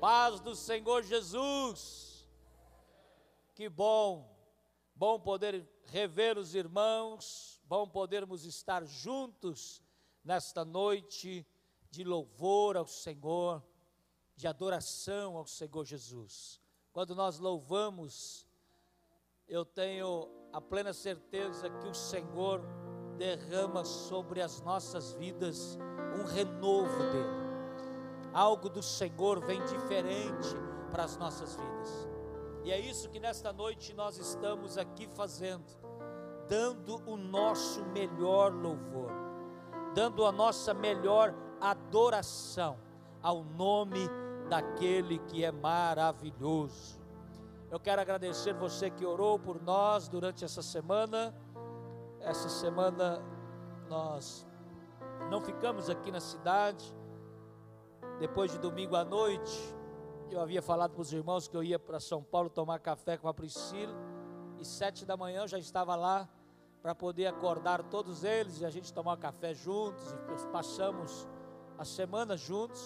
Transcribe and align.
Paz 0.00 0.38
do 0.40 0.54
Senhor 0.54 1.02
Jesus. 1.02 2.28
Que 3.52 3.68
bom, 3.68 4.32
bom 4.94 5.18
poder 5.18 5.68
rever 5.86 6.38
os 6.38 6.54
irmãos, 6.54 7.60
bom 7.64 7.88
podermos 7.88 8.44
estar 8.44 8.84
juntos 8.84 9.82
nesta 10.22 10.64
noite 10.64 11.44
de 11.90 12.04
louvor 12.04 12.76
ao 12.76 12.86
Senhor, 12.86 13.60
de 14.36 14.46
adoração 14.46 15.36
ao 15.36 15.46
Senhor 15.46 15.84
Jesus. 15.84 16.60
Quando 16.92 17.16
nós 17.16 17.40
louvamos, 17.40 18.46
eu 19.48 19.64
tenho 19.64 20.28
a 20.52 20.60
plena 20.60 20.92
certeza 20.92 21.68
que 21.70 21.88
o 21.88 21.94
Senhor 21.94 22.62
derrama 23.16 23.84
sobre 23.84 24.42
as 24.42 24.60
nossas 24.60 25.12
vidas 25.14 25.76
um 26.16 26.24
renovo 26.24 26.98
dele 27.10 27.47
algo 28.32 28.68
do 28.68 28.82
Senhor 28.82 29.40
vem 29.40 29.64
diferente 29.64 30.56
para 30.90 31.04
as 31.04 31.16
nossas 31.16 31.56
vidas. 31.56 32.08
E 32.64 32.70
é 32.70 32.78
isso 32.78 33.08
que 33.08 33.20
nesta 33.20 33.52
noite 33.52 33.94
nós 33.94 34.18
estamos 34.18 34.76
aqui 34.76 35.06
fazendo, 35.08 35.64
dando 36.48 37.02
o 37.06 37.16
nosso 37.16 37.84
melhor 37.86 38.52
louvor, 38.52 39.10
dando 39.94 40.24
a 40.26 40.32
nossa 40.32 40.74
melhor 40.74 41.34
adoração 41.60 42.78
ao 43.22 43.42
nome 43.42 44.08
daquele 44.48 45.18
que 45.18 45.44
é 45.44 45.52
maravilhoso. 45.52 46.98
Eu 47.70 47.78
quero 47.78 48.00
agradecer 48.00 48.54
você 48.54 48.90
que 48.90 49.04
orou 49.04 49.38
por 49.38 49.60
nós 49.60 50.08
durante 50.08 50.44
essa 50.44 50.62
semana. 50.62 51.34
Essa 52.20 52.48
semana 52.48 53.22
nós 53.88 54.46
não 55.30 55.40
ficamos 55.40 55.90
aqui 55.90 56.10
na 56.10 56.20
cidade, 56.20 56.96
depois 58.18 58.50
de 58.50 58.58
domingo 58.58 58.96
à 58.96 59.04
noite, 59.04 59.74
eu 60.30 60.40
havia 60.40 60.60
falado 60.60 60.92
para 60.92 61.02
os 61.02 61.12
irmãos 61.12 61.46
que 61.46 61.56
eu 61.56 61.62
ia 61.62 61.78
para 61.78 62.00
São 62.00 62.22
Paulo 62.22 62.50
tomar 62.50 62.80
café 62.80 63.16
com 63.16 63.28
a 63.28 63.34
Priscila, 63.34 63.94
e 64.58 64.64
sete 64.64 65.06
da 65.06 65.16
manhã 65.16 65.42
eu 65.42 65.48
já 65.48 65.58
estava 65.58 65.94
lá 65.94 66.28
para 66.82 66.94
poder 66.94 67.26
acordar 67.26 67.82
todos 67.84 68.24
eles 68.24 68.60
e 68.60 68.64
a 68.64 68.70
gente 68.70 68.92
tomar 68.92 69.16
café 69.16 69.54
juntos, 69.54 70.12
e 70.12 70.46
passamos 70.48 71.28
a 71.78 71.84
semana 71.84 72.36
juntos. 72.36 72.82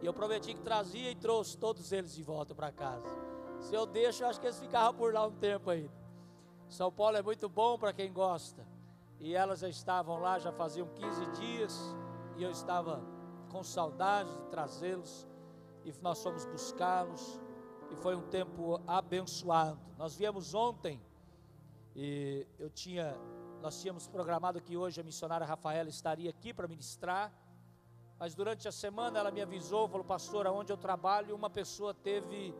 E 0.00 0.06
eu 0.06 0.14
prometi 0.14 0.54
que 0.54 0.62
trazia 0.62 1.10
e 1.10 1.14
trouxe 1.14 1.58
todos 1.58 1.92
eles 1.92 2.14
de 2.14 2.22
volta 2.22 2.54
para 2.54 2.70
casa. 2.70 3.08
Se 3.60 3.74
eu 3.74 3.84
deixo, 3.84 4.22
eu 4.22 4.28
acho 4.28 4.40
que 4.40 4.46
eles 4.46 4.58
ficavam 4.58 4.94
por 4.94 5.12
lá 5.12 5.26
um 5.26 5.32
tempo 5.32 5.70
ainda. 5.70 5.92
São 6.68 6.90
Paulo 6.90 7.16
é 7.16 7.22
muito 7.22 7.48
bom 7.48 7.76
para 7.76 7.92
quem 7.92 8.12
gosta. 8.12 8.66
E 9.18 9.34
elas 9.34 9.58
já 9.58 9.68
estavam 9.68 10.18
lá, 10.18 10.38
já 10.38 10.52
faziam 10.52 10.86
15 10.86 11.26
dias, 11.32 11.96
e 12.38 12.42
eu 12.42 12.50
estava 12.50 13.02
com 13.50 13.62
saudade 13.62 14.34
de 14.34 14.44
trazê-los 14.46 15.28
e 15.84 15.92
nós 16.00 16.22
fomos 16.22 16.44
buscá-los. 16.44 17.40
E 17.90 17.96
foi 17.96 18.14
um 18.14 18.22
tempo 18.22 18.80
abençoado. 18.86 19.80
Nós 19.98 20.14
viemos 20.14 20.54
ontem 20.54 21.00
e 21.94 22.46
eu 22.58 22.70
tinha, 22.70 23.16
nós 23.60 23.80
tínhamos 23.80 24.06
programado 24.06 24.60
que 24.60 24.76
hoje 24.76 25.00
a 25.00 25.04
missionária 25.04 25.46
Rafaela 25.46 25.88
estaria 25.88 26.30
aqui 26.30 26.54
para 26.54 26.68
ministrar, 26.68 27.32
mas 28.18 28.34
durante 28.34 28.68
a 28.68 28.72
semana 28.72 29.18
ela 29.18 29.30
me 29.30 29.42
avisou, 29.42 29.88
falou, 29.88 30.04
pastor, 30.04 30.46
aonde 30.46 30.72
eu 30.72 30.76
trabalho, 30.76 31.34
uma 31.34 31.50
pessoa 31.50 31.92
teve 31.92 32.54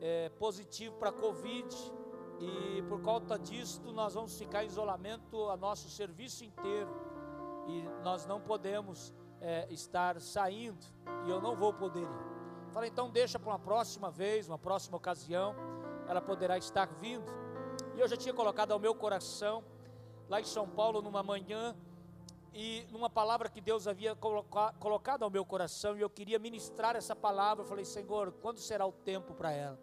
é, 0.00 0.28
positivo 0.30 0.96
para 0.96 1.10
Covid 1.10 1.74
e 2.40 2.82
por 2.82 3.02
conta 3.02 3.36
disso 3.36 3.92
nós 3.92 4.14
vamos 4.14 4.38
ficar 4.38 4.62
em 4.62 4.68
isolamento 4.68 5.48
a 5.50 5.56
nosso 5.56 5.90
serviço 5.90 6.44
inteiro. 6.44 6.90
E 7.66 7.82
nós 8.04 8.24
não 8.26 8.40
podemos 8.40 9.12
é, 9.40 9.66
estar 9.70 10.20
saindo 10.20 10.84
e 11.26 11.30
eu 11.30 11.40
não 11.40 11.56
vou 11.56 11.72
poder 11.72 12.02
ir. 12.02 12.72
Falei, 12.72 12.90
então 12.90 13.10
deixa 13.10 13.38
para 13.38 13.50
uma 13.50 13.58
próxima 13.58 14.10
vez, 14.10 14.48
uma 14.48 14.58
próxima 14.58 14.96
ocasião, 14.96 15.54
ela 16.06 16.20
poderá 16.20 16.58
estar 16.58 16.86
vindo. 16.86 17.30
E 17.96 18.00
eu 18.00 18.08
já 18.08 18.16
tinha 18.16 18.34
colocado 18.34 18.72
ao 18.72 18.78
meu 18.78 18.94
coração, 18.94 19.64
lá 20.28 20.40
em 20.40 20.44
São 20.44 20.68
Paulo, 20.68 21.00
numa 21.00 21.22
manhã, 21.22 21.74
e 22.52 22.86
numa 22.90 23.10
palavra 23.10 23.48
que 23.48 23.60
Deus 23.60 23.86
havia 23.86 24.14
coloca, 24.16 24.72
colocado 24.78 25.22
ao 25.22 25.30
meu 25.30 25.44
coração, 25.44 25.96
e 25.96 26.00
eu 26.00 26.10
queria 26.10 26.38
ministrar 26.38 26.96
essa 26.96 27.14
palavra. 27.14 27.64
Eu 27.64 27.68
falei, 27.68 27.84
Senhor, 27.84 28.32
quando 28.42 28.58
será 28.58 28.86
o 28.86 28.92
tempo 28.92 29.34
para 29.34 29.50
ela? 29.50 29.78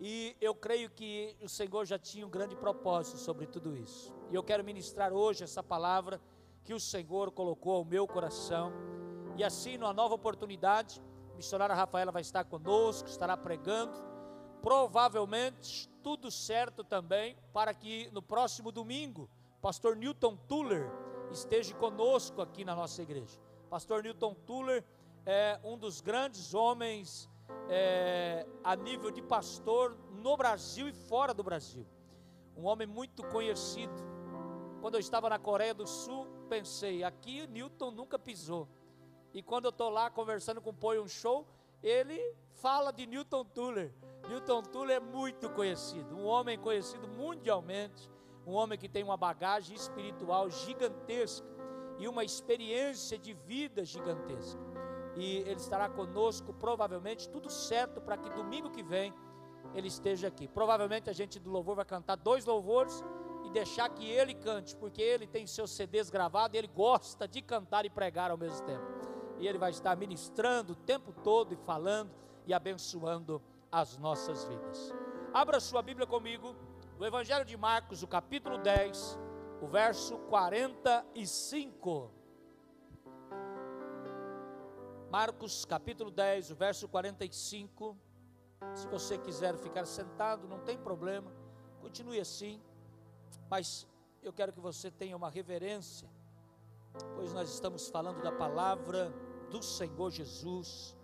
E 0.00 0.36
eu 0.40 0.54
creio 0.54 0.90
que 0.90 1.36
o 1.40 1.48
Senhor 1.48 1.84
já 1.84 1.98
tinha 1.98 2.26
um 2.26 2.30
grande 2.30 2.56
propósito 2.56 3.18
sobre 3.18 3.46
tudo 3.46 3.76
isso. 3.76 4.12
E 4.30 4.34
eu 4.34 4.42
quero 4.42 4.64
ministrar 4.64 5.12
hoje 5.12 5.44
essa 5.44 5.62
palavra 5.62 6.20
que 6.64 6.72
o 6.72 6.80
Senhor 6.80 7.30
colocou 7.30 7.76
ao 7.76 7.84
meu 7.84 8.08
coração. 8.08 8.72
E 9.36 9.44
assim, 9.44 9.76
numa 9.76 9.92
nova 9.92 10.14
oportunidade, 10.14 11.00
a 11.32 11.36
missionária 11.36 11.74
Rafaela 11.74 12.10
vai 12.10 12.22
estar 12.22 12.44
conosco, 12.44 13.08
estará 13.08 13.36
pregando. 13.36 13.92
Provavelmente 14.62 15.88
tudo 16.02 16.30
certo 16.30 16.82
também 16.82 17.36
para 17.52 17.74
que 17.74 18.10
no 18.12 18.22
próximo 18.22 18.72
domingo, 18.72 19.28
pastor 19.60 19.94
Newton 19.94 20.36
Tuller 20.48 20.90
esteja 21.30 21.74
conosco 21.74 22.40
aqui 22.40 22.64
na 22.64 22.74
nossa 22.74 23.02
igreja. 23.02 23.38
Pastor 23.68 24.02
Newton 24.02 24.34
Tuller 24.46 24.84
é 25.26 25.60
um 25.62 25.76
dos 25.76 26.00
grandes 26.00 26.54
homens 26.54 27.28
é, 27.68 28.46
a 28.62 28.74
nível 28.74 29.10
de 29.10 29.20
pastor 29.20 29.96
no 30.22 30.36
Brasil 30.36 30.88
e 30.88 30.92
fora 30.92 31.34
do 31.34 31.42
Brasil. 31.42 31.86
Um 32.56 32.64
homem 32.66 32.86
muito 32.86 33.22
conhecido 33.24 33.92
quando 34.80 34.94
eu 34.96 35.00
estava 35.00 35.30
na 35.30 35.38
Coreia 35.38 35.72
do 35.72 35.86
Sul, 35.86 36.26
pensei, 36.54 37.02
aqui 37.02 37.48
Newton 37.48 37.90
nunca 37.90 38.16
pisou. 38.16 38.68
E 39.32 39.42
quando 39.42 39.64
eu 39.64 39.70
estou 39.70 39.90
lá 39.90 40.08
conversando 40.08 40.60
com 40.60 40.70
o 40.70 40.74
Poyon 40.74 41.08
Show, 41.08 41.44
ele 41.82 42.20
fala 42.52 42.92
de 42.92 43.06
Newton 43.06 43.44
Tuller. 43.46 43.92
Newton 44.28 44.62
Tuller 44.62 44.98
é 44.98 45.00
muito 45.00 45.50
conhecido, 45.50 46.16
um 46.16 46.24
homem 46.24 46.56
conhecido 46.56 47.08
mundialmente, 47.08 48.08
um 48.46 48.52
homem 48.52 48.78
que 48.78 48.88
tem 48.88 49.02
uma 49.02 49.16
bagagem 49.16 49.74
espiritual 49.74 50.48
gigantesca 50.48 51.46
e 51.98 52.06
uma 52.06 52.22
experiência 52.22 53.18
de 53.18 53.32
vida 53.32 53.84
gigantesca. 53.84 54.60
E 55.16 55.38
ele 55.38 55.56
estará 55.56 55.88
conosco, 55.88 56.52
provavelmente, 56.54 57.28
tudo 57.28 57.50
certo 57.50 58.00
para 58.00 58.16
que 58.16 58.30
domingo 58.30 58.70
que 58.70 58.82
vem 58.82 59.12
ele 59.74 59.88
esteja 59.88 60.28
aqui. 60.28 60.46
Provavelmente 60.46 61.10
a 61.10 61.12
gente 61.12 61.40
do 61.40 61.50
louvor 61.50 61.74
vai 61.74 61.84
cantar 61.84 62.14
dois 62.16 62.44
louvores 62.44 63.02
deixar 63.54 63.88
que 63.88 64.10
ele 64.10 64.34
cante, 64.34 64.74
porque 64.74 65.00
ele 65.00 65.28
tem 65.28 65.46
seus 65.46 65.70
CDs 65.70 66.10
gravados 66.10 66.58
ele 66.58 66.66
gosta 66.66 67.28
de 67.28 67.40
cantar 67.40 67.86
e 67.86 67.90
pregar 67.90 68.32
ao 68.32 68.36
mesmo 68.36 68.66
tempo. 68.66 68.84
E 69.38 69.46
ele 69.46 69.58
vai 69.58 69.70
estar 69.70 69.96
ministrando 69.96 70.72
o 70.72 70.76
tempo 70.76 71.12
todo 71.22 71.54
e 71.54 71.56
falando 71.56 72.10
e 72.46 72.52
abençoando 72.52 73.40
as 73.70 73.96
nossas 73.96 74.44
vidas. 74.44 74.92
Abra 75.32 75.60
sua 75.60 75.82
Bíblia 75.82 76.06
comigo, 76.06 76.56
no 76.98 77.06
Evangelho 77.06 77.44
de 77.44 77.56
Marcos, 77.56 78.02
o 78.02 78.08
capítulo 78.08 78.58
10, 78.58 79.18
o 79.62 79.68
verso 79.68 80.18
45. 80.18 82.10
Marcos 85.10 85.64
capítulo 85.64 86.10
10, 86.10 86.50
o 86.50 86.56
verso 86.56 86.88
45. 86.88 87.96
Se 88.74 88.88
você 88.88 89.16
quiser 89.16 89.56
ficar 89.56 89.84
sentado, 89.84 90.48
não 90.48 90.58
tem 90.60 90.76
problema, 90.76 91.32
continue 91.80 92.18
assim. 92.18 92.60
Mas 93.48 93.86
eu 94.22 94.32
quero 94.32 94.52
que 94.52 94.60
você 94.60 94.90
tenha 94.90 95.16
uma 95.16 95.30
reverência, 95.30 96.08
pois 97.14 97.32
nós 97.32 97.50
estamos 97.50 97.88
falando 97.88 98.22
da 98.22 98.32
palavra 98.32 99.12
do 99.50 99.62
Senhor 99.62 100.10
Jesus, 100.10 100.96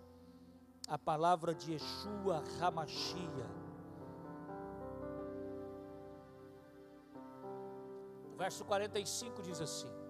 a 0.87 0.97
palavra 0.97 1.53
de 1.53 1.73
Yeshua 1.73 2.43
Hamashia. 2.59 3.49
O 8.33 8.35
verso 8.35 8.65
45 8.65 9.41
diz 9.43 9.61
assim: 9.61 10.01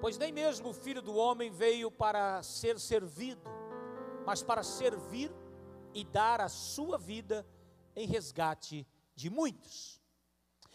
Pois 0.00 0.16
nem 0.16 0.32
mesmo 0.32 0.70
o 0.70 0.74
filho 0.74 1.02
do 1.02 1.14
homem 1.14 1.50
veio 1.50 1.90
para 1.90 2.42
ser 2.42 2.78
servido, 2.78 3.42
mas 4.24 4.42
para 4.42 4.62
servir 4.62 5.30
e 5.94 6.04
dar 6.04 6.40
a 6.40 6.48
sua 6.48 6.98
vida 6.98 7.46
em 7.94 8.06
resgate 8.06 8.86
de 9.14 9.28
muitos. 9.28 10.00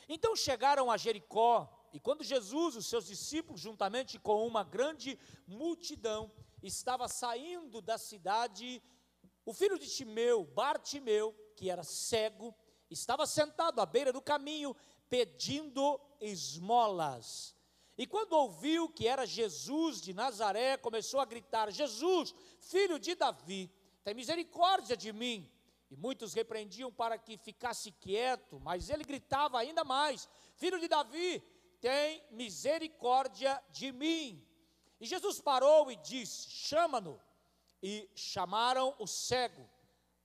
Então 0.08 0.36
chegaram 0.36 0.92
a 0.92 0.98
Jericó, 0.98 1.70
e 1.94 2.00
quando 2.00 2.24
Jesus, 2.24 2.76
os 2.76 2.88
seus 2.88 3.06
discípulos, 3.06 3.62
juntamente 3.62 4.20
com 4.20 4.46
uma 4.46 4.64
grande 4.64 5.18
multidão, 5.48 6.32
estava 6.62 7.08
saindo 7.08 7.82
da 7.82 7.98
cidade, 7.98 8.82
o 9.46 9.54
filho 9.54 9.78
de 9.78 9.88
Timeu, 9.88 10.44
Bartimeu, 10.44 11.34
que 11.56 11.70
era 11.70 11.84
cego, 11.84 12.54
estava 12.90 13.26
sentado 13.26 13.80
à 13.80 13.86
beira 13.86 14.12
do 14.12 14.22
caminho, 14.22 14.76
pedindo 15.10 16.00
esmolas. 16.20 17.56
E 17.98 18.08
quando 18.08 18.34
ouviu 18.34 18.90
que 18.90 19.08
era 19.08 19.26
Jesus 19.26 20.02
de 20.02 20.14
Nazaré, 20.14 20.78
começou 20.78 21.20
a 21.20 21.26
gritar: 21.26 21.72
Jesus, 21.72 22.34
filho 22.60 22.98
de 22.98 23.14
Davi, 23.14 23.72
tem 24.04 24.14
misericórdia 24.14 24.96
de 24.98 25.14
mim. 25.14 25.50
E 25.90 25.96
muitos 25.96 26.34
repreendiam 26.34 26.92
para 26.92 27.18
que 27.18 27.38
ficasse 27.38 27.92
quieto, 27.92 28.60
mas 28.60 28.90
ele 28.90 29.04
gritava 29.04 29.60
ainda 29.60 29.84
mais: 29.84 30.28
Filho 30.56 30.80
de 30.80 30.88
Davi, 30.88 31.40
tem 31.80 32.24
misericórdia 32.32 33.62
de 33.70 33.92
mim. 33.92 34.44
E 35.00 35.06
Jesus 35.06 35.40
parou 35.40 35.92
e 35.92 35.96
disse: 35.98 36.50
Chama-no. 36.50 37.22
E 37.82 38.10
chamaram 38.16 38.96
o 38.98 39.06
cego: 39.06 39.70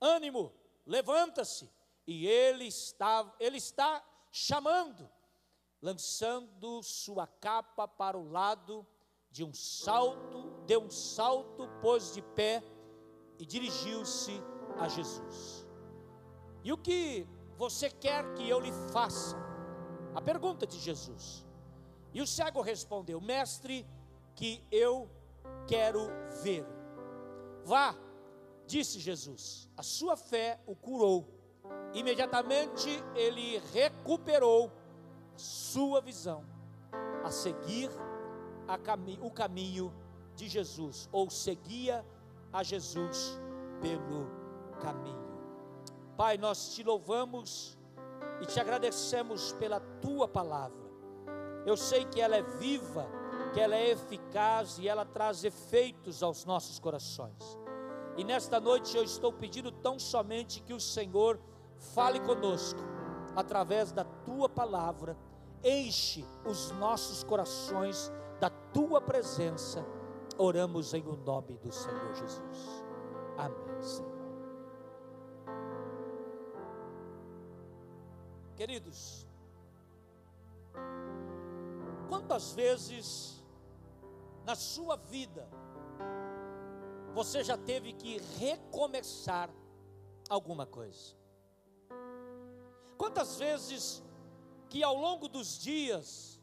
Ânimo, 0.01 0.55
levanta-se. 0.87 1.71
E 2.07 2.27
ele 2.27 2.65
está, 2.65 3.35
ele 3.39 3.59
está 3.59 4.03
chamando, 4.33 5.11
lançando 5.83 6.83
sua 6.83 7.27
capa 7.27 7.87
para 7.87 8.17
o 8.17 8.31
lado 8.31 8.87
de 9.31 9.45
um 9.45 9.53
salto, 9.53 10.65
deu 10.65 10.83
um 10.83 10.91
salto, 10.91 11.69
pôs 11.83 12.15
de 12.15 12.23
pé 12.23 12.63
e 13.39 13.47
dirigiu-se 13.47 14.43
a 14.79 14.89
Jesus. 14.89 15.67
E 16.65 16.73
o 16.73 16.77
que 16.77 17.27
você 17.57 17.91
quer 17.91 18.35
que 18.35 18.49
eu 18.49 18.61
lhe 18.61 18.73
faça? 18.93 19.37
A 20.15 20.21
pergunta 20.21 20.67
de 20.67 20.79
Jesus. 20.79 21.47
E 22.13 22.21
o 22.21 22.27
cego 22.27 22.61
respondeu: 22.61 23.21
Mestre, 23.21 23.87
que 24.35 24.65
eu 24.71 25.09
quero 25.67 26.09
ver. 26.43 26.67
Vá, 27.65 27.95
disse 28.67 28.99
Jesus, 28.99 29.69
a 29.77 29.83
sua 29.83 30.17
fé 30.17 30.61
o 30.67 30.75
curou. 30.75 31.29
Imediatamente 31.95 32.89
ele 33.15 33.59
recuperou 33.73 34.73
sua 35.37 36.01
visão 36.01 36.45
a 37.25 37.31
seguir 37.31 37.91
a 38.67 38.77
cami 38.79 39.19
o 39.23 39.31
caminho 39.31 39.93
de 40.35 40.49
Jesus, 40.49 41.09
ou 41.11 41.31
seguia 41.31 42.05
a 42.53 42.63
Jesus 42.63 43.41
pelo 43.81 44.27
caminho. 44.81 45.29
Pai, 46.17 46.37
nós 46.37 46.75
te 46.75 46.83
louvamos 46.83 47.79
e 48.41 48.47
te 48.47 48.59
agradecemos 48.61 49.53
pela 49.53 49.81
tua 49.81 50.27
palavra. 50.27 50.89
Eu 51.65 51.77
sei 51.77 52.05
que 52.05 52.21
ela 52.21 52.37
é 52.37 52.43
viva, 52.43 53.07
que 53.53 53.61
ela 53.61 53.77
é 53.77 53.91
eficaz 53.91 54.79
e 54.79 54.89
ela 54.89 55.05
traz 55.05 55.45
efeitos 55.45 56.23
aos 56.23 56.45
nossos 56.45 56.79
corações. 56.79 57.59
E 58.17 58.25
nesta 58.25 58.59
noite 58.59 58.97
eu 58.97 59.05
estou 59.05 59.33
pedindo 59.33 59.71
tão 59.71 59.99
somente 59.99 60.61
que 60.61 60.73
o 60.73 60.81
Senhor 60.81 61.39
fale 61.95 62.19
conosco 62.21 62.81
através 63.37 63.93
da 63.93 64.03
tua 64.03 64.49
palavra, 64.49 65.17
enche 65.63 66.25
os 66.45 66.73
nossos 66.73 67.23
corações 67.23 68.13
da 68.41 68.51
tua 68.51 69.01
presença. 69.01 69.85
Oramos 70.41 70.95
em 70.95 71.05
o 71.05 71.17
nome 71.17 71.59
do 71.59 71.73
Senhor 71.73 72.15
Jesus. 72.15 72.85
Amém, 73.37 73.83
Senhor. 73.83 74.19
Queridos, 78.57 79.27
quantas 82.09 82.53
vezes 82.53 83.45
na 84.45 84.55
sua 84.55 84.97
vida 84.97 85.49
você 87.15 87.43
já 87.43 87.57
teve 87.57 87.93
que 87.93 88.19
recomeçar 88.39 89.51
alguma 90.29 90.67
coisa? 90.67 91.17
Quantas 92.97 93.39
vezes 93.39 94.05
que 94.69 94.85
ao 94.85 94.97
longo 94.97 95.29
dos 95.29 95.59
dias 95.59 96.41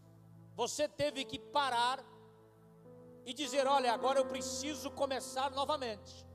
você 0.53 0.87
teve 0.87 1.23
que 1.23 1.39
parar 1.39 2.03
e 3.25 3.33
dizer: 3.33 3.65
Olha, 3.67 3.93
agora 3.93 4.19
eu 4.19 4.25
preciso 4.25 4.91
começar 4.91 5.51
novamente, 5.51 6.25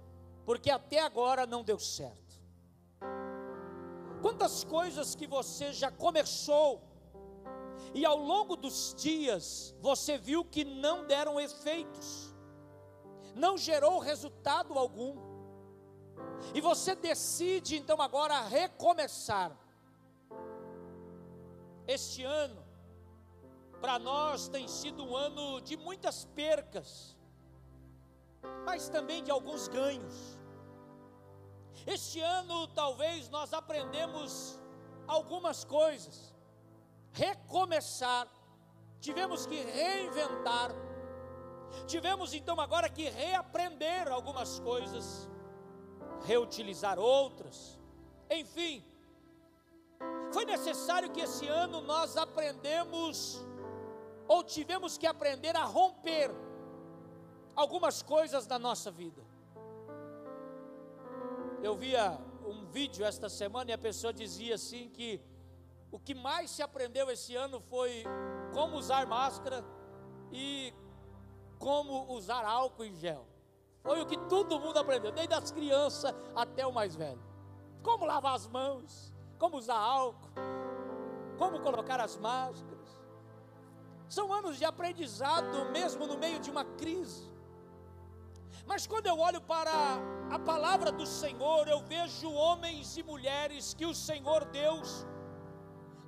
porque 0.45 0.71
até 0.71 1.01
agora 1.01 1.47
não 1.47 1.63
deu 1.63 1.79
certo. 1.79 2.19
Quantas 4.21 4.65
coisas 4.65 5.15
que 5.15 5.27
você 5.27 5.73
já 5.73 5.91
começou 5.91 6.83
e 7.95 8.05
ao 8.05 8.17
longo 8.17 8.57
dos 8.57 8.95
dias 8.95 9.75
você 9.81 10.19
viu 10.19 10.45
que 10.45 10.65
não 10.65 11.07
deram 11.07 11.41
efeitos, 11.41 12.35
não 13.35 13.57
gerou 13.57 13.99
resultado 13.99 14.79
algum, 14.79 15.17
e 16.55 16.61
você 16.61 16.95
decide 16.95 17.77
então 17.77 18.01
agora 18.03 18.41
recomeçar. 18.43 19.57
Este 21.87 22.23
ano, 22.23 22.63
para 23.81 23.99
nós 23.99 24.49
tem 24.49 24.69
sido 24.69 25.05
um 25.05 25.17
ano 25.17 25.61
de 25.61 25.77
muitas 25.77 26.25
percas, 26.27 27.17
mas 28.65 28.89
também 28.89 29.23
de 29.23 29.31
alguns 29.31 29.69
ganhos. 29.69 30.39
Este 31.87 32.21
ano 32.21 32.67
talvez 32.69 33.29
nós 33.31 33.53
aprendemos 33.55 34.61
algumas 35.07 35.65
coisas, 35.65 36.35
recomeçar, 37.13 38.29
tivemos 39.01 39.47
que 39.47 39.57
reinventar, 39.63 40.71
tivemos 41.87 42.35
então 42.35 42.61
agora 42.61 42.89
que 42.89 43.09
reaprender 43.09 44.09
algumas 44.09 44.59
coisas, 44.61 45.29
reutilizar 46.27 46.99
outras, 46.99 47.81
enfim, 48.29 48.85
foi 50.33 50.45
necessário 50.45 51.11
que 51.11 51.21
esse 51.21 51.49
ano 51.49 51.81
nós 51.81 52.17
aprendemos, 52.17 53.45
ou 54.31 54.45
tivemos 54.45 54.97
que 54.97 55.09
aprender 55.09 55.57
a 55.57 55.65
romper 55.65 56.31
algumas 57.57 58.01
coisas 58.01 58.47
da 58.47 58.61
nossa 58.61 58.89
vida. 58.89 59.21
Eu 61.61 61.75
via 61.77 62.17
um 62.47 62.65
vídeo 62.67 63.05
esta 63.05 63.29
semana 63.29 63.73
e 63.73 63.75
a 63.75 63.79
pessoa 63.79 64.13
dizia 64.13 64.55
assim 64.55 64.89
que 64.89 65.21
o 65.91 65.99
que 65.99 66.15
mais 66.15 66.49
se 66.53 66.63
aprendeu 66.63 67.11
esse 67.11 67.35
ano 67.35 67.61
foi 67.61 68.05
como 68.55 68.77
usar 68.77 69.05
máscara 69.05 69.65
e 70.31 70.73
como 71.59 72.13
usar 72.13 72.45
álcool 72.45 72.85
em 72.85 72.95
gel. 72.95 73.27
Foi 73.83 74.01
o 74.01 74.07
que 74.07 74.17
todo 74.29 74.61
mundo 74.61 74.79
aprendeu, 74.79 75.11
desde 75.11 75.35
as 75.35 75.51
crianças 75.51 76.15
até 76.37 76.65
o 76.65 76.73
mais 76.73 76.95
velho. 76.95 77.21
Como 77.83 78.05
lavar 78.05 78.37
as 78.37 78.47
mãos, 78.47 79.13
como 79.41 79.57
usar 79.57 79.77
álcool, 79.77 80.31
como 81.37 81.61
colocar 81.61 81.99
as 81.99 82.17
máscaras. 82.17 82.80
São 84.17 84.33
anos 84.39 84.59
de 84.59 84.65
aprendizado, 84.65 85.71
mesmo 85.71 86.05
no 86.05 86.17
meio 86.19 86.41
de 86.45 86.51
uma 86.51 86.65
crise. 86.81 87.23
Mas 88.67 88.85
quando 88.85 89.07
eu 89.07 89.19
olho 89.29 89.41
para 89.41 89.73
a 90.37 90.39
palavra 90.51 90.91
do 90.91 91.07
Senhor, 91.07 91.69
eu 91.69 91.81
vejo 91.83 92.29
homens 92.33 92.97
e 92.97 93.05
mulheres 93.05 93.73
que 93.73 93.87
o 93.87 93.95
Senhor 93.95 94.45
Deus 94.47 95.07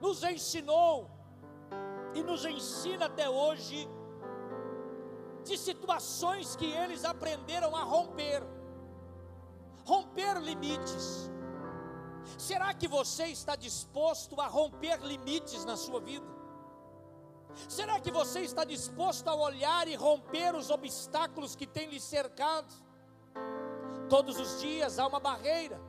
nos 0.00 0.24
ensinou 0.24 1.08
e 2.12 2.24
nos 2.24 2.44
ensina 2.44 3.06
até 3.06 3.30
hoje 3.30 3.88
de 5.44 5.56
situações 5.56 6.56
que 6.56 6.66
eles 6.82 7.04
aprenderam 7.04 7.74
a 7.76 7.84
romper 7.84 8.42
romper 9.84 10.40
limites. 10.40 11.30
Será 12.36 12.74
que 12.74 12.88
você 12.88 13.26
está 13.26 13.54
disposto 13.54 14.40
a 14.40 14.48
romper 14.48 15.00
limites 15.02 15.64
na 15.64 15.76
sua 15.76 16.00
vida? 16.00 16.41
Será 17.68 18.00
que 18.00 18.10
você 18.10 18.40
está 18.40 18.64
disposto 18.64 19.28
a 19.28 19.34
olhar 19.34 19.88
e 19.88 19.94
romper 19.94 20.54
os 20.54 20.70
obstáculos 20.70 21.54
que 21.54 21.66
tem 21.66 21.88
lhe 21.88 22.00
cercado? 22.00 22.72
Todos 24.08 24.38
os 24.38 24.60
dias 24.60 24.98
há 24.98 25.06
uma 25.06 25.20
barreira, 25.20 25.80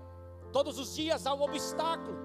todos 0.52 0.80
os 0.80 0.96
dias 0.96 1.26
há 1.26 1.34
um 1.34 1.42
obstáculo. 1.42 2.18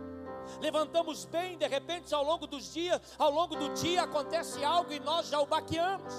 Levantamos 0.60 1.24
bem, 1.24 1.58
de 1.58 1.66
repente, 1.66 2.14
ao 2.14 2.24
longo 2.24 2.46
dos 2.46 2.72
dias, 2.72 3.00
ao 3.18 3.30
longo 3.30 3.54
do 3.54 3.68
dia 3.74 4.02
acontece 4.02 4.64
algo 4.64 4.92
e 4.92 5.00
nós 5.00 5.28
já 5.28 5.40
o 5.40 5.46
baqueamos. 5.46 6.14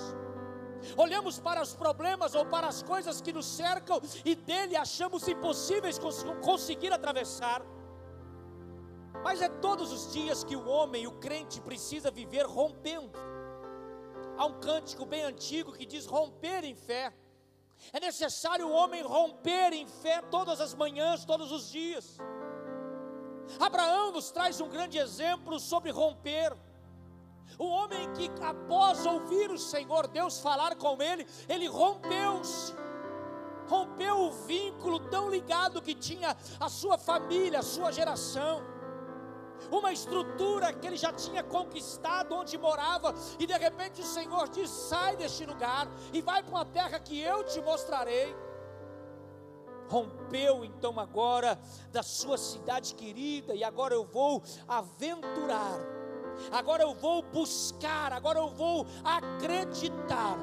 Olhamos 0.96 1.40
para 1.40 1.62
os 1.62 1.76
problemas 1.76 2.36
ou 2.36 2.46
para 2.46 2.68
as 2.68 2.82
coisas 2.84 3.22
que 3.22 3.34
nos 3.34 3.46
cercam 3.46 4.02
e 4.24 4.36
dele 4.36 4.76
achamos 4.76 5.28
impossíveis 5.28 6.00
conseguir 6.42 6.94
atravessar. 6.94 7.62
Mas 9.24 9.42
é 9.42 9.50
todos 9.50 9.92
os 9.92 10.14
dias 10.14 10.44
que 10.44 10.56
o 10.56 10.68
homem, 10.68 11.06
o 11.06 11.12
crente, 11.12 11.60
precisa 11.62 12.10
viver 12.10 12.46
rompendo. 12.46 13.18
Há 14.38 14.46
um 14.46 14.60
cântico 14.60 15.06
bem 15.06 15.24
antigo 15.24 15.74
que 15.74 15.86
diz 15.86 16.06
romper 16.06 16.64
em 16.64 16.76
fé. 16.76 17.14
É 17.92 18.00
necessário 18.00 18.68
o 18.68 18.72
homem 18.72 19.02
romper 19.02 19.74
em 19.74 19.86
fé 19.88 20.22
todas 20.22 20.62
as 20.62 20.74
manhãs, 20.74 21.26
todos 21.26 21.52
os 21.52 21.70
dias. 21.70 22.18
Abraão 23.60 24.12
nos 24.12 24.32
traz 24.32 24.62
um 24.62 24.70
grande 24.70 24.98
exemplo 24.98 25.60
sobre 25.60 25.92
romper. 25.92 26.56
O 27.58 27.66
homem 27.66 28.14
que, 28.14 28.30
após 28.42 29.06
ouvir 29.06 29.50
o 29.52 29.58
Senhor 29.58 30.08
Deus 30.08 30.40
falar 30.40 30.76
com 30.76 31.02
ele, 31.02 31.28
ele 31.48 31.68
rompeu-se, 31.68 32.74
rompeu 33.68 34.18
o 34.20 34.32
vínculo 34.32 35.00
tão 35.10 35.30
ligado 35.30 35.82
que 35.82 35.96
tinha 35.96 36.38
a 36.60 36.70
sua 36.70 36.98
família, 36.98 37.60
a 37.60 37.64
sua 37.64 37.92
geração 37.92 38.79
uma 39.72 39.92
estrutura 39.92 40.74
que 40.74 40.88
ele 40.88 40.98
já 40.98 41.12
tinha 41.12 41.44
conquistado 41.44 42.34
onde 42.34 42.58
morava, 42.58 43.14
e 43.38 43.46
de 43.46 43.54
repente 43.54 44.02
o 44.02 44.06
Senhor 44.06 44.50
diz: 44.50 44.70
sai 44.70 45.16
deste 45.16 45.46
lugar 45.46 45.88
e 46.14 46.22
vai 46.22 46.42
para 46.42 46.52
uma 46.52 46.66
terra 46.66 47.00
que 47.00 47.20
eu 47.20 47.44
te 47.44 47.62
mostrarei. 47.62 48.36
Rompeu 49.90 50.64
então 50.64 51.00
agora 51.00 51.60
da 51.92 52.04
sua 52.04 52.38
cidade 52.38 52.94
querida, 52.94 53.56
e 53.56 53.64
agora 53.64 53.94
eu 53.94 54.06
vou 54.06 54.44
aventurar, 54.68 55.80
agora 56.52 56.84
eu 56.84 56.94
vou 56.94 57.24
buscar, 57.24 58.14
agora 58.14 58.40
eu 58.40 58.50
vou 58.50 58.86
acreditar 59.04 60.38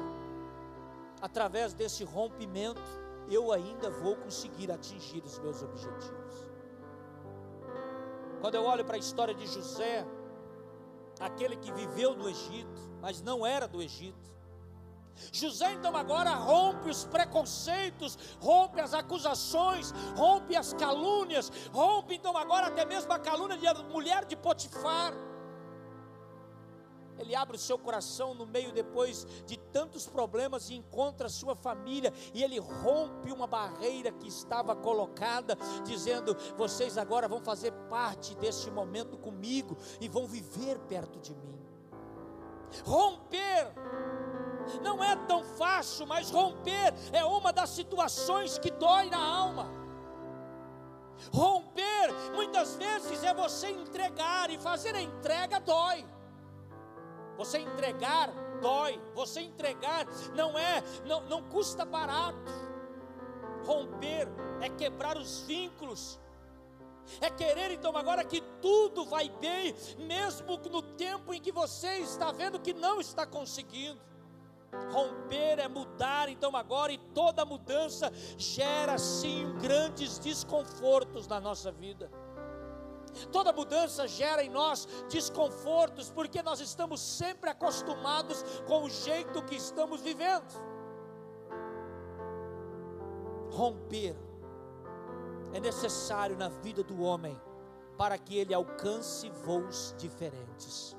através 1.21 1.73
desse 1.73 2.03
rompimento, 2.03 2.81
eu 3.29 3.51
ainda 3.51 3.89
vou 3.89 4.15
conseguir 4.15 4.71
atingir 4.71 5.23
os 5.23 5.39
meus 5.39 5.63
objetivos. 5.63 6.46
Quando 8.41 8.55
eu 8.55 8.63
olho 8.63 8.85
para 8.85 8.95
a 8.95 8.99
história 8.99 9.33
de 9.33 9.47
José, 9.47 10.05
aquele 11.19 11.55
que 11.57 11.71
viveu 11.71 12.15
no 12.15 12.29
Egito, 12.29 12.81
mas 13.01 13.21
não 13.21 13.45
era 13.45 13.67
do 13.67 13.81
Egito, 13.81 14.27
José 15.31 15.73
então 15.73 15.95
agora 15.95 16.31
rompe 16.31 16.89
os 16.89 17.05
preconceitos, 17.05 18.17
rompe 18.39 18.79
as 18.79 18.93
acusações, 18.93 19.91
rompe 20.15 20.55
as 20.55 20.73
calúnias, 20.73 21.51
rompe 21.73 22.15
então 22.15 22.37
agora 22.37 22.67
até 22.67 22.85
mesmo 22.85 23.11
a 23.11 23.19
calúnia 23.19 23.57
de 23.57 23.83
mulher 23.85 24.25
de 24.25 24.35
Potifar. 24.35 25.13
Ele 27.19 27.35
abre 27.35 27.55
o 27.57 27.59
seu 27.59 27.77
coração 27.77 28.33
no 28.33 28.45
meio 28.45 28.71
depois 28.71 29.25
de 29.45 29.57
tantos 29.57 30.07
problemas 30.07 30.69
e 30.69 30.75
encontra 30.75 31.27
a 31.27 31.29
sua 31.29 31.55
família 31.55 32.13
e 32.33 32.43
ele 32.43 32.59
rompe 32.59 33.31
uma 33.31 33.47
barreira 33.47 34.11
que 34.11 34.27
estava 34.27 34.75
colocada, 34.75 35.57
dizendo: 35.85 36.35
"Vocês 36.57 36.97
agora 36.97 37.27
vão 37.27 37.41
fazer 37.41 37.71
parte 37.89 38.35
deste 38.35 38.69
momento 38.69 39.17
comigo 39.17 39.77
e 39.99 40.07
vão 40.07 40.25
viver 40.27 40.79
perto 40.79 41.19
de 41.19 41.33
mim". 41.33 41.59
Romper 42.83 43.73
não 44.81 45.03
é 45.03 45.15
tão 45.27 45.43
fácil, 45.43 46.05
mas 46.05 46.29
romper 46.29 46.93
é 47.11 47.23
uma 47.23 47.53
das 47.53 47.69
situações 47.69 48.57
que 48.57 48.69
dói 48.71 49.09
na 49.09 49.19
alma. 49.19 49.67
Romper 51.31 52.13
muitas 52.35 52.75
vezes 52.75 53.23
é 53.23 53.33
você 53.33 53.69
entregar, 53.69 54.49
e 54.49 54.57
fazer 54.59 54.93
a 54.95 55.01
entrega 55.01 55.59
dói. 55.59 56.05
Você 57.37 57.59
entregar 57.59 58.31
dói, 58.61 58.99
você 59.13 59.41
entregar 59.41 60.05
não 60.35 60.57
é, 60.57 60.83
não, 61.05 61.21
não 61.21 61.43
custa 61.43 61.85
barato. 61.85 62.51
Romper 63.65 64.27
é 64.61 64.69
quebrar 64.69 65.17
os 65.17 65.41
vínculos, 65.41 66.19
é 67.21 67.29
querer 67.29 67.71
então 67.71 67.95
agora 67.95 68.23
que 68.23 68.41
tudo 68.61 69.05
vai 69.05 69.29
bem, 69.29 69.75
mesmo 69.97 70.57
no 70.69 70.81
tempo 70.81 71.33
em 71.33 71.41
que 71.41 71.51
você 71.51 71.97
está 71.97 72.31
vendo 72.31 72.59
que 72.59 72.73
não 72.73 72.99
está 72.99 73.25
conseguindo. 73.25 73.99
Romper 74.91 75.59
é 75.59 75.67
mudar, 75.67 76.29
então 76.29 76.55
agora, 76.55 76.91
e 76.91 76.97
toda 76.97 77.45
mudança 77.45 78.11
gera 78.37 78.97
sim 78.97 79.53
grandes 79.59 80.19
desconfortos 80.19 81.27
na 81.27 81.39
nossa 81.39 81.71
vida. 81.71 82.11
Toda 83.31 83.53
mudança 83.53 84.07
gera 84.07 84.43
em 84.43 84.49
nós 84.49 84.87
desconfortos, 85.09 86.09
porque 86.09 86.41
nós 86.41 86.59
estamos 86.59 86.99
sempre 86.99 87.49
acostumados 87.49 88.43
com 88.65 88.83
o 88.83 88.89
jeito 88.89 89.43
que 89.43 89.55
estamos 89.55 90.01
vivendo. 90.01 90.53
Romper 93.51 94.15
é 95.53 95.59
necessário 95.59 96.37
na 96.37 96.49
vida 96.49 96.83
do 96.83 97.01
homem 97.01 97.39
para 97.97 98.17
que 98.17 98.37
ele 98.37 98.53
alcance 98.53 99.29
voos 99.29 99.95
diferentes 99.97 100.95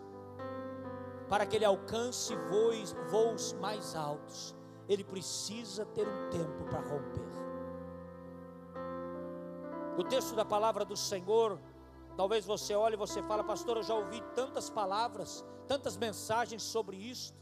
para 1.28 1.44
que 1.44 1.56
ele 1.56 1.64
alcance 1.64 2.34
voos, 2.48 2.92
voos 3.10 3.52
mais 3.54 3.94
altos, 3.94 4.54
ele 4.88 5.04
precisa 5.04 5.84
ter 5.84 6.08
um 6.08 6.30
tempo 6.30 6.64
para 6.64 6.80
romper. 6.80 7.28
O 9.98 10.04
texto 10.04 10.34
da 10.34 10.44
palavra 10.44 10.84
do 10.84 10.96
Senhor, 10.96 11.60
talvez 12.20 12.44
você 12.52 12.74
olhe 12.74 12.96
e 12.96 13.04
você 13.06 13.20
fala, 13.30 13.44
pastor, 13.52 13.76
eu 13.76 13.82
já 13.90 13.94
ouvi 13.94 14.20
tantas 14.34 14.68
palavras, 14.78 15.30
tantas 15.72 15.96
mensagens 15.96 16.62
sobre 16.74 16.96
isto. 16.96 17.38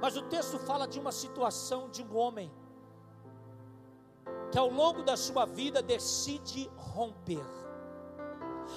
Mas 0.00 0.16
o 0.16 0.22
texto 0.34 0.58
fala 0.70 0.86
de 0.92 0.98
uma 1.02 1.12
situação 1.12 1.80
de 1.90 2.02
um 2.02 2.16
homem 2.16 2.50
que 4.50 4.58
ao 4.64 4.70
longo 4.80 5.02
da 5.10 5.16
sua 5.16 5.44
vida 5.44 5.82
decide 5.82 6.70
romper 6.94 7.44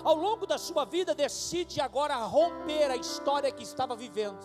ao 0.03 0.15
longo 0.15 0.45
da 0.45 0.57
sua 0.57 0.85
vida, 0.85 1.15
decide 1.15 1.81
agora 1.81 2.15
romper 2.15 2.91
a 2.91 2.95
história 2.95 3.51
que 3.51 3.63
estava 3.63 3.95
vivendo. 3.95 4.39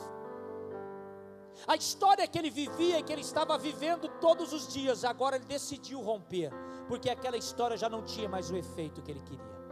A 1.66 1.76
história 1.76 2.26
que 2.26 2.38
ele 2.38 2.50
vivia 2.50 2.99
e 2.99 3.02
que 3.02 3.12
ele 3.12 3.20
estava 3.20 3.56
vivendo 3.56 4.08
todos 4.20 4.52
os 4.52 4.73
dias, 4.73 5.04
agora 5.04 5.37
ele 5.37 5.44
decidiu 5.44 6.00
romper, 6.00 6.50
porque 6.88 7.08
aquela 7.08 7.37
história 7.37 7.76
já 7.76 7.88
não 7.88 8.02
tinha 8.02 8.28
mais 8.28 8.50
o 8.50 8.56
efeito 8.56 9.02
que 9.02 9.11
ele 9.11 9.20
queria. 9.20 9.63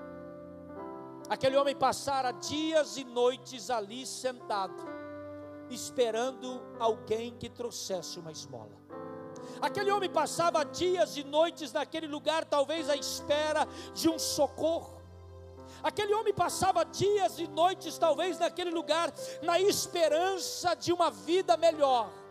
Aquele 1.29 1.57
homem 1.57 1.75
passara 1.75 2.33
dias 2.33 2.97
e 2.97 3.05
noites 3.05 3.71
ali 3.71 4.07
sentado, 4.07 4.83
esperando 5.71 6.63
alguém 6.79 7.37
que 7.37 7.49
trouxesse 7.49 8.19
uma 8.19 8.33
esmola. 8.33 8.77
Aquele 9.61 9.91
homem 9.91 10.11
passava 10.11 10.65
dias 10.65 11.17
e 11.17 11.25
noites 11.25 11.73
naquele 11.73 12.07
lugar, 12.07 12.45
talvez 12.45 12.89
à 12.89 12.97
espera 12.97 13.67
de 13.95 14.09
um 14.09 14.19
socorro. 14.19 15.01
Aquele 15.83 16.15
homem 16.15 16.33
passava 16.33 16.85
dias 16.85 17.39
e 17.39 17.49
noites, 17.49 17.99
talvez, 17.99 18.39
naquele 18.39 18.71
lugar, 18.71 19.13
na 19.43 19.59
esperança 19.59 20.75
de 20.75 20.93
uma 20.93 21.11
vida 21.11 21.57
melhor. 21.57 22.22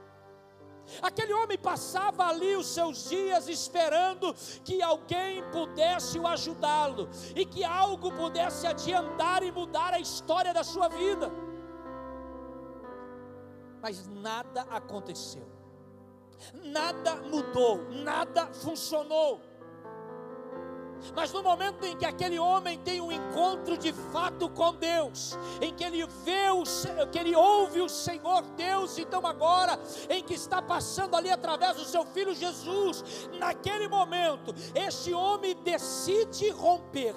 Aquele 1.01 1.33
homem 1.33 1.57
passava 1.57 2.25
ali 2.25 2.55
os 2.55 2.67
seus 2.67 3.09
dias 3.09 3.47
esperando 3.47 4.33
que 4.63 4.81
alguém 4.81 5.43
pudesse 5.51 6.17
o 6.17 6.27
ajudá-lo 6.27 7.09
e 7.35 7.45
que 7.45 7.63
algo 7.63 8.11
pudesse 8.11 8.65
adiantar 8.65 9.43
e 9.43 9.51
mudar 9.51 9.93
a 9.93 9.99
história 9.99 10.53
da 10.53 10.63
sua 10.63 10.87
vida. 10.87 11.31
Mas 13.81 14.07
nada 14.07 14.61
aconteceu, 14.69 15.47
nada 16.63 17.15
mudou, 17.15 17.89
nada 17.91 18.47
funcionou. 18.53 19.50
Mas 21.15 21.31
no 21.31 21.43
momento 21.43 21.85
em 21.85 21.97
que 21.97 22.05
aquele 22.05 22.39
homem 22.39 22.79
tem 22.79 23.01
um 23.01 23.11
encontro 23.11 23.77
de 23.77 23.91
fato 23.91 24.49
com 24.49 24.73
Deus, 24.75 25.37
em 25.61 25.73
que 25.73 25.83
ele 25.83 26.05
vê 26.23 26.49
o 26.49 26.63
que 27.07 27.19
ele 27.19 27.35
ouve 27.35 27.81
o 27.81 27.89
Senhor 27.89 28.41
Deus, 28.55 28.97
então 28.97 29.25
agora 29.25 29.79
em 30.09 30.23
que 30.23 30.33
está 30.33 30.61
passando 30.61 31.15
ali 31.15 31.29
através 31.29 31.75
do 31.75 31.85
seu 31.85 32.05
filho 32.05 32.33
Jesus, 32.33 33.03
naquele 33.39 33.87
momento, 33.87 34.53
este 34.75 35.13
homem 35.13 35.55
decide 35.63 36.49
romper. 36.49 37.15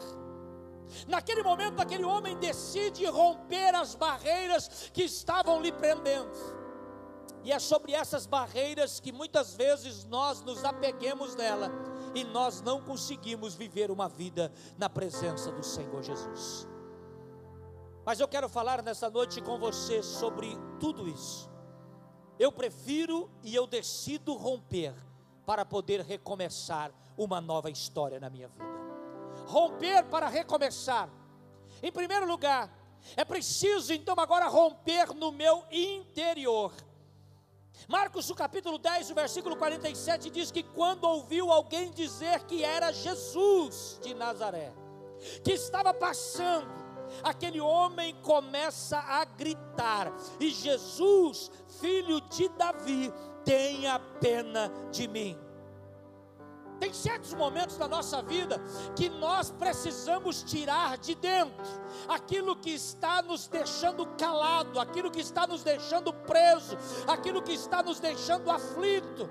Naquele 1.08 1.42
momento, 1.42 1.80
aquele 1.80 2.04
homem 2.04 2.36
decide 2.36 3.04
romper 3.06 3.74
as 3.74 3.94
barreiras 3.94 4.90
que 4.92 5.02
estavam 5.02 5.60
lhe 5.60 5.72
prendendo. 5.72 6.30
E 7.42 7.52
é 7.52 7.58
sobre 7.58 7.92
essas 7.92 8.26
barreiras 8.26 9.00
que 9.00 9.12
muitas 9.12 9.54
vezes 9.54 10.04
nós 10.04 10.40
nos 10.42 10.64
apeguemos 10.64 11.36
nela 11.36 11.70
e 12.14 12.24
nós 12.24 12.60
não 12.60 12.80
conseguimos 12.80 13.54
viver 13.54 13.90
uma 13.90 14.08
vida 14.08 14.52
na 14.78 14.88
presença 14.88 15.50
do 15.50 15.62
Senhor 15.62 16.02
Jesus. 16.02 16.66
Mas 18.04 18.20
eu 18.20 18.28
quero 18.28 18.48
falar 18.48 18.82
nessa 18.82 19.08
noite 19.08 19.40
com 19.40 19.58
você 19.58 20.02
sobre 20.02 20.56
tudo 20.78 21.08
isso. 21.08 21.50
Eu 22.38 22.52
prefiro 22.52 23.30
e 23.42 23.54
eu 23.54 23.66
decido 23.66 24.34
romper 24.34 24.94
para 25.46 25.64
poder 25.64 26.00
recomeçar 26.00 26.92
uma 27.16 27.40
nova 27.40 27.70
história 27.70 28.20
na 28.20 28.28
minha 28.28 28.48
vida. 28.48 28.64
Romper 29.46 30.04
para 30.04 30.28
recomeçar. 30.28 31.08
Em 31.82 31.92
primeiro 31.92 32.26
lugar, 32.26 32.70
é 33.16 33.24
preciso 33.24 33.92
então 33.92 34.14
agora 34.18 34.48
romper 34.48 35.14
no 35.14 35.30
meu 35.30 35.64
interior. 35.70 36.72
Marcos, 37.88 38.30
capítulo 38.32 38.78
10, 38.78 39.10
o 39.10 39.14
versículo 39.14 39.56
47 39.56 40.30
diz 40.30 40.50
que 40.50 40.62
quando 40.62 41.04
ouviu 41.04 41.52
alguém 41.52 41.90
dizer 41.90 42.44
que 42.44 42.64
era 42.64 42.92
Jesus 42.92 43.98
de 44.02 44.14
Nazaré, 44.14 44.72
que 45.42 45.52
estava 45.52 45.92
passando, 45.92 46.72
aquele 47.22 47.60
homem 47.60 48.14
começa 48.22 48.98
a 48.98 49.24
gritar: 49.24 50.12
E 50.40 50.50
Jesus, 50.50 51.50
filho 51.80 52.20
de 52.22 52.48
Davi, 52.50 53.12
tenha 53.44 53.98
pena 54.20 54.72
de 54.90 55.06
mim. 55.06 55.43
Tem 56.80 56.92
certos 56.92 57.32
momentos 57.34 57.76
da 57.76 57.88
nossa 57.88 58.22
vida 58.22 58.60
que 58.96 59.08
nós 59.08 59.50
precisamos 59.50 60.42
tirar 60.42 60.98
de 60.98 61.14
dentro 61.14 61.64
aquilo 62.08 62.56
que 62.56 62.70
está 62.70 63.22
nos 63.22 63.46
deixando 63.48 64.06
calado, 64.18 64.78
aquilo 64.80 65.10
que 65.10 65.20
está 65.20 65.46
nos 65.46 65.62
deixando 65.62 66.12
preso, 66.12 66.76
aquilo 67.06 67.42
que 67.42 67.52
está 67.52 67.82
nos 67.82 68.00
deixando 68.00 68.50
aflito. 68.50 69.28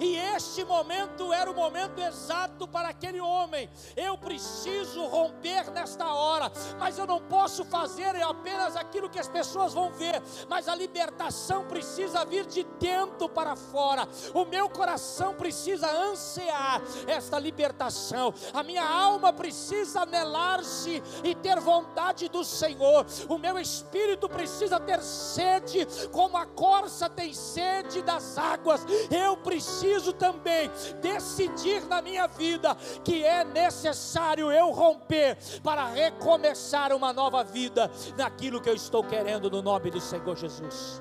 E 0.00 0.16
este 0.16 0.64
momento 0.64 1.32
era 1.32 1.50
o 1.50 1.54
momento 1.54 1.98
exato 1.98 2.66
para 2.68 2.88
aquele 2.88 3.20
homem. 3.20 3.68
Eu 3.96 4.16
preciso 4.18 5.04
romper 5.06 5.70
nesta 5.70 6.12
hora, 6.12 6.52
mas 6.78 6.98
eu 6.98 7.06
não 7.06 7.20
posso 7.20 7.64
fazer 7.64 8.20
apenas 8.22 8.76
aquilo 8.76 9.08
que 9.08 9.18
as 9.18 9.28
pessoas 9.28 9.72
vão 9.72 9.90
ver, 9.90 10.22
mas 10.48 10.68
a 10.68 10.74
libertação 10.74 11.64
precisa 11.64 12.24
vir 12.24 12.46
de 12.46 12.64
dentro 12.78 13.28
para 13.28 13.56
fora. 13.56 14.06
O 14.34 14.44
meu 14.44 14.68
coração 14.68 15.34
precisa 15.34 15.90
ansiar 15.90 16.82
esta 17.06 17.38
libertação. 17.38 18.32
A 18.52 18.62
minha 18.62 18.86
alma 18.86 19.32
precisa 19.32 20.02
anelar-se 20.02 21.02
e 21.24 21.34
ter 21.34 21.58
vontade 21.60 22.28
do 22.28 22.44
Senhor. 22.44 23.06
O 23.28 23.38
meu 23.38 23.58
espírito 23.58 24.28
precisa 24.28 24.78
ter 24.78 25.02
sede, 25.02 25.86
como 26.12 26.36
a 26.36 26.46
corça 26.46 27.08
tem 27.08 27.32
sede 27.32 28.02
das 28.02 28.36
águas. 28.38 28.80
Eu 29.10 29.36
preciso 29.36 29.77
preciso 29.78 30.12
também 30.12 30.70
decidir 31.00 31.86
na 31.86 32.02
minha 32.02 32.26
vida 32.26 32.74
que 33.04 33.24
é 33.24 33.44
necessário 33.44 34.50
eu 34.50 34.70
romper 34.72 35.38
para 35.62 35.86
recomeçar 35.86 36.92
uma 36.92 37.12
nova 37.12 37.44
vida 37.44 37.90
naquilo 38.16 38.60
que 38.60 38.68
eu 38.68 38.74
estou 38.74 39.04
querendo 39.04 39.48
no 39.48 39.62
nome 39.62 39.90
do 39.90 40.00
Senhor 40.00 40.36
Jesus. 40.36 41.00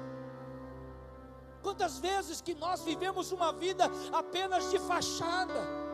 Quantas 1.63 1.97
vezes 1.97 2.39
que 2.39 2.53
nós 2.53 2.83
vivemos 2.83 3.31
uma 3.31 3.51
vida 3.51 3.89
apenas 4.13 4.69
de 4.69 4.79
fachada? 4.79 5.87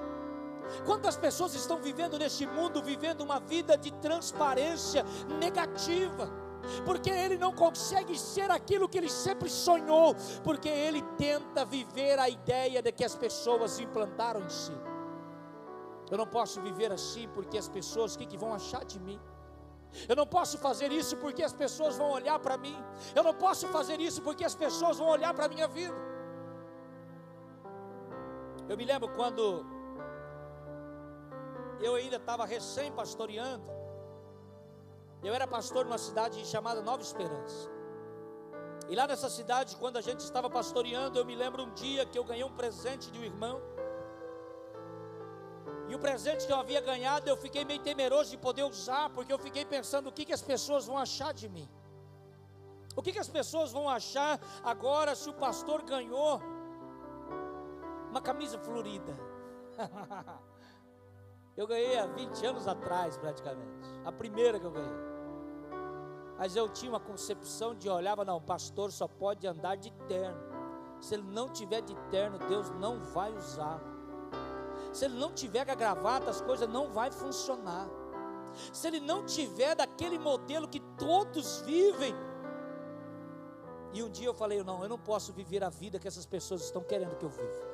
Quantas 0.85 1.15
pessoas 1.15 1.55
estão 1.55 1.81
vivendo 1.81 2.17
neste 2.17 2.45
mundo, 2.45 2.83
vivendo 2.83 3.21
uma 3.21 3.39
vida 3.39 3.77
de 3.77 3.91
transparência 3.93 5.05
negativa? 5.39 6.42
Porque 6.85 7.09
ele 7.09 7.37
não 7.37 7.53
consegue 7.53 8.17
ser 8.17 8.49
aquilo 8.51 8.87
que 8.87 8.97
ele 8.97 9.09
sempre 9.09 9.49
sonhou, 9.49 10.15
porque 10.43 10.69
ele 10.69 11.01
tenta 11.17 11.65
viver 11.65 12.19
a 12.19 12.29
ideia 12.29 12.81
de 12.81 12.91
que 12.91 13.03
as 13.03 13.15
pessoas 13.15 13.79
implantaram 13.79 14.41
em 14.41 14.49
si. 14.49 14.77
Eu 16.11 16.17
não 16.17 16.27
posso 16.27 16.61
viver 16.61 16.91
assim 16.91 17.27
porque 17.29 17.57
as 17.57 17.67
pessoas, 17.67 18.15
o 18.15 18.19
que, 18.19 18.25
que 18.25 18.37
vão 18.37 18.53
achar 18.53 18.83
de 18.85 18.99
mim? 18.99 19.19
Eu 20.09 20.15
não 20.15 20.25
posso 20.25 20.57
fazer 20.57 20.91
isso 20.91 21.15
porque 21.17 21.43
as 21.43 21.53
pessoas 21.53 21.97
vão 21.97 22.11
olhar 22.11 22.39
para 22.39 22.57
mim. 22.57 22.77
Eu 23.15 23.23
não 23.23 23.33
posso 23.33 23.67
fazer 23.67 23.99
isso 23.99 24.21
porque 24.21 24.43
as 24.43 24.55
pessoas 24.55 24.97
vão 24.97 25.07
olhar 25.07 25.33
para 25.33 25.45
a 25.45 25.49
minha 25.49 25.67
vida. 25.67 25.95
Eu 28.67 28.77
me 28.77 28.85
lembro 28.85 29.09
quando 29.09 29.65
eu 31.79 31.95
ainda 31.95 32.15
estava 32.15 32.45
recém 32.45 32.91
pastoreando. 32.91 33.63
Eu 35.23 35.33
era 35.33 35.47
pastor 35.47 35.85
numa 35.85 35.97
cidade 35.97 36.45
chamada 36.45 36.81
Nova 36.81 37.01
Esperança. 37.01 37.71
E 38.89 38.95
lá 38.95 39.07
nessa 39.07 39.29
cidade, 39.29 39.77
quando 39.77 39.97
a 39.97 40.01
gente 40.01 40.19
estava 40.19 40.49
pastoreando, 40.49 41.17
eu 41.17 41.25
me 41.25 41.35
lembro 41.35 41.63
um 41.63 41.73
dia 41.73 42.05
que 42.05 42.19
eu 42.19 42.23
ganhei 42.23 42.43
um 42.43 42.51
presente 42.51 43.09
de 43.09 43.17
um 43.19 43.23
irmão. 43.23 43.61
E 45.87 45.95
o 45.95 45.99
presente 45.99 46.45
que 46.45 46.51
eu 46.51 46.57
havia 46.57 46.81
ganhado, 46.81 47.29
eu 47.29 47.37
fiquei 47.37 47.63
meio 47.63 47.79
temeroso 47.79 48.31
de 48.31 48.37
poder 48.37 48.63
usar, 48.63 49.09
porque 49.11 49.31
eu 49.31 49.39
fiquei 49.39 49.63
pensando 49.63 50.07
o 50.07 50.11
que, 50.11 50.25
que 50.25 50.33
as 50.33 50.41
pessoas 50.41 50.85
vão 50.85 50.97
achar 50.97 51.33
de 51.33 51.47
mim. 51.47 51.69
O 52.95 53.01
que, 53.01 53.13
que 53.13 53.19
as 53.19 53.29
pessoas 53.29 53.71
vão 53.71 53.89
achar 53.89 54.39
agora 54.63 55.15
se 55.15 55.29
o 55.29 55.33
pastor 55.33 55.81
ganhou 55.83 56.41
uma 58.09 58.21
camisa 58.21 58.59
florida? 58.59 59.17
eu 61.57 61.65
ganhei 61.65 61.97
há 61.97 62.05
20 62.05 62.45
anos 62.45 62.67
atrás, 62.67 63.17
praticamente. 63.17 63.89
A 64.05 64.11
primeira 64.11 64.59
que 64.59 64.65
eu 64.65 64.71
ganhei. 64.71 65.12
Mas 66.37 66.55
eu 66.55 66.67
tinha 66.67 66.91
uma 66.91 66.99
concepção 66.99 67.75
de 67.75 67.89
olhava, 67.89 68.25
não, 68.25 68.41
pastor 68.41 68.91
só 68.91 69.07
pode 69.07 69.45
andar 69.47 69.75
de 69.75 69.91
terno. 70.07 70.41
Se 70.99 71.15
ele 71.15 71.23
não 71.23 71.49
tiver 71.49 71.81
de 71.81 71.95
terno, 72.09 72.39
Deus 72.47 72.69
não 72.71 73.03
vai 73.03 73.31
usá-lo. 73.35 73.81
Se 74.91 75.05
ele 75.05 75.15
não 75.15 75.31
tiver 75.33 75.69
a 75.69 75.75
gravata, 75.75 76.29
as 76.29 76.41
coisas 76.41 76.67
não 76.67 76.89
vai 76.91 77.11
funcionar. 77.11 77.87
Se 78.71 78.87
ele 78.87 78.99
não 78.99 79.25
tiver 79.25 79.75
daquele 79.75 80.17
modelo 80.17 80.67
que 80.67 80.79
todos 80.97 81.61
vivem. 81.61 82.15
E 83.93 84.01
um 84.01 84.09
dia 84.09 84.27
eu 84.27 84.33
falei, 84.33 84.63
não, 84.63 84.81
eu 84.81 84.89
não 84.89 84.97
posso 84.97 85.33
viver 85.33 85.63
a 85.63 85.69
vida 85.69 85.99
que 85.99 86.07
essas 86.07 86.25
pessoas 86.25 86.63
estão 86.63 86.83
querendo 86.83 87.15
que 87.15 87.25
eu 87.25 87.29
viva. 87.29 87.73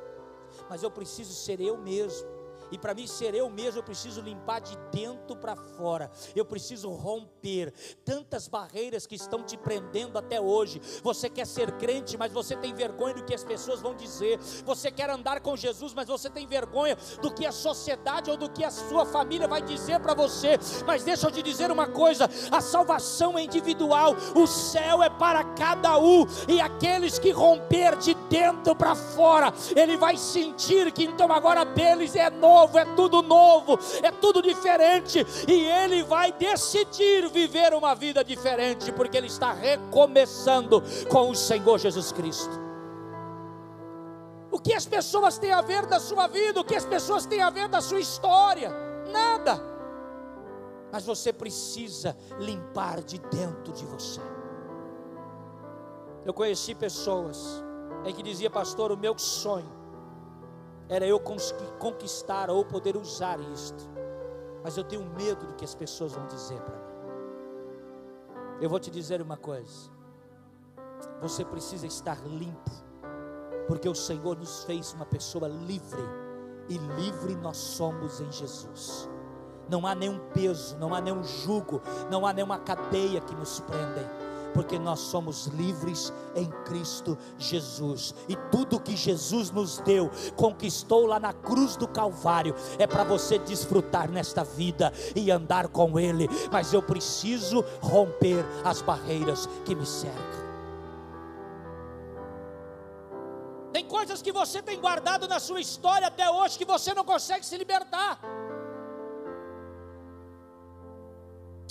Mas 0.70 0.84
eu 0.84 0.92
preciso 0.92 1.34
ser 1.34 1.62
eu 1.62 1.78
mesmo 1.78 2.39
e 2.72 2.78
para 2.78 2.94
mim 2.94 3.08
ser 3.08 3.34
eu 3.34 3.50
mesmo, 3.50 3.80
eu 3.80 3.84
preciso 3.84 4.22
limpar 4.22 4.62
de 4.62 4.78
dentro 4.92 5.36
para 5.36 5.56
fora. 5.56 6.10
Eu 6.36 6.46
preciso 6.46 6.90
romper 6.90 7.74
tantas 8.06 8.48
barreiras 8.48 9.06
que 9.08 9.16
estão 9.16 9.44
te 9.44 9.58
prendendo 9.58 10.18
até 10.18 10.40
hoje. 10.40 10.82
Você 11.04 11.30
quer 11.30 11.46
ser 11.46 11.72
crente, 11.74 12.18
mas 12.18 12.32
você 12.32 12.56
tem 12.56 12.74
vergonha 12.74 13.14
do 13.16 13.24
que 13.24 13.34
as 13.34 13.44
pessoas 13.44 13.82
vão 13.82 13.96
dizer. 13.96 14.40
Você 14.66 14.92
quer 14.92 15.10
andar 15.10 15.42
com 15.42 15.56
Jesus, 15.56 15.94
mas 15.94 16.08
você 16.08 16.30
tem 16.30 16.48
vergonha 16.48 16.98
do 17.22 17.34
que 17.34 17.46
a 17.46 17.52
sociedade 17.52 18.30
ou 18.30 18.38
do 18.38 18.50
que 18.50 18.64
a 18.64 18.72
sua 18.72 19.06
família 19.06 19.48
vai 19.48 19.62
dizer 19.62 20.00
para 20.00 20.14
você. 20.14 20.58
Mas 20.86 21.04
deixa 21.04 21.28
eu 21.28 21.32
te 21.32 21.42
dizer 21.42 21.72
uma 21.72 21.88
coisa: 21.88 22.30
a 22.52 22.62
salvação 22.62 23.38
é 23.38 23.44
individual, 23.44 24.16
o 24.36 24.46
céu 24.46 25.02
é 25.02 25.10
para 25.10 25.44
cada 25.56 25.98
um, 25.98 26.26
e 26.48 26.62
aqueles 26.62 27.18
que 27.18 27.32
romper 27.32 27.98
de 27.98 28.14
dentro 28.30 28.76
para 28.76 28.96
fora, 28.96 29.54
ele 29.76 29.98
vai 29.98 30.18
sentir 30.18 30.92
que 30.92 31.04
então 31.04 31.32
agora 31.32 31.64
deles 31.64 32.16
é 32.16 32.30
novo 32.30 32.59
novo, 32.60 32.78
é 32.78 32.86
tudo 32.96 33.22
novo, 33.22 33.80
é 34.04 34.12
tudo 34.12 34.42
diferente, 34.42 35.26
e 35.48 35.66
ele 35.66 36.04
vai 36.04 36.32
decidir 36.32 37.30
viver 37.30 37.74
uma 37.74 37.96
vida 37.96 38.24
diferente, 38.24 38.92
porque 38.92 39.18
ele 39.18 39.28
está 39.28 39.54
recomeçando 39.54 40.84
com 41.10 41.30
o 41.30 41.36
Senhor 41.36 41.78
Jesus 41.78 42.12
Cristo. 42.12 42.70
O 44.52 44.60
que 44.60 44.74
as 44.74 44.86
pessoas 44.86 45.38
têm 45.38 45.52
a 45.52 45.62
ver 45.62 45.86
da 45.86 46.00
sua 46.00 46.28
vida, 46.28 46.60
o 46.60 46.66
que 46.66 46.76
as 46.76 46.86
pessoas 46.86 47.26
têm 47.26 47.42
a 47.42 47.50
ver 47.50 47.70
da 47.70 47.82
sua 47.82 48.00
história? 48.00 48.72
Nada. 49.12 49.62
Mas 50.92 51.06
você 51.06 51.32
precisa 51.32 52.18
limpar 52.40 53.02
de 53.02 53.20
dentro 53.20 53.72
de 53.72 53.86
você. 53.86 54.20
Eu 56.26 56.34
conheci 56.34 56.74
pessoas 56.74 57.64
em 58.04 58.14
que 58.14 58.24
dizia, 58.24 58.50
pastor, 58.50 58.92
o 58.92 58.98
meu 58.98 59.18
sonho 59.18 59.79
era 60.90 61.06
eu 61.06 61.20
conquistar 61.20 62.50
ou 62.50 62.66
poder 62.66 62.98
usar 62.98 63.40
isto. 63.40 63.88
Mas 64.64 64.76
eu 64.76 64.84
tenho 64.84 65.06
medo 65.06 65.46
do 65.46 65.54
que 65.54 65.64
as 65.64 65.76
pessoas 65.76 66.14
vão 66.14 66.26
dizer 66.26 66.60
para 66.62 66.76
mim. 66.76 66.90
Eu 68.60 68.70
vou 68.70 68.80
te 68.80 68.90
dizer 68.90 69.22
uma 69.22 69.38
coisa. 69.38 69.90
Você 71.22 71.46
precisa 71.46 71.86
estar 71.86 72.18
limpo, 72.26 72.72
porque 73.68 73.88
o 73.88 73.96
Senhor 73.96 74.36
nos 74.38 74.64
fez 74.64 74.92
uma 74.94 75.06
pessoa 75.06 75.48
livre, 75.48 76.02
e 76.68 76.78
livre 76.78 77.36
nós 77.36 77.58
somos 77.58 78.20
em 78.20 78.32
Jesus. 78.32 79.10
Não 79.70 79.86
há 79.86 79.94
nenhum 79.94 80.20
peso, 80.34 80.78
não 80.78 80.94
há 80.94 81.00
nenhum 81.00 81.24
jugo, 81.24 81.82
não 82.10 82.26
há 82.26 82.34
nenhuma 82.34 82.58
cadeia 82.58 83.22
que 83.22 83.36
nos 83.36 83.60
prendem 83.60 84.19
porque 84.54 84.78
nós 84.78 85.00
somos 85.00 85.48
livres 85.48 86.14
em 86.36 86.50
Cristo 86.66 87.18
Jesus. 87.38 88.14
E 88.28 88.36
tudo 88.52 88.80
que 88.80 88.96
Jesus 88.96 89.52
nos 89.52 89.80
deu, 89.80 90.10
conquistou 90.36 91.06
lá 91.06 91.20
na 91.20 91.34
cruz 91.34 91.76
do 91.76 91.88
Calvário, 91.88 92.56
é 92.78 92.88
para 92.88 93.04
você 93.04 93.38
desfrutar 93.38 94.10
nesta 94.10 94.44
vida 94.44 94.92
e 95.16 95.32
andar 95.32 95.68
com 95.68 96.00
Ele. 96.00 96.28
Mas 96.52 96.74
eu 96.74 96.82
preciso 96.82 97.64
romper 97.82 98.46
as 98.64 98.82
barreiras 98.82 99.48
que 99.66 99.76
me 99.76 99.86
cercam. 99.86 100.50
Tem 103.72 103.86
coisas 103.86 104.22
que 104.22 104.32
você 104.32 104.62
tem 104.62 104.80
guardado 104.80 105.28
na 105.28 105.40
sua 105.40 105.62
história 105.62 106.08
até 106.08 106.30
hoje 106.30 106.58
que 106.58 106.66
você 106.66 106.94
não 106.94 107.04
consegue 107.04 107.46
se 107.46 107.56
libertar. 107.58 108.20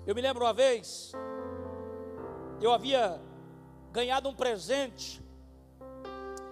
Eu 0.07 0.15
me 0.15 0.23
lembro 0.23 0.45
uma 0.45 0.55
vez, 0.55 1.13
eu 2.61 2.73
havia 2.73 3.21
ganhado 3.93 4.29
um 4.29 4.35
presente 4.35 5.23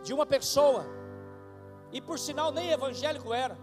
de 0.03 0.15
uma 0.15 0.25
pessoa, 0.25 0.87
e 1.93 2.01
por 2.01 2.19
sinal 2.19 2.53
nem 2.53 2.71
evangélico 2.71 3.33
era. 3.33 3.59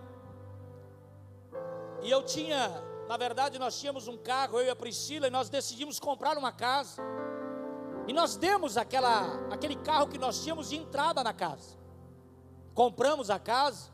E 2.01 2.11
eu 2.11 2.21
tinha, 2.23 2.69
na 3.07 3.15
verdade, 3.15 3.57
nós 3.57 3.79
tínhamos 3.79 4.07
um 4.07 4.17
carro, 4.17 4.59
eu 4.59 4.65
e 4.65 4.69
a 4.69 4.75
Priscila, 4.75 5.27
e 5.27 5.29
nós 5.29 5.49
decidimos 5.49 5.99
comprar 5.99 6.37
uma 6.37 6.51
casa. 6.51 7.01
E 8.07 8.11
nós 8.11 8.35
demos 8.35 8.75
aquela, 8.75 9.47
aquele 9.49 9.77
carro 9.77 10.07
que 10.07 10.17
nós 10.17 10.43
tínhamos 10.43 10.69
de 10.69 10.75
entrada 10.75 11.23
na 11.23 11.31
casa. 11.31 11.77
Compramos 12.73 13.29
a 13.29 13.39
casa, 13.39 13.89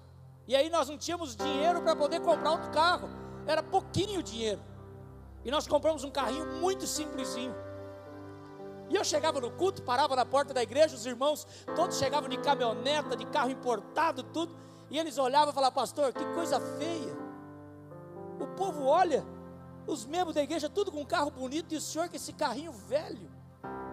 e 0.47 0.55
aí 0.55 0.69
nós 0.69 0.89
não 0.89 0.97
tínhamos 0.97 1.35
dinheiro 1.35 1.83
para 1.83 1.95
poder 1.95 2.21
comprar 2.21 2.51
outro 2.51 2.71
carro. 2.71 3.07
Era 3.45 3.62
pouquinho 3.62 4.23
dinheiro. 4.23 4.62
E 5.45 5.51
nós 5.51 5.67
compramos 5.67 6.03
um 6.03 6.09
carrinho 6.09 6.45
muito 6.59 6.88
simplesinho. 6.88 7.55
E 8.89 8.95
eu 8.95 9.04
chegava 9.04 9.39
no 9.39 9.52
culto, 9.52 9.84
parava 9.84 10.15
na 10.15 10.25
porta 10.25 10.54
da 10.54 10.63
igreja, 10.63 10.95
os 10.95 11.06
irmãos 11.06 11.45
todos 11.75 11.97
chegavam 11.97 12.28
de 12.28 12.38
caminhoneta, 12.38 13.15
de 13.15 13.25
carro 13.25 13.52
importado, 13.52 14.23
tudo. 14.23 14.56
E 14.89 14.97
eles 14.97 15.17
olhavam 15.17 15.52
e 15.52 15.54
falavam, 15.54 15.75
pastor, 15.75 16.12
que 16.12 16.25
coisa 16.34 16.60
feia. 16.60 17.15
O 18.39 18.47
povo 18.56 18.86
olha, 18.86 19.23
os 19.86 20.06
membros 20.06 20.34
da 20.34 20.41
igreja, 20.41 20.67
tudo 20.67 20.91
com 20.91 21.02
um 21.02 21.06
carro 21.06 21.30
bonito, 21.30 21.73
e 21.73 21.78
o 21.78 21.82
senhor 21.82 22.10
com 22.10 22.15
esse 22.15 22.34
carrinho 22.34 22.71
velho. 22.71 23.30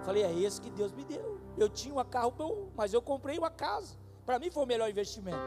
Falei, 0.04 0.22
é 0.22 0.32
esse 0.32 0.61
que 0.61 0.70
Deus 0.70 0.92
me 0.92 1.04
deu. 1.04 1.38
Eu 1.59 1.68
tinha 1.68 1.94
um 1.94 2.04
carro 2.04 2.30
bom, 2.30 2.68
mas 2.74 2.94
eu 2.94 3.02
comprei 3.02 3.38
uma 3.38 3.50
casa. 3.50 3.96
Para 4.24 4.38
mim 4.38 4.50
foi 4.50 4.62
o 4.62 4.66
melhor 4.66 4.88
investimento. 4.88 5.38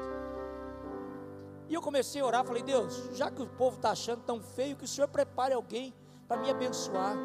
E 1.68 1.74
eu 1.74 1.82
comecei 1.82 2.22
a 2.22 2.26
orar, 2.26 2.46
falei, 2.46 2.64
Deus, 2.64 3.10
já 3.16 3.30
que 3.32 3.42
o 3.42 3.48
povo 3.48 3.78
está 3.78 3.92
achando 3.92 4.22
tão 4.24 4.42
feio, 4.42 4.76
que 4.76 4.86
o 4.86 4.88
Senhor 4.88 5.08
prepare 5.08 5.54
alguém 5.54 5.94
para 6.28 6.42
me 6.42 6.50
abençoar. 6.50 7.16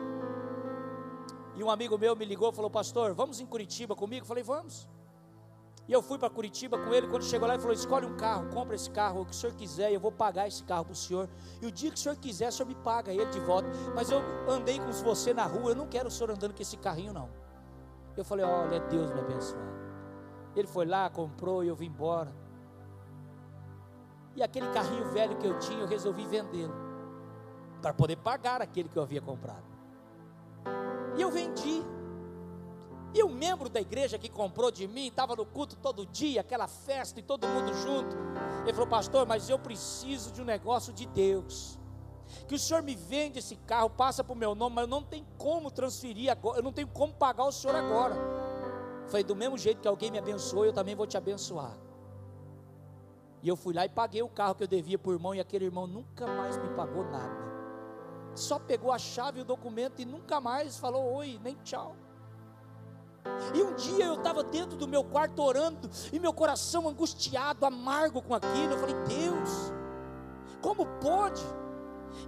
E 1.56 1.62
um 1.62 1.70
amigo 1.70 1.96
meu 1.96 2.16
me 2.16 2.24
ligou 2.24 2.50
e 2.50 2.54
falou, 2.54 2.70
pastor, 2.70 3.14
vamos 3.14 3.40
em 3.40 3.46
Curitiba 3.46 3.94
comigo? 3.94 4.24
Eu 4.24 4.28
falei, 4.28 4.42
vamos. 4.42 4.88
E 5.86 5.92
eu 5.92 6.02
fui 6.02 6.18
para 6.18 6.30
Curitiba 6.30 6.78
com 6.78 6.94
ele. 6.94 7.06
Quando 7.08 7.24
chegou 7.24 7.46
lá, 7.46 7.54
ele 7.54 7.60
falou: 7.60 7.74
Escolhe 7.74 8.06
um 8.06 8.16
carro, 8.16 8.48
compra 8.50 8.74
esse 8.74 8.90
carro, 8.90 9.20
o 9.20 9.26
que 9.26 9.32
o 9.32 9.34
senhor 9.34 9.54
quiser, 9.54 9.92
eu 9.92 10.00
vou 10.00 10.10
pagar 10.10 10.48
esse 10.48 10.64
carro 10.64 10.84
para 10.86 10.92
o 10.92 10.96
senhor. 10.96 11.28
E 11.60 11.66
o 11.66 11.70
dia 11.70 11.90
que 11.90 11.96
o 11.96 12.00
senhor 12.00 12.16
quiser, 12.16 12.48
o 12.48 12.52
senhor 12.52 12.66
me 12.66 12.74
paga 12.74 13.12
ele 13.12 13.26
de 13.26 13.40
volta. 13.40 13.68
Mas 13.94 14.10
eu 14.10 14.22
andei 14.48 14.78
com 14.78 14.90
você 14.90 15.34
na 15.34 15.44
rua, 15.44 15.72
eu 15.72 15.74
não 15.74 15.86
quero 15.86 16.08
o 16.08 16.10
senhor 16.10 16.30
andando 16.30 16.54
com 16.54 16.62
esse 16.62 16.76
carrinho, 16.78 17.12
não. 17.12 17.28
Eu 18.16 18.24
falei: 18.24 18.46
Olha, 18.46 18.80
Deus 18.80 19.12
me 19.12 19.20
abençoando. 19.20 19.74
Ele 20.56 20.66
foi 20.66 20.86
lá, 20.86 21.10
comprou 21.10 21.62
e 21.62 21.68
eu 21.68 21.76
vim 21.76 21.86
embora. 21.86 22.34
E 24.36 24.42
aquele 24.42 24.72
carrinho 24.72 25.04
velho 25.10 25.36
que 25.36 25.46
eu 25.46 25.58
tinha, 25.58 25.80
eu 25.80 25.86
resolvi 25.86 26.24
vendê-lo 26.26 26.74
para 27.82 27.92
poder 27.92 28.16
pagar 28.16 28.62
aquele 28.62 28.88
que 28.88 28.96
eu 28.96 29.02
havia 29.02 29.20
comprado. 29.20 29.73
E 31.16 31.22
eu 31.22 31.30
vendi. 31.30 31.82
E 33.14 33.22
o 33.22 33.28
membro 33.28 33.68
da 33.68 33.80
igreja 33.80 34.18
que 34.18 34.28
comprou 34.28 34.72
de 34.72 34.88
mim, 34.88 35.06
estava 35.06 35.36
no 35.36 35.46
culto 35.46 35.76
todo 35.76 36.04
dia, 36.06 36.40
aquela 36.40 36.66
festa 36.66 37.20
e 37.20 37.22
todo 37.22 37.46
mundo 37.46 37.72
junto. 37.74 38.16
Ele 38.64 38.72
falou, 38.72 38.88
pastor, 38.88 39.24
mas 39.24 39.48
eu 39.48 39.58
preciso 39.58 40.32
de 40.32 40.42
um 40.42 40.44
negócio 40.44 40.92
de 40.92 41.06
Deus. 41.06 41.78
Que 42.48 42.56
o 42.56 42.58
senhor 42.58 42.82
me 42.82 42.96
vende 42.96 43.38
esse 43.38 43.54
carro, 43.54 43.88
passa 43.88 44.24
para 44.24 44.32
o 44.32 44.36
meu 44.36 44.54
nome, 44.56 44.74
mas 44.74 44.82
eu 44.82 44.88
não 44.88 45.02
tenho 45.02 45.26
como 45.38 45.70
transferir 45.70 46.32
agora, 46.32 46.58
eu 46.58 46.62
não 46.62 46.72
tenho 46.72 46.88
como 46.88 47.14
pagar 47.14 47.44
o 47.44 47.52
senhor 47.52 47.76
agora. 47.76 48.16
Falei, 49.06 49.22
do 49.22 49.36
mesmo 49.36 49.56
jeito 49.56 49.80
que 49.80 49.86
alguém 49.86 50.10
me 50.10 50.18
abençoou, 50.18 50.64
eu 50.64 50.72
também 50.72 50.96
vou 50.96 51.06
te 51.06 51.16
abençoar. 51.16 51.78
E 53.42 53.48
eu 53.48 53.54
fui 53.54 53.74
lá 53.74 53.84
e 53.84 53.88
paguei 53.88 54.22
o 54.22 54.28
carro 54.28 54.54
que 54.56 54.64
eu 54.64 54.66
devia 54.66 54.98
por 54.98 55.12
irmão, 55.12 55.34
e 55.34 55.40
aquele 55.40 55.66
irmão 55.66 55.86
nunca 55.86 56.26
mais 56.26 56.56
me 56.56 56.68
pagou 56.70 57.04
nada. 57.04 57.53
Só 58.34 58.58
pegou 58.58 58.92
a 58.92 58.98
chave 58.98 59.38
e 59.38 59.42
o 59.42 59.44
documento 59.44 60.00
e 60.00 60.04
nunca 60.04 60.40
mais 60.40 60.76
falou 60.76 61.14
oi, 61.14 61.40
nem 61.42 61.56
tchau. 61.62 61.96
E 63.54 63.62
um 63.62 63.74
dia 63.74 64.04
eu 64.06 64.14
estava 64.14 64.42
dentro 64.42 64.76
do 64.76 64.86
meu 64.86 65.02
quarto 65.02 65.42
orando, 65.42 65.88
e 66.12 66.18
meu 66.18 66.32
coração 66.32 66.88
angustiado, 66.88 67.64
amargo 67.64 68.20
com 68.20 68.34
aquilo. 68.34 68.72
Eu 68.72 68.78
falei, 68.78 68.94
Deus, 69.06 69.72
como 70.60 70.86
pode? 71.00 71.42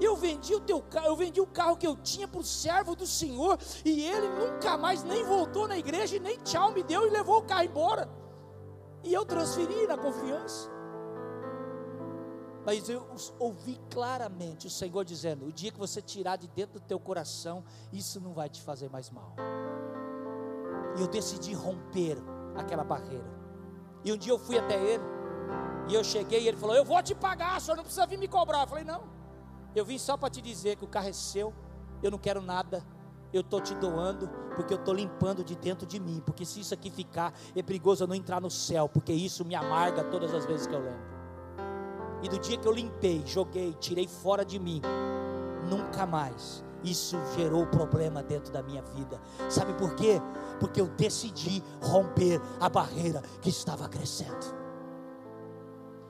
Eu 0.01 0.17
vendi 0.17 0.55
o 0.55 0.61
teu 0.61 0.83
carro, 0.83 1.07
eu 1.07 1.17
vendi 1.17 1.41
o 1.41 1.47
carro 1.47 1.77
que 1.77 1.87
eu 1.87 1.97
tinha 1.97 2.27
para 2.27 2.41
o 2.41 2.45
servo 2.45 2.97
do 2.97 3.07
Senhor, 3.07 3.59
e 3.85 4.05
ele 4.05 4.29
nunca 4.29 4.77
mais 4.77 5.03
nem 5.03 5.25
voltou 5.25 5.69
na 5.69 5.79
igreja 5.79 6.17
e 6.17 6.21
nem 6.21 6.39
tchau 6.39 6.73
me 6.73 6.83
deu 6.83 7.07
e 7.07 7.11
levou 7.11 7.39
o 7.39 7.45
carro 7.45 7.65
embora. 7.65 8.09
E 9.05 9.13
eu 9.13 9.25
transferi 9.25 9.87
na 9.87 9.97
confiança. 9.97 10.76
Mas 12.67 12.89
eu 12.89 13.07
ouvi 13.39 13.79
claramente 13.89 14.67
o 14.67 14.71
Senhor 14.71 15.05
dizendo: 15.05 15.47
o 15.47 15.53
dia 15.53 15.71
que 15.71 15.79
você 15.79 16.03
tirar 16.03 16.35
de 16.35 16.49
dentro 16.49 16.81
do 16.81 16.85
teu 16.85 16.99
coração, 16.99 17.63
isso 17.93 18.21
não 18.21 18.35
vai 18.35 18.49
te 18.49 18.61
fazer 18.61 18.91
mais 18.91 19.09
mal. 19.09 19.37
E 20.99 21.01
eu 21.01 21.07
decidi 21.07 21.55
romper 21.55 22.19
aquela 22.57 22.83
barreira. 22.83 23.25
E 24.05 24.13
um 24.13 24.17
dia 24.17 24.33
eu 24.33 24.39
fui 24.39 24.59
até 24.59 24.75
ele. 24.75 25.05
E 25.89 25.95
eu 25.95 26.03
cheguei 26.03 26.43
e 26.43 26.49
ele 26.49 26.57
falou: 26.57 26.75
Eu 26.75 26.85
vou 26.85 27.01
te 27.01 27.15
pagar, 27.15 27.61
senhor 27.61 27.77
não 27.77 27.85
precisa 27.85 28.05
vir 28.05 28.19
me 28.19 28.27
cobrar. 28.27 28.63
Eu 28.63 28.67
falei: 28.67 28.85
Não, 28.85 29.05
eu 29.73 29.85
vim 29.85 29.97
só 29.97 30.17
para 30.17 30.29
te 30.29 30.43
dizer 30.43 30.75
que 30.75 30.85
o 30.85 30.89
carro 30.89 31.09
é 31.09 31.13
seu, 31.13 31.55
eu 32.03 32.11
não 32.11 32.19
quero 32.19 32.43
nada, 32.43 32.85
eu 33.33 33.43
estou 33.43 33.61
te 33.61 33.77
doando, 33.77 34.29
porque 34.57 34.75
eu 34.75 34.79
estou 34.79 34.93
limpando 34.93 35.45
de 35.45 35.55
dentro 35.55 35.87
de 35.87 36.01
mim. 36.01 36.21
Porque 36.27 36.45
se 36.45 36.59
isso 36.59 36.75
aqui 36.75 36.91
ficar, 36.91 37.33
é 37.55 37.63
perigoso 37.63 38.03
eu 38.03 38.09
não 38.09 38.15
entrar 38.17 38.41
no 38.41 38.51
céu, 38.51 38.89
porque 38.89 39.13
isso 39.13 39.45
me 39.45 39.55
amarga 39.55 40.03
todas 40.03 40.35
as 40.35 40.45
vezes 40.45 40.67
que 40.67 40.75
eu 40.75 40.81
lembro. 40.81 41.16
E 42.27 42.29
do 42.29 42.41
dia 42.41 42.57
que 42.57 42.67
eu 42.67 42.73
limpei, 42.73 43.23
joguei, 43.25 43.73
tirei 43.75 44.09
fora 44.09 44.45
de 44.45 44.59
mim, 44.59 44.83
nunca 45.71 46.05
mais 46.05 46.65
isso 46.83 47.17
gerou 47.37 47.65
problema 47.69 48.21
dentro 48.21 48.53
da 48.53 48.65
minha 48.65 48.83
vida. 48.83 49.21
Sabe 49.49 49.73
por 49.75 49.95
quê? 49.95 50.21
Porque 50.59 50.81
eu 50.81 50.89
decidi 50.89 51.63
romper 51.81 52.41
a 52.59 52.69
barreira 52.69 53.23
que 53.41 53.49
estava 53.49 53.89
crescendo. 53.89 54.66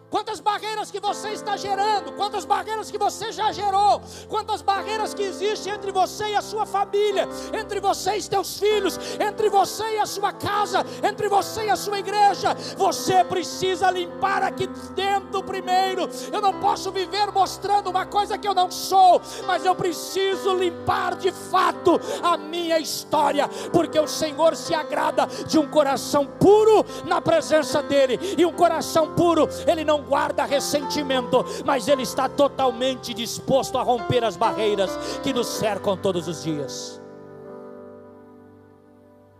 Quantas 0.09 0.38
barreiras 0.38 0.90
que 0.90 1.01
você 1.01 1.31
está 1.31 1.57
gerando, 1.57 2.12
quantas 2.12 2.45
barreiras 2.45 2.90
que 2.90 2.99
você 2.99 3.33
já 3.33 3.51
gerou, 3.51 4.01
quantas 4.29 4.62
barreiras 4.62 5.12
que 5.12 5.23
existem 5.23 5.73
entre 5.73 5.90
você 5.90 6.29
e 6.29 6.37
a 6.37 6.42
sua 6.42 6.64
família, 6.64 7.29
entre 7.53 7.81
você 7.81 8.16
e 8.16 8.23
teus 8.23 8.59
filhos, 8.59 8.99
entre 9.21 9.49
você 9.49 9.97
e 9.97 9.99
a 9.99 10.07
sua 10.07 10.33
casa, 10.33 10.85
entre 11.03 11.29
você 11.29 11.64
e 11.64 11.71
a 11.71 11.77
sua 11.77 11.99
igreja. 11.99 12.55
Você 12.77 13.25
precisa 13.25 13.90
limpar 13.90 14.42
aqui 14.45 14.69
dentro 14.95 15.42
primeiro. 15.42 16.09
Eu 16.33 16.40
não 16.40 16.61
posso 16.61 16.92
viver 16.92 17.33
mostrando 17.33 17.90
uma 17.90 18.07
coisa 18.07 18.38
que 18.38 18.47
eu 18.47 18.55
não 18.55 18.71
sou, 18.71 19.21
mas 19.45 19.64
eu 19.64 19.75
preciso 19.75 20.55
limpar 20.55 21.16
de 21.16 21.33
fato 21.33 22.01
a 22.23 22.37
minha 22.37 22.79
história, 22.79 23.49
porque 23.73 23.99
o 23.99 24.07
Senhor 24.07 24.55
se 24.55 24.73
agrada 24.73 25.27
de 25.47 25.59
um 25.59 25.66
coração 25.66 26.27
puro 26.27 26.85
na 27.05 27.21
presença 27.21 27.83
dEle, 27.83 28.19
e 28.38 28.47
um 28.47 28.53
coração 28.53 29.14
puro, 29.14 29.49
Ele 29.66 29.85
não 29.85 29.95
não 29.96 30.02
guarda 30.02 30.44
ressentimento, 30.44 31.44
mas 31.64 31.88
ele 31.88 32.02
está 32.02 32.28
totalmente 32.28 33.14
disposto 33.14 33.78
a 33.78 33.82
romper 33.82 34.24
as 34.24 34.37
barreiras 34.37 34.90
que 35.22 35.32
nos 35.32 35.46
cercam 35.46 35.96
todos 35.96 36.28
os 36.28 36.42
dias. 36.42 37.00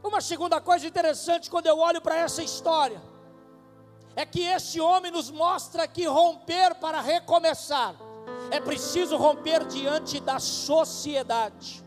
Uma 0.03 0.21
segunda 0.21 0.61
coisa 0.61 0.87
interessante 0.87 1.51
quando 1.51 1.67
eu 1.67 1.79
olho 1.79 2.01
para 2.01 2.17
essa 2.17 2.43
história 2.43 3.03
é 4.15 4.25
que 4.25 4.41
esse 4.41 4.81
homem 4.81 5.13
nos 5.13 5.31
mostra 5.31 5.87
que 5.87 6.07
romper 6.07 6.77
para 6.77 7.01
recomeçar 7.03 7.95
é 8.51 8.59
preciso 8.59 9.17
romper 9.17 9.67
diante 9.67 10.21
da 10.21 10.39
sociedade. 10.39 11.85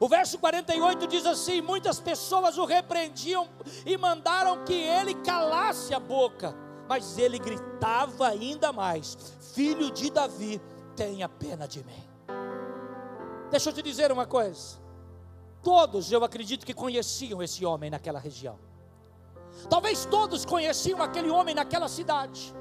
O 0.00 0.08
verso 0.08 0.38
48 0.38 1.06
diz 1.06 1.26
assim: 1.26 1.60
Muitas 1.60 2.00
pessoas 2.00 2.58
o 2.58 2.64
repreendiam 2.64 3.48
e 3.84 3.96
mandaram 3.96 4.64
que 4.64 4.74
ele 4.74 5.14
calasse 5.14 5.94
a 5.94 6.00
boca 6.00 6.69
mas 6.90 7.16
ele 7.16 7.38
gritava 7.38 8.26
ainda 8.26 8.72
mais: 8.72 9.16
Filho 9.54 9.92
de 9.92 10.10
Davi, 10.10 10.60
tenha 10.96 11.28
pena 11.28 11.68
de 11.68 11.84
mim. 11.84 12.04
Deixa 13.48 13.70
eu 13.70 13.72
te 13.72 13.80
dizer 13.80 14.10
uma 14.10 14.26
coisa. 14.26 14.80
Todos, 15.62 16.10
eu 16.10 16.24
acredito 16.24 16.66
que 16.66 16.74
conheciam 16.74 17.40
esse 17.40 17.64
homem 17.64 17.90
naquela 17.90 18.18
região. 18.18 18.58
Talvez 19.68 20.04
todos 20.04 20.44
conheciam 20.44 21.00
aquele 21.00 21.30
homem 21.30 21.54
naquela 21.54 21.86
cidade. 21.86 22.52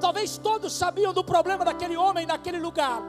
Talvez 0.00 0.38
todos 0.38 0.72
sabiam 0.72 1.12
do 1.12 1.22
problema 1.22 1.62
daquele 1.62 1.96
homem 1.96 2.24
naquele 2.24 2.58
lugar. 2.58 3.02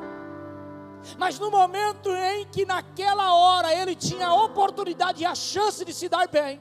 Mas 1.18 1.40
no 1.40 1.50
momento 1.50 2.10
em 2.10 2.46
que 2.48 2.66
naquela 2.66 3.34
hora 3.34 3.74
ele 3.74 3.96
tinha 3.96 4.28
a 4.28 4.44
oportunidade 4.44 5.24
e 5.24 5.26
a 5.26 5.36
chance 5.36 5.86
de 5.86 5.94
se 5.94 6.10
dar 6.10 6.28
bem, 6.28 6.60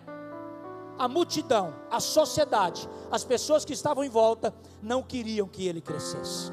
a 0.99 1.09
multidão, 1.09 1.75
a 1.91 2.01
sociedade, 2.01 2.89
as 3.11 3.25
pessoas 3.25 3.65
que 3.65 3.73
estavam 3.73 4.05
em 4.05 4.09
volta 4.09 4.55
não 4.83 5.03
queriam 5.03 5.49
que 5.49 5.67
ele 5.67 5.81
crescesse. 5.81 6.53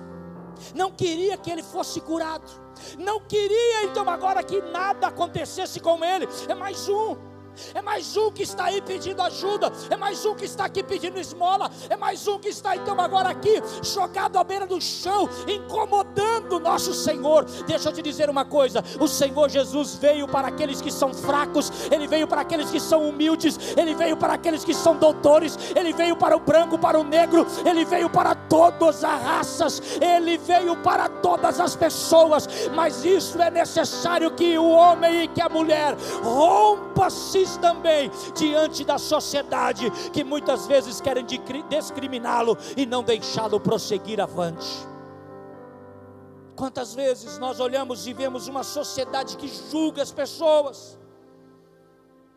Não 0.76 0.92
queria 0.92 1.38
que 1.38 1.50
ele 1.50 1.64
fosse 1.64 2.00
curado. 2.02 2.50
Não 2.98 3.20
queria 3.22 3.84
então 3.86 4.08
agora 4.10 4.44
que 4.44 4.62
nada 4.62 5.08
acontecesse 5.08 5.80
com 5.80 6.04
ele. 6.04 6.28
É 6.48 6.54
mais 6.54 6.88
um 6.88 7.31
é 7.74 7.82
mais 7.82 8.16
um 8.18 8.32
que 8.32 8.44
está 8.44 8.66
aí 8.66 8.82
pedindo 8.82 9.22
ajuda, 9.22 9.72
é 9.90 9.98
mais 9.98 10.26
um 10.26 10.36
que 10.36 10.46
está 10.46 10.66
aqui 10.66 10.84
pedindo 10.84 11.20
esmola, 11.20 11.70
é 11.90 11.96
mais 11.96 12.28
um 12.28 12.40
que 12.40 12.50
está 12.50 12.76
então 12.76 13.00
agora 13.00 13.30
aqui, 13.30 13.62
jogado 13.82 14.38
à 14.38 14.44
beira 14.44 14.66
do 14.66 14.80
chão, 14.80 15.30
incomodando 15.48 16.58
o 16.58 16.60
nosso 16.60 16.94
Senhor. 16.94 17.46
Deixa 17.66 17.90
eu 17.90 17.94
te 17.94 18.02
dizer 18.02 18.30
uma 18.30 18.46
coisa: 18.46 18.84
o 19.00 19.08
Senhor 19.08 19.50
Jesus 19.50 19.96
veio 19.96 20.28
para 20.28 20.48
aqueles 20.48 20.82
que 20.82 20.92
são 20.92 21.14
fracos, 21.14 21.72
ele 21.92 22.08
veio 22.08 22.28
para 22.28 22.42
aqueles 22.42 22.70
que 22.70 22.80
são 22.80 23.08
humildes, 23.08 23.58
ele 23.78 23.94
veio 23.96 24.16
para 24.18 24.34
aqueles 24.34 24.64
que 24.64 24.74
são 24.74 24.96
doutores, 24.96 25.58
ele 25.76 25.94
veio 25.94 26.16
para 26.16 26.36
o 26.36 26.40
branco, 26.40 26.78
para 26.78 27.00
o 27.00 27.04
negro, 27.04 27.46
ele 27.66 27.86
veio 27.86 28.10
para 28.10 28.36
todas 28.36 29.04
as 29.04 29.22
raças, 29.22 29.82
ele 30.02 30.38
veio 30.38 30.76
para 30.78 31.10
todas 31.10 31.60
as 31.60 31.76
pessoas, 31.76 32.48
mas 32.74 33.04
isso 33.04 33.42
é 33.42 33.50
necessário 33.50 34.32
que 34.32 34.58
o 34.58 34.70
homem 34.70 35.24
e 35.24 35.28
que 35.28 35.42
a 35.42 35.50
mulher 35.50 35.96
rompa-se 36.24 37.41
também 37.58 38.10
diante 38.36 38.84
da 38.84 38.98
sociedade 38.98 39.90
que 40.12 40.24
muitas 40.24 40.68
vezes 40.68 41.02
querem 41.02 41.26
discriminá-lo 41.70 42.58
e 42.78 42.86
não 42.86 43.04
deixá-lo 43.04 43.60
prosseguir 43.60 44.20
avante. 44.20 44.68
Quantas 46.56 46.94
vezes 46.94 47.38
nós 47.38 47.60
olhamos 47.60 48.06
e 48.06 48.14
vemos 48.14 48.48
uma 48.48 48.64
sociedade 48.64 49.38
que 49.38 49.48
julga 49.48 50.02
as 50.04 50.12
pessoas, 50.12 51.00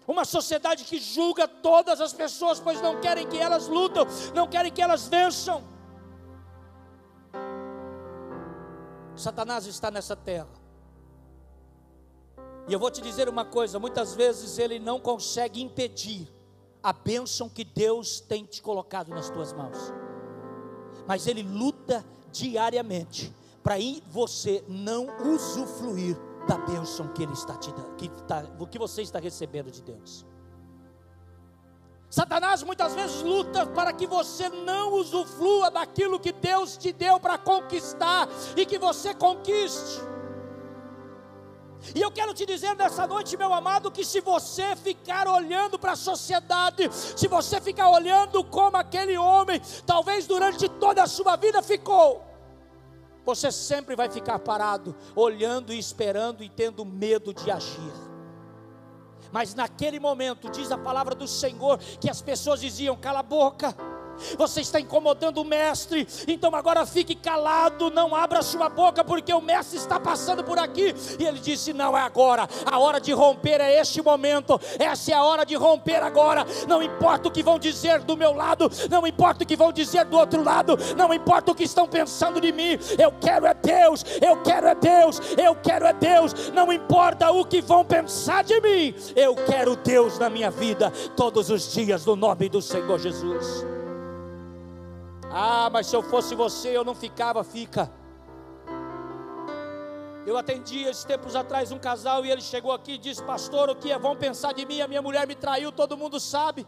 uma 0.07 0.25
sociedade 0.25 0.85
que 0.85 0.99
julga 0.99 1.47
todas 1.47 2.01
as 2.01 2.12
pessoas, 2.12 2.61
pois 2.61 2.81
não 2.81 3.01
querem 3.01 3.27
que 3.27 3.38
elas 3.38 3.69
lutam, 3.69 4.07
não 4.35 4.47
querem 4.47 4.73
que 4.73 4.83
elas 4.83 5.09
vençam. 5.09 5.62
Satanás 9.17 9.67
está 9.67 9.90
nessa 9.90 10.17
terra 10.17 10.63
e 12.66 12.72
eu 12.72 12.79
vou 12.79 12.90
te 12.90 13.00
dizer 13.00 13.29
uma 13.29 13.44
coisa: 13.44 13.79
muitas 13.79 14.14
vezes 14.14 14.59
ele 14.59 14.79
não 14.79 14.98
consegue 14.98 15.62
impedir 15.62 16.29
a 16.85 16.92
bênção 16.92 17.48
que 17.48 17.64
Deus 17.64 18.20
tem 18.20 18.44
te 18.44 18.61
colocado 18.61 19.09
nas 19.09 19.31
tuas 19.31 19.55
mãos. 19.55 19.79
Mas 21.07 21.27
Ele 21.27 21.42
luta 21.42 22.05
diariamente 22.31 23.35
para 23.62 23.77
você 24.07 24.62
não 24.68 25.07
usufruir 25.35 26.14
da 26.46 26.59
bênção 26.59 27.09
que 27.09 27.22
Ele 27.22 27.33
está 27.33 27.57
te 27.57 27.72
dando, 27.72 27.96
que, 27.96 28.07
está, 28.07 28.42
que 28.70 28.79
você 28.79 29.00
está 29.00 29.18
recebendo 29.18 29.70
de 29.70 29.83
Deus. 29.83 30.27
Satanás 32.11 32.62
muitas 32.62 32.94
vezes 32.94 33.22
luta 33.22 33.66
para 33.66 33.92
que 33.92 34.07
você 34.07 34.50
não 34.50 34.92
usufrua 34.92 35.70
daquilo 35.70 36.20
que 36.20 36.33
Deus 36.33 36.77
te 36.77 36.92
deu 36.92 37.18
para 37.18 37.38
conquistar 37.38 38.29
e 38.55 38.66
que 38.66 38.79
você 38.79 39.14
conquiste. 39.14 40.00
E 41.94 42.01
eu 42.01 42.11
quero 42.11 42.33
te 42.33 42.47
dizer 42.47 42.77
nessa 42.77 43.07
noite, 43.07 43.37
meu 43.37 43.53
amado, 43.53 43.90
que 43.90 44.05
se 44.05 44.20
você 44.20 44.77
ficar 44.77 45.27
olhando 45.27 45.79
para 45.79 45.92
a 45.92 45.97
sociedade, 45.97 46.88
se 46.92 47.27
você 47.27 47.61
ficar 47.61 47.90
olhando 47.90 48.44
como 48.44 48.77
aquele 48.77 49.18
homem, 49.18 49.61
talvez 49.85 50.27
durante 50.27 50.68
toda 50.68 51.03
a 51.03 51.07
sua 51.07 51.37
vida 51.37 51.62
ficou, 51.62 52.25
você 53.25 53.51
sempre 53.51 53.97
vai 53.97 54.09
ficar 54.09 54.38
parado, 54.38 54.94
olhando 55.16 55.73
e 55.73 55.79
esperando 55.79 56.44
e 56.44 56.49
tendo 56.49 56.85
medo 56.85 57.33
de 57.35 57.51
agir. 57.51 57.92
Mas 59.33 59.55
naquele 59.55 59.99
momento, 59.99 60.49
diz 60.49 60.70
a 60.70 60.79
palavra 60.79 61.14
do 61.14 61.27
Senhor, 61.27 61.79
que 61.79 62.09
as 62.09 62.23
pessoas 62.23 62.61
diziam: 62.61 62.97
cala 62.97 63.18
a 63.18 63.23
boca 63.23 63.75
você 64.37 64.61
está 64.61 64.81
incomodando 64.81 65.38
o 65.38 65.44
mestre, 65.44 66.07
então 66.27 66.55
agora 66.55 66.87
fique 66.87 67.14
calado, 67.14 67.90
não 67.90 68.14
abra 68.14 68.42
sua 68.42 68.68
boca, 68.68 69.05
porque 69.05 69.33
o 69.33 69.40
mestre 69.40 69.79
está 69.79 69.98
passando 69.98 70.44
por 70.44 70.59
aqui. 70.59 70.94
E 71.18 71.24
ele 71.24 71.38
disse: 71.40 71.72
Não 71.72 71.96
é 71.96 72.03
agora, 72.03 72.48
a 72.64 72.79
hora 72.79 73.00
de 73.00 73.12
romper 73.12 73.61
é 73.61 73.81
este 73.81 74.03
momento, 74.03 74.61
essa 74.79 75.12
é 75.12 75.14
a 75.14 75.22
hora 75.22 75.44
de 75.44 75.55
romper 75.55 76.03
agora. 76.03 76.46
Não 76.68 76.83
importa 76.83 77.29
o 77.29 77.31
que 77.31 77.42
vão 77.42 77.59
dizer 77.59 78.00
do 78.00 78.16
meu 78.16 78.33
lado, 78.33 78.70
não 78.90 79.07
importa 79.07 79.44
o 79.44 79.46
que 79.46 79.57
vão 79.57 79.72
dizer 79.72 80.05
do 80.05 80.16
outro 80.16 80.42
lado, 80.42 80.77
não 80.96 81.12
importa 81.12 81.53
o 81.53 81.55
que 81.55 81.64
estão 81.64 81.88
pensando 81.88 82.40
de 82.40 82.53
mim. 82.53 82.79
Eu 82.98 83.12
quero 83.12 83.46
é 83.46 83.55
Deus, 83.55 84.05
eu 84.20 84.42
quero 84.42 84.66
é 84.66 84.74
Deus, 84.74 85.20
eu 85.37 85.55
quero 85.55 85.87
é 85.87 85.92
Deus. 85.92 86.50
Não 86.50 86.72
importa 86.72 87.31
o 87.31 87.44
que 87.44 87.61
vão 87.61 87.85
pensar 87.85 88.44
de 88.44 88.61
mim, 88.61 88.94
eu 89.14 89.35
quero 89.35 89.77
Deus 89.77 90.18
na 90.18 90.29
minha 90.29 90.50
vida 90.50 90.90
todos 91.16 91.50
os 91.50 91.72
dias, 91.72 92.05
no 92.05 92.16
nome 92.16 92.48
do 92.48 92.62
Senhor 92.62 92.98
Jesus. 92.98 93.84
Ah, 95.37 95.68
mas 95.68 95.88
se 95.88 95.97
eu 95.97 96.03
fosse 96.03 96.33
você, 96.37 96.68
eu 96.68 96.85
não 96.85 96.94
ficava, 96.94 97.42
fica. 97.42 97.90
Eu 100.25 100.38
atendi 100.38 100.85
esses 100.85 101.03
tempos 101.03 101.35
atrás 101.35 101.73
um 101.73 101.79
casal 101.79 102.25
e 102.25 102.31
ele 102.31 102.40
chegou 102.40 102.70
aqui 102.70 102.92
e 102.92 102.99
disse: 102.99 103.20
Pastor, 103.25 103.68
o 103.68 103.75
que 103.75 103.90
é? 103.90 103.99
Vão 103.99 104.16
pensar 104.16 104.53
de 104.55 104.64
mim? 104.64 104.81
A 104.81 104.87
minha 104.87 105.03
mulher 105.03 105.27
me 105.27 105.35
traiu, 105.35 105.73
todo 105.73 105.97
mundo 105.97 106.20
sabe. 106.20 106.64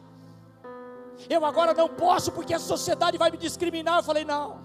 Eu 1.31 1.45
agora 1.45 1.73
não 1.73 1.89
posso 1.89 2.33
porque 2.33 2.53
a 2.53 2.59
sociedade 2.59 3.17
vai 3.17 3.31
me 3.31 3.37
discriminar. 3.37 3.99
Eu 4.01 4.03
falei: 4.03 4.25
Não, 4.25 4.59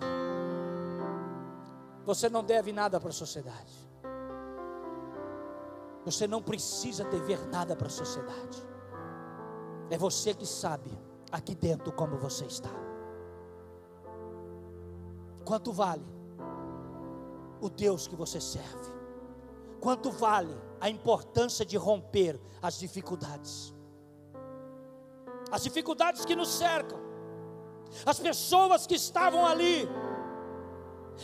você 2.04 2.28
não 2.28 2.44
deve 2.44 2.74
nada 2.74 3.00
para 3.00 3.10
a 3.10 3.14
sociedade. 3.14 3.72
Você 6.04 6.28
não 6.28 6.42
precisa 6.42 7.04
dever 7.04 7.48
nada 7.50 7.76
para 7.76 7.86
a 7.86 7.92
sociedade. 7.92 8.58
É 9.92 9.98
você 9.98 10.34
que 10.34 10.48
sabe 10.48 10.92
aqui 11.32 11.54
dentro 11.54 11.92
como 11.92 12.18
você 12.18 12.46
está. 12.46 12.91
Quanto 15.46 15.72
vale 15.72 16.06
o 17.60 17.70
Deus 17.70 18.08
que 18.08 18.16
você 18.16 18.40
serve? 18.40 18.92
Quanto 19.80 20.12
vale 20.12 20.56
a 20.80 20.90
importância 20.90 21.66
de 21.66 21.78
romper 21.78 22.40
as 22.62 22.78
dificuldades? 22.78 23.74
As 25.52 25.64
dificuldades 25.64 26.24
que 26.24 26.36
nos 26.36 26.50
cercam, 26.50 27.00
as 28.06 28.20
pessoas 28.20 28.88
que 28.88 28.96
estavam 28.96 29.46
ali, 29.46 29.88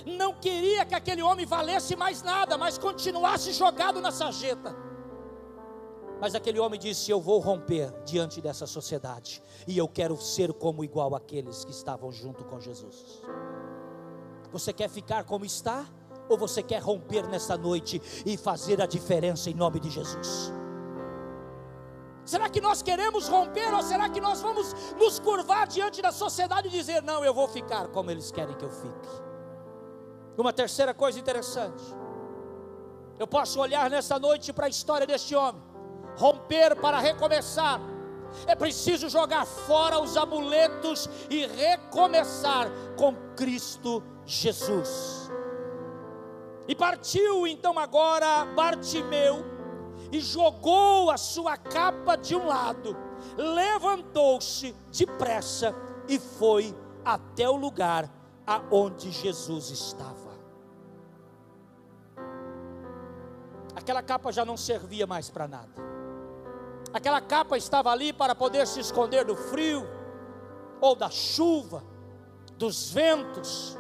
não 0.06 0.34
queria 0.34 0.86
que 0.86 0.94
aquele 0.94 1.22
homem 1.22 1.46
valesse 1.46 1.96
mais 1.96 2.22
nada, 2.22 2.58
mas 2.58 2.78
continuasse 2.78 3.54
jogado 3.54 4.02
na 4.02 4.12
sarjeta. 4.12 4.76
Mas 6.20 6.36
aquele 6.36 6.60
homem 6.60 6.80
disse: 6.80 7.12
Eu 7.12 7.22
vou 7.22 7.40
romper 7.40 7.92
diante 8.04 8.42
dessa 8.42 8.66
sociedade, 8.66 9.42
e 9.68 9.78
eu 9.78 9.88
quero 9.88 10.18
ser 10.18 10.52
como 10.54 10.84
igual 10.84 11.16
aqueles 11.16 11.64
que 11.64 11.72
estavam 11.72 12.12
junto 12.12 12.44
com 12.44 12.60
Jesus. 12.60 13.22
Você 14.58 14.74
quer 14.74 14.90
ficar 14.90 15.24
como 15.24 15.46
está? 15.46 15.86
Ou 16.28 16.36
você 16.36 16.64
quer 16.64 16.82
romper 16.82 17.28
nessa 17.28 17.56
noite 17.56 18.02
e 18.26 18.36
fazer 18.36 18.82
a 18.82 18.88
diferença 18.88 19.52
em 19.52 19.54
nome 19.54 19.80
de 19.80 19.88
Jesus? 19.92 20.52
Será 22.26 22.50
que 22.50 22.60
nós 22.60 22.82
queremos 22.82 23.28
romper 23.28 23.72
ou 23.72 23.84
será 23.84 24.10
que 24.10 24.20
nós 24.20 24.42
vamos 24.42 24.74
nos 24.96 25.20
curvar 25.20 25.68
diante 25.68 26.02
da 26.02 26.12
sociedade 26.12 26.70
e 26.70 26.72
dizer: 26.72 27.04
não, 27.04 27.24
eu 27.24 27.36
vou 27.36 27.48
ficar 27.48 27.88
como 27.90 28.10
eles 28.10 28.32
querem 28.32 28.56
que 28.56 28.66
eu 28.66 28.72
fique? 28.72 29.10
Uma 30.36 30.52
terceira 30.52 30.92
coisa 30.92 31.20
interessante, 31.20 31.84
eu 33.20 33.28
posso 33.28 33.60
olhar 33.60 33.92
nessa 33.92 34.18
noite 34.18 34.52
para 34.52 34.66
a 34.66 34.70
história 34.70 35.06
deste 35.06 35.36
homem, 35.36 35.62
romper 36.18 36.76
para 36.76 36.98
recomeçar. 36.98 37.80
É 38.48 38.56
preciso 38.56 39.08
jogar 39.08 39.46
fora 39.46 40.00
os 40.00 40.18
amuletos 40.18 41.08
e 41.30 41.46
recomeçar 41.46 42.70
com 42.98 43.16
Cristo 43.36 44.04
Jesus. 44.28 45.32
E 46.68 46.76
partiu 46.76 47.48
então 47.48 47.80
agora 47.80 48.46
Bartimeu 48.54 49.46
e 50.12 50.20
jogou 50.20 51.10
a 51.10 51.18
sua 51.18 51.56
capa 51.56 52.18
de 52.18 52.36
um 52.36 52.46
lado, 52.46 52.96
levantou-se 53.38 54.76
depressa 54.92 55.74
e 56.08 56.20
foi 56.20 56.76
até 57.06 57.50
o 57.50 57.56
lugar 57.56 58.12
aonde 58.46 59.12
Jesus 59.12 59.70
estava. 59.70 60.28
Aquela 63.74 64.04
capa 64.04 64.32
já 64.32 64.44
não 64.44 64.58
servia 64.58 65.08
mais 65.08 65.30
para 65.30 65.48
nada. 65.48 65.88
Aquela 66.94 67.22
capa 67.22 67.58
estava 67.58 67.92
ali 67.92 68.12
para 68.12 68.36
poder 68.36 68.68
se 68.68 68.82
esconder 68.82 69.24
do 69.24 69.36
frio 69.36 69.88
ou 70.82 70.96
da 70.96 71.10
chuva, 71.10 71.84
dos 72.58 72.92
ventos, 72.92 73.78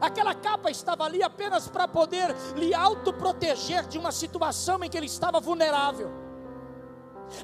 Aquela 0.00 0.34
capa 0.34 0.70
estava 0.70 1.04
ali 1.04 1.22
apenas 1.22 1.68
para 1.68 1.86
poder 1.88 2.34
lhe 2.56 2.74
autoproteger 2.74 3.86
de 3.86 3.98
uma 3.98 4.12
situação 4.12 4.82
em 4.84 4.88
que 4.88 4.96
ele 4.96 5.06
estava 5.06 5.40
vulnerável. 5.40 6.10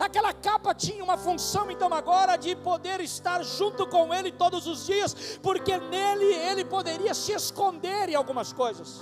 Aquela 0.00 0.32
capa 0.32 0.74
tinha 0.74 1.02
uma 1.02 1.16
função 1.16 1.70
então 1.70 1.92
agora 1.94 2.36
de 2.36 2.56
poder 2.56 3.00
estar 3.00 3.42
junto 3.44 3.86
com 3.86 4.12
ele 4.12 4.32
todos 4.32 4.66
os 4.66 4.84
dias, 4.84 5.38
porque 5.42 5.78
nele 5.78 6.34
ele 6.34 6.64
poderia 6.64 7.14
se 7.14 7.32
esconder 7.32 8.08
em 8.08 8.14
algumas 8.14 8.52
coisas. 8.52 9.00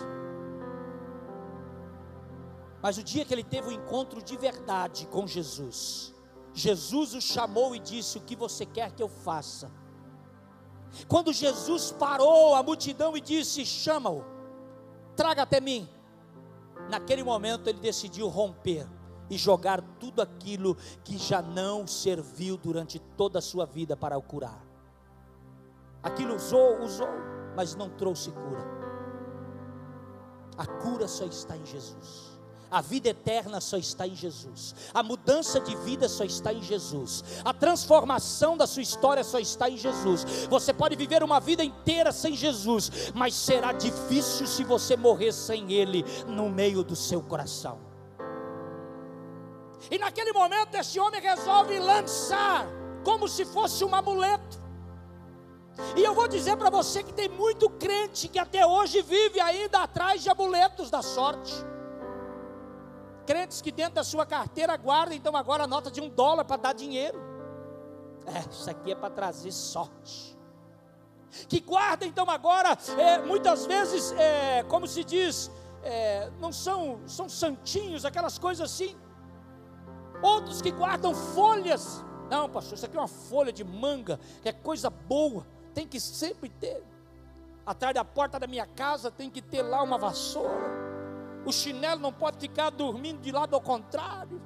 Mas 2.83 2.99
o 2.99 3.03
dia 3.03 3.25
que 3.25 3.33
ele 3.33 3.43
teve 3.43 3.69
o 3.69 3.71
um 3.71 3.73
encontro 3.73 4.23
de 4.23 4.37
verdade 4.37 5.07
com 5.07 5.27
Jesus, 5.27 6.15
Jesus 6.53 7.15
o 7.15 7.21
chamou 7.21 7.75
e 7.75 7.79
disse: 7.79 8.19
O 8.19 8.21
que 8.21 8.37
você 8.37 8.67
quer 8.67 8.93
que 8.93 9.03
eu 9.03 9.09
faça? 9.09 9.71
Quando 11.09 11.33
Jesus 11.33 11.93
parou 11.93 12.55
a 12.55 12.63
multidão 12.63 13.17
e 13.17 13.21
disse: 13.21 13.65
Chama-o, 13.65 14.25
traga 15.17 15.43
até 15.43 15.61
mim. 15.61 15.89
Naquele 16.91 17.23
momento 17.23 17.69
ele 17.69 17.81
decidiu 17.81 18.29
romper 18.29 18.87
e 19.31 19.39
jogar 19.39 19.81
tudo 19.99 20.21
aquilo 20.21 20.77
que 21.03 21.17
já 21.17 21.41
não 21.41 21.87
serviu 21.87 22.57
durante 22.57 22.99
toda 22.99 23.39
a 23.39 23.43
sua 23.43 23.65
vida 23.65 23.97
para 23.97 24.19
o 24.19 24.23
curar. 24.23 24.63
Aquilo 26.03 26.35
usou, 26.35 26.83
usou, 26.83 27.09
mas 27.57 27.75
não 27.75 27.89
trouxe 27.89 28.31
cura. 28.31 28.65
A 30.57 30.67
cura 30.67 31.09
só 31.09 31.25
está 31.25 31.57
em 31.57 31.65
Jesus. 31.65 32.34
A 32.71 32.81
vida 32.81 33.09
eterna 33.09 33.61
só 33.61 33.77
está 33.77 34.07
em 34.07 34.15
Jesus. 34.15 34.75
A 34.93 35.03
mudança 35.03 35.61
de 35.61 35.77
vida 35.77 36.09
só 36.09 36.25
está 36.25 36.53
em 36.53 36.63
Jesus. 36.63 37.23
A 37.45 37.53
transformação 37.53 38.57
da 38.57 38.67
sua 38.67 38.83
história 38.83 39.23
só 39.23 39.39
está 39.39 39.71
em 39.71 39.77
Jesus. 39.77 40.47
Você 40.49 40.73
pode 40.73 40.97
viver 40.97 41.23
uma 41.23 41.39
vida 41.39 41.63
inteira 41.63 42.11
sem 42.11 42.35
Jesus, 42.35 43.13
mas 43.15 43.35
será 43.35 43.73
difícil 43.73 44.47
se 44.47 44.65
você 44.65 44.97
morrer 44.97 45.33
sem 45.33 45.73
Ele 45.73 46.05
no 46.27 46.51
meio 46.51 46.83
do 46.83 46.97
seu 46.97 47.23
coração. 47.23 47.79
E 49.91 49.99
naquele 49.99 50.33
momento, 50.33 50.75
esse 50.75 50.99
homem 50.99 51.21
resolve 51.21 51.79
lançar, 51.79 52.67
como 53.05 53.29
se 53.29 53.45
fosse 53.45 53.85
um 53.85 53.95
amuleto. 53.95 54.65
E 55.97 56.03
eu 56.03 56.15
vou 56.15 56.29
dizer 56.29 56.57
para 56.57 56.71
você 56.71 57.03
que 57.03 57.13
tem 57.13 57.29
muito 57.29 57.69
crente 57.69 58.29
que 58.29 58.39
até 58.39 58.67
hoje 58.67 59.03
vive 59.03 59.41
ainda 59.41 59.81
atrás 59.83 60.23
de 60.23 60.31
amuletos 60.31 60.91
da 60.91 61.03
sorte. 61.03 61.53
Crentes 63.27 63.61
que 63.61 63.73
dentro 63.73 63.95
da 63.95 64.05
sua 64.05 64.27
carteira 64.27 64.77
guardam 64.77 65.17
então 65.17 65.37
agora 65.37 65.65
a 65.65 65.67
nota 65.67 65.91
de 65.91 66.01
um 66.01 66.09
dólar 66.09 66.45
para 66.45 66.57
dar 66.57 66.73
dinheiro. 66.75 67.19
É, 68.27 68.51
isso 68.51 68.69
aqui 68.71 68.93
é 68.93 68.95
para 68.95 69.11
trazer 69.11 69.53
sorte. 69.53 70.37
Que 71.49 71.61
guarda 71.61 72.07
então 72.07 72.31
agora, 72.31 72.77
é, 72.97 73.19
muitas 73.19 73.67
vezes, 73.67 74.13
é, 74.13 74.63
como 74.65 74.87
se 74.87 75.03
diz, 75.03 75.51
é, 75.83 76.31
não 76.39 76.53
são, 76.53 77.01
são 77.07 77.29
santinhos, 77.29 78.05
aquelas 78.05 78.39
coisas 78.39 78.71
assim. 78.71 78.97
Outros 80.23 80.63
que 80.63 80.71
guardam 80.71 81.15
folhas 81.15 82.03
Não, 82.31 82.49
pastor, 82.49 82.75
isso 82.75 82.87
aqui 82.87 82.97
é 82.97 83.01
uma 83.01 83.09
folha 83.09 83.53
de 83.53 83.63
manga, 83.63 84.19
que 84.43 84.49
é 84.49 84.53
coisa 84.53 84.89
boa, 84.89 85.47
tem 85.75 85.87
que 85.87 86.01
sempre 86.01 86.49
ter. 86.49 86.83
Atrás 87.67 87.95
da 87.95 88.05
porta 88.05 88.39
da 88.39 88.47
minha 88.47 88.67
casa 88.67 89.11
tem 89.11 89.29
que 89.29 89.43
ter 89.43 89.63
lá 89.63 89.83
uma 89.83 89.99
vassoura. 89.99 90.94
O 91.45 91.53
chinelo 91.53 92.01
não 92.01 92.13
pode 92.13 92.39
ficar 92.39 92.71
dormindo 92.71 93.21
de 93.21 93.31
lado 93.31 93.55
ao 93.55 93.61
contrário. 93.61 94.41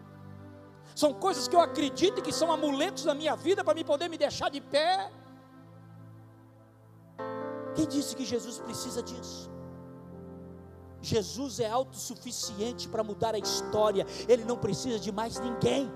São 0.94 1.12
coisas 1.14 1.46
que 1.46 1.54
eu 1.54 1.60
acredito 1.60 2.22
que 2.22 2.32
são 2.32 2.50
amuletos 2.50 3.04
na 3.04 3.14
minha 3.14 3.36
vida 3.36 3.62
para 3.62 3.74
me 3.74 3.84
poder 3.84 4.08
me 4.08 4.18
deixar 4.18 4.50
de 4.50 4.60
pé. 4.60 5.10
Quem 7.74 7.86
disse 7.86 8.16
que 8.16 8.24
Jesus 8.24 8.58
precisa 8.58 9.02
disso? 9.02 9.50
Jesus 11.00 11.60
é 11.60 11.70
autossuficiente 11.70 12.88
para 12.88 13.04
mudar 13.04 13.34
a 13.34 13.38
história, 13.38 14.04
ele 14.28 14.44
não 14.44 14.56
precisa 14.56 14.98
de 14.98 15.12
mais 15.12 15.38
ninguém. 15.38 15.90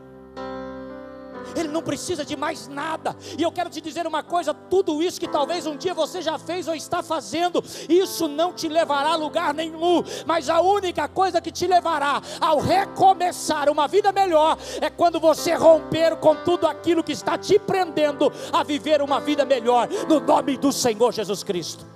Ele 1.57 1.69
não 1.69 1.83
precisa 1.83 2.25
de 2.25 2.37
mais 2.37 2.69
nada. 2.69 3.17
E 3.39 3.43
eu 3.43 3.53
quero 3.53 3.71
te 3.71 3.81
dizer 3.81 4.07
uma 4.07 4.23
coisa: 4.23 4.53
tudo 4.53 5.03
isso 5.03 5.21
que 5.21 5.29
talvez 5.29 5.67
um 5.67 5.77
dia 5.77 5.95
você 5.95 6.23
já 6.23 6.39
fez 6.39 6.69
ou 6.69 6.75
está 6.75 7.03
fazendo, 7.03 7.63
isso 7.89 8.29
não 8.29 8.53
te 8.53 8.69
levará 8.69 9.11
a 9.11 9.17
lugar 9.17 9.55
nenhum. 9.55 10.03
Mas 10.27 10.49
a 10.49 10.61
única 10.61 11.09
coisa 11.09 11.41
que 11.41 11.51
te 11.51 11.67
levará 11.67 12.21
ao 12.41 12.59
recomeçar 12.59 13.69
uma 13.69 13.87
vida 13.87 14.13
melhor 14.13 14.57
é 14.81 14.89
quando 14.91 15.21
você 15.21 15.55
romper 15.55 16.17
com 16.17 16.35
tudo 16.37 16.67
aquilo 16.67 17.03
que 17.03 17.13
está 17.13 17.37
te 17.39 17.59
prendendo 17.59 18.33
a 18.53 18.63
viver 18.63 19.03
uma 19.03 19.21
vida 19.21 19.45
melhor, 19.45 19.89
no 20.09 20.21
nome 20.21 20.57
do 20.57 20.73
Senhor 20.73 21.13
Jesus 21.13 21.43
Cristo. 21.43 21.87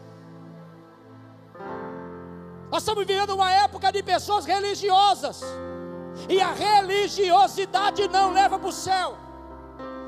Nós 2.71 2.83
estamos 2.83 3.07
vivendo 3.07 3.31
uma 3.31 3.51
época 3.53 3.91
de 3.93 4.03
pessoas 4.03 4.45
religiosas. 4.45 5.43
E 6.29 6.41
a 6.41 6.53
religiosidade 6.53 8.09
não 8.09 8.33
leva 8.33 8.59
para 8.59 8.69
o 8.69 8.73
céu. 8.73 9.26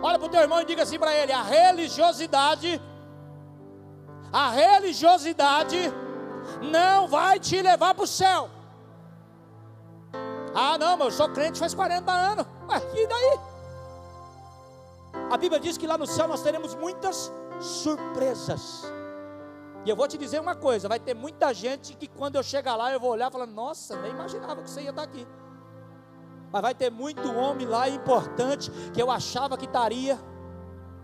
Olha 0.02 0.18
para 0.18 0.26
o 0.26 0.30
teu 0.30 0.40
irmão 0.40 0.60
e 0.60 0.64
diga 0.64 0.82
assim 0.82 0.98
para 0.98 1.14
ele: 1.14 1.32
a 1.32 1.42
religiosidade, 1.42 2.80
a 4.32 4.50
religiosidade 4.50 5.92
não 6.62 7.08
vai 7.08 7.38
te 7.40 7.60
levar 7.60 7.94
para 7.94 8.04
o 8.04 8.06
céu. 8.06 8.50
Ah, 10.54 10.78
não, 10.78 10.96
mas 10.96 11.08
eu 11.08 11.12
sou 11.12 11.28
crente 11.28 11.58
faz 11.58 11.74
40 11.74 12.10
anos. 12.10 12.46
Ué, 12.68 12.82
e 12.94 13.06
daí? 13.06 13.38
A 15.30 15.36
Bíblia 15.36 15.60
diz 15.60 15.76
que 15.76 15.86
lá 15.86 15.98
no 15.98 16.06
céu 16.06 16.26
nós 16.26 16.42
teremos 16.42 16.74
muitas 16.74 17.32
surpresas. 17.60 18.84
E 19.84 19.90
eu 19.90 19.96
vou 19.96 20.08
te 20.08 20.16
dizer 20.16 20.40
uma 20.40 20.54
coisa: 20.54 20.88
vai 20.88 21.00
ter 21.00 21.14
muita 21.14 21.52
gente 21.52 21.94
que 21.94 22.06
quando 22.06 22.36
eu 22.36 22.42
chegar 22.42 22.76
lá 22.76 22.92
eu 22.92 23.00
vou 23.00 23.10
olhar 23.10 23.28
e 23.28 23.32
falar: 23.32 23.46
Nossa, 23.46 23.96
nem 24.00 24.10
imaginava 24.10 24.62
que 24.62 24.70
você 24.70 24.82
ia 24.82 24.90
estar 24.90 25.02
aqui. 25.02 25.26
Mas 26.52 26.62
vai 26.62 26.74
ter 26.74 26.90
muito 26.90 27.30
homem 27.34 27.66
lá 27.66 27.88
importante 27.88 28.70
que 28.92 29.00
eu 29.00 29.10
achava 29.10 29.56
que 29.56 29.66
estaria. 29.66 30.18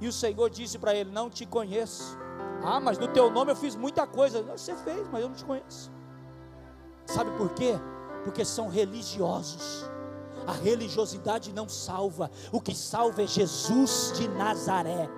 E 0.01 0.09
o 0.09 0.13
Senhor 0.13 0.49
disse 0.51 0.79
para 0.79 0.95
ele: 0.95 1.11
Não 1.11 1.29
te 1.29 1.45
conheço. 1.45 2.19
Ah, 2.63 2.81
mas 2.81 2.99
no 2.99 3.09
teu 3.09 3.31
nome 3.31 3.53
eu 3.53 3.57
fiz 3.57 3.77
muita 3.77 4.07
coisa. 4.07 4.43
Você 4.43 4.75
fez, 4.75 5.07
mas 5.13 5.23
eu 5.23 5.29
não 5.29 5.37
te 5.37 5.45
conheço. 5.45 5.93
Sabe 7.07 7.31
por 7.33 7.51
quê? 7.51 7.75
Porque 8.25 8.45
são 8.45 8.69
religiosos. 8.69 9.91
A 10.47 10.53
religiosidade 10.53 11.53
não 11.53 11.69
salva. 11.69 12.31
O 12.51 12.61
que 12.61 12.75
salva 12.75 13.23
é 13.23 13.27
Jesus 13.27 14.13
de 14.17 14.29
Nazaré. 14.29 15.09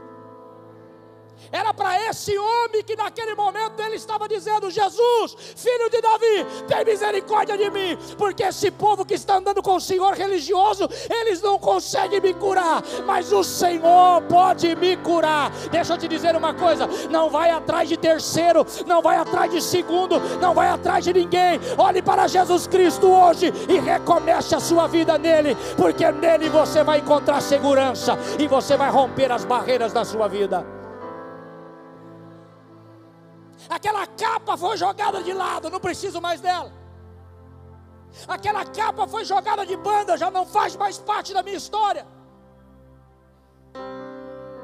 Era 1.52 1.72
para 1.72 2.00
esse 2.08 2.36
homem 2.36 2.82
que 2.82 2.96
naquele 2.96 3.34
momento 3.34 3.80
ele 3.80 3.96
estava 3.96 4.28
dizendo: 4.28 4.70
Jesus, 4.70 5.36
filho 5.56 5.88
de 5.90 6.00
Davi, 6.00 6.46
tem 6.66 6.84
misericórdia 6.84 7.56
de 7.56 7.70
mim, 7.70 7.96
porque 8.18 8.42
esse 8.42 8.70
povo 8.70 9.04
que 9.04 9.14
está 9.14 9.36
andando 9.36 9.62
com 9.62 9.76
o 9.76 9.80
Senhor 9.80 10.14
religioso, 10.14 10.88
eles 11.08 11.40
não 11.40 11.58
conseguem 11.58 12.20
me 12.20 12.34
curar, 12.34 12.82
mas 13.04 13.32
o 13.32 13.44
Senhor 13.44 14.22
pode 14.22 14.74
me 14.76 14.96
curar. 14.96 15.50
Deixa 15.70 15.94
eu 15.94 15.98
te 15.98 16.08
dizer 16.08 16.34
uma 16.36 16.52
coisa: 16.54 16.88
não 17.10 17.30
vai 17.30 17.50
atrás 17.50 17.88
de 17.88 17.96
terceiro, 17.96 18.66
não 18.86 19.00
vai 19.00 19.16
atrás 19.16 19.50
de 19.50 19.60
segundo, 19.62 20.18
não 20.40 20.54
vai 20.54 20.68
atrás 20.68 21.04
de 21.04 21.12
ninguém. 21.12 21.60
Olhe 21.78 22.02
para 22.02 22.26
Jesus 22.26 22.66
Cristo 22.66 23.08
hoje 23.08 23.52
e 23.68 23.78
recomece 23.78 24.54
a 24.54 24.60
sua 24.60 24.86
vida 24.86 25.16
nele, 25.16 25.56
porque 25.76 26.10
nele 26.10 26.48
você 26.48 26.82
vai 26.82 26.98
encontrar 26.98 27.40
segurança 27.40 28.18
e 28.38 28.46
você 28.46 28.76
vai 28.76 28.90
romper 28.90 29.30
as 29.30 29.44
barreiras 29.44 29.92
da 29.92 30.04
sua 30.04 30.28
vida. 30.28 30.75
Aquela 33.76 34.06
capa 34.06 34.56
foi 34.56 34.74
jogada 34.78 35.22
de 35.22 35.34
lado, 35.34 35.68
não 35.68 35.78
preciso 35.78 36.18
mais 36.18 36.40
dela. 36.40 36.72
Aquela 38.26 38.64
capa 38.64 39.06
foi 39.06 39.22
jogada 39.22 39.66
de 39.66 39.76
banda, 39.76 40.16
já 40.16 40.30
não 40.30 40.46
faz 40.46 40.74
mais 40.76 40.96
parte 40.96 41.34
da 41.34 41.42
minha 41.42 41.58
história. 41.58 42.06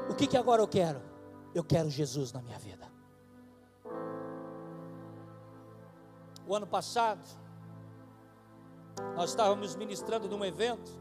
O 0.09 0.15
que, 0.15 0.25
que 0.25 0.35
agora 0.35 0.63
eu 0.63 0.67
quero? 0.67 0.99
Eu 1.53 1.63
quero 1.63 1.91
Jesus 1.91 2.33
na 2.33 2.41
minha 2.41 2.57
vida. 2.57 2.87
O 6.47 6.55
ano 6.55 6.65
passado, 6.65 7.23
nós 9.15 9.29
estávamos 9.29 9.75
ministrando 9.75 10.27
num 10.27 10.43
evento, 10.43 10.91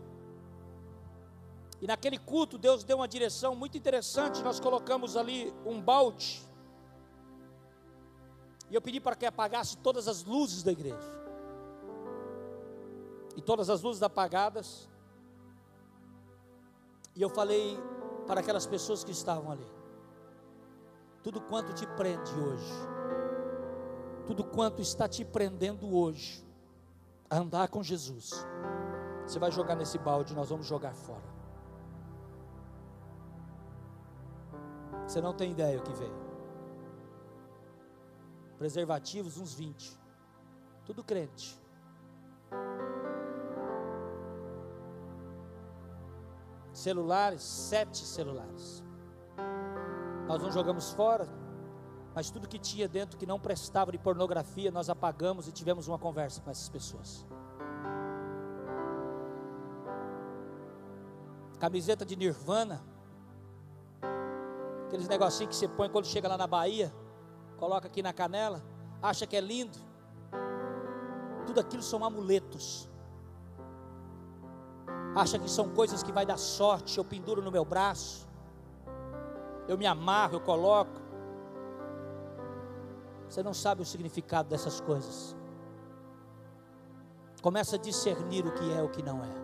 e 1.80 1.86
naquele 1.86 2.18
culto 2.18 2.58
Deus 2.58 2.84
deu 2.84 2.98
uma 2.98 3.08
direção 3.08 3.56
muito 3.56 3.78
interessante. 3.78 4.42
Nós 4.42 4.60
colocamos 4.60 5.16
ali 5.16 5.52
um 5.64 5.80
balde 5.80 6.46
e 8.72 8.74
eu 8.74 8.80
pedi 8.80 8.98
para 8.98 9.14
que 9.14 9.26
apagasse 9.26 9.76
todas 9.76 10.08
as 10.08 10.24
luzes 10.24 10.62
da 10.62 10.72
igreja. 10.72 10.96
E 13.36 13.42
todas 13.42 13.68
as 13.68 13.82
luzes 13.82 14.02
apagadas. 14.02 14.88
E 17.14 17.20
eu 17.20 17.28
falei 17.28 17.78
para 18.26 18.40
aquelas 18.40 18.64
pessoas 18.64 19.04
que 19.04 19.10
estavam 19.10 19.52
ali: 19.52 19.66
tudo 21.22 21.38
quanto 21.38 21.74
te 21.74 21.86
prende 21.86 22.32
hoje, 22.32 22.72
tudo 24.26 24.42
quanto 24.42 24.80
está 24.80 25.06
te 25.06 25.22
prendendo 25.22 25.94
hoje, 25.94 26.42
a 27.28 27.40
andar 27.40 27.68
com 27.68 27.82
Jesus, 27.82 28.32
você 29.26 29.38
vai 29.38 29.52
jogar 29.52 29.76
nesse 29.76 29.98
balde, 29.98 30.34
nós 30.34 30.48
vamos 30.48 30.66
jogar 30.66 30.94
fora. 30.94 31.30
Você 35.06 35.20
não 35.20 35.34
tem 35.34 35.50
ideia 35.50 35.78
o 35.78 35.82
que 35.82 35.92
veio 35.92 36.21
preservativos, 38.62 39.38
uns 39.38 39.54
20. 39.54 39.98
Tudo 40.84 41.02
crente. 41.02 41.60
Celulares, 46.72 47.42
sete 47.42 47.98
celulares. 47.98 48.84
Nós 50.28 50.40
não 50.40 50.52
jogamos 50.52 50.92
fora, 50.92 51.26
mas 52.14 52.30
tudo 52.30 52.46
que 52.46 52.56
tinha 52.56 52.86
dentro 52.86 53.18
que 53.18 53.26
não 53.26 53.40
prestava 53.40 53.90
de 53.90 53.98
pornografia, 53.98 54.70
nós 54.70 54.88
apagamos 54.88 55.48
e 55.48 55.52
tivemos 55.52 55.88
uma 55.88 55.98
conversa 55.98 56.40
com 56.40 56.48
essas 56.48 56.68
pessoas. 56.68 57.26
Camiseta 61.58 62.06
de 62.06 62.14
Nirvana, 62.14 62.80
aqueles 64.86 65.08
negocinhos 65.08 65.50
que 65.50 65.56
você 65.56 65.66
põe 65.66 65.90
quando 65.90 66.06
chega 66.06 66.28
lá 66.28 66.38
na 66.38 66.46
Bahia, 66.46 66.94
coloca 67.62 67.86
aqui 67.86 68.02
na 68.02 68.12
canela, 68.12 68.60
acha 69.00 69.24
que 69.24 69.36
é 69.36 69.40
lindo. 69.40 69.78
Tudo 71.46 71.60
aquilo 71.60 71.80
são 71.80 72.04
amuletos. 72.04 72.90
Acha 75.14 75.38
que 75.38 75.48
são 75.48 75.68
coisas 75.68 76.02
que 76.02 76.10
vai 76.10 76.26
dar 76.26 76.38
sorte, 76.38 76.98
eu 76.98 77.04
penduro 77.04 77.40
no 77.40 77.52
meu 77.52 77.64
braço. 77.64 78.26
Eu 79.68 79.78
me 79.78 79.86
amarro, 79.86 80.34
eu 80.34 80.40
coloco. 80.40 81.00
Você 83.28 83.44
não 83.44 83.54
sabe 83.54 83.80
o 83.80 83.84
significado 83.84 84.48
dessas 84.48 84.80
coisas. 84.80 85.36
Começa 87.42 87.76
a 87.76 87.78
discernir 87.78 88.44
o 88.44 88.52
que 88.54 88.72
é 88.72 88.78
e 88.78 88.82
o 88.82 88.88
que 88.88 89.04
não 89.04 89.22
é. 89.22 89.34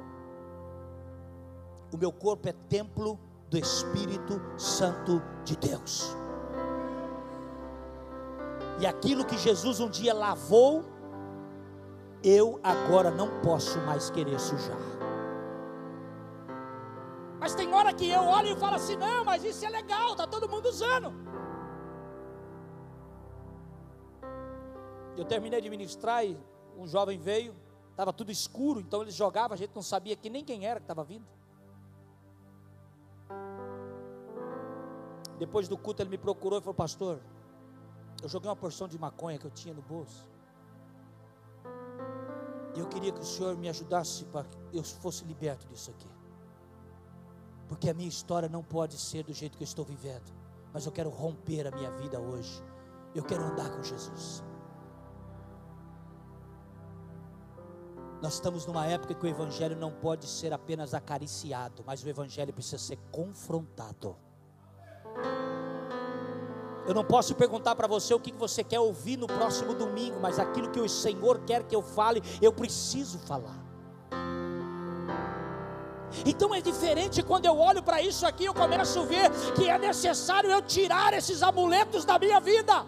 O 1.94 1.96
meu 1.96 2.10
corpo 2.10 2.48
é 2.48 2.52
templo 2.52 3.16
do 3.48 3.56
Espírito 3.56 4.42
Santo 4.58 5.22
de 5.44 5.56
Deus. 5.56 6.16
E 8.80 8.86
aquilo 8.86 9.24
que 9.24 9.36
Jesus 9.36 9.80
um 9.80 9.90
dia 9.90 10.14
lavou, 10.14 10.84
eu 12.22 12.60
agora 12.62 13.10
não 13.10 13.40
posso 13.40 13.78
mais 13.80 14.08
querer 14.10 14.38
sujar. 14.38 14.78
Mas 17.40 17.54
tem 17.54 17.72
hora 17.72 17.92
que 17.92 18.08
eu 18.08 18.22
olho 18.22 18.48
e 18.48 18.56
falo 18.56 18.76
assim: 18.76 18.96
não, 18.96 19.24
mas 19.24 19.44
isso 19.44 19.64
é 19.64 19.68
legal, 19.68 20.12
está 20.12 20.26
todo 20.26 20.48
mundo 20.48 20.68
usando. 20.68 21.12
Eu 25.16 25.24
terminei 25.24 25.60
de 25.60 25.68
ministrar 25.68 26.24
e 26.24 26.38
um 26.76 26.86
jovem 26.86 27.18
veio, 27.18 27.54
estava 27.90 28.12
tudo 28.12 28.30
escuro, 28.30 28.80
então 28.80 29.02
ele 29.02 29.10
jogava, 29.10 29.54
a 29.54 29.56
gente 29.56 29.74
não 29.74 29.82
sabia 29.82 30.14
que 30.14 30.30
nem 30.30 30.44
quem 30.44 30.64
era 30.64 30.78
que 30.78 30.84
estava 30.84 31.02
vindo. 31.02 31.26
Depois 35.36 35.66
do 35.66 35.76
culto 35.76 36.02
ele 36.02 36.10
me 36.10 36.18
procurou 36.18 36.58
e 36.58 36.62
falou: 36.62 36.74
Pastor, 36.74 37.20
eu 38.22 38.28
joguei 38.28 38.48
uma 38.48 38.56
porção 38.56 38.88
de 38.88 38.98
maconha 38.98 39.38
que 39.38 39.46
eu 39.46 39.50
tinha 39.50 39.72
no 39.72 39.82
bolso. 39.82 40.28
E 42.74 42.80
eu 42.80 42.86
queria 42.86 43.12
que 43.12 43.20
o 43.20 43.24
Senhor 43.24 43.56
me 43.56 43.68
ajudasse 43.68 44.24
para 44.26 44.44
que 44.44 44.58
eu 44.76 44.82
fosse 44.82 45.24
liberto 45.24 45.66
disso 45.66 45.90
aqui. 45.90 46.08
Porque 47.68 47.90
a 47.90 47.94
minha 47.94 48.08
história 48.08 48.48
não 48.48 48.62
pode 48.62 48.96
ser 48.96 49.24
do 49.24 49.32
jeito 49.32 49.56
que 49.56 49.62
eu 49.62 49.66
estou 49.66 49.84
vivendo, 49.84 50.32
mas 50.72 50.86
eu 50.86 50.92
quero 50.92 51.10
romper 51.10 51.66
a 51.66 51.70
minha 51.70 51.90
vida 51.92 52.18
hoje. 52.18 52.62
Eu 53.14 53.24
quero 53.24 53.42
andar 53.44 53.70
com 53.70 53.82
Jesus. 53.82 54.42
Nós 58.20 58.34
estamos 58.34 58.66
numa 58.66 58.84
época 58.86 59.14
que 59.14 59.24
o 59.24 59.28
Evangelho 59.28 59.76
não 59.76 59.92
pode 59.92 60.26
ser 60.26 60.52
apenas 60.52 60.92
acariciado, 60.92 61.84
mas 61.86 62.02
o 62.02 62.08
Evangelho 62.08 62.52
precisa 62.52 62.78
ser 62.78 62.98
confrontado. 63.12 64.16
Eu 66.88 66.94
não 66.94 67.04
posso 67.04 67.34
perguntar 67.34 67.76
para 67.76 67.86
você 67.86 68.14
o 68.14 68.18
que 68.18 68.32
você 68.32 68.64
quer 68.64 68.80
ouvir 68.80 69.18
no 69.18 69.26
próximo 69.26 69.74
domingo, 69.74 70.18
mas 70.18 70.38
aquilo 70.38 70.70
que 70.70 70.80
o 70.80 70.88
Senhor 70.88 71.38
quer 71.40 71.62
que 71.62 71.76
eu 71.76 71.82
fale, 71.82 72.22
eu 72.40 72.50
preciso 72.50 73.18
falar. 73.18 73.62
Então 76.24 76.54
é 76.54 76.62
diferente 76.62 77.22
quando 77.22 77.44
eu 77.44 77.58
olho 77.58 77.82
para 77.82 78.00
isso 78.00 78.26
aqui, 78.26 78.46
eu 78.46 78.54
começo 78.54 79.00
a 79.00 79.04
ver 79.04 79.30
que 79.54 79.68
é 79.68 79.76
necessário 79.76 80.50
eu 80.50 80.62
tirar 80.62 81.12
esses 81.12 81.42
amuletos 81.42 82.06
da 82.06 82.18
minha 82.18 82.40
vida. 82.40 82.86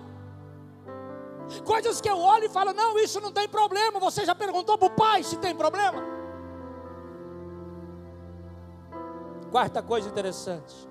Coisas 1.62 2.00
que 2.00 2.08
eu 2.08 2.18
olho 2.18 2.46
e 2.46 2.48
falo, 2.48 2.72
não, 2.72 2.98
isso 2.98 3.20
não 3.20 3.30
tem 3.30 3.46
problema. 3.46 4.00
Você 4.00 4.24
já 4.24 4.34
perguntou 4.34 4.78
para 4.78 4.88
o 4.88 4.90
pai 4.90 5.22
se 5.22 5.36
tem 5.36 5.54
problema? 5.54 6.02
Quarta 9.50 9.82
coisa 9.82 10.08
interessante. 10.08 10.89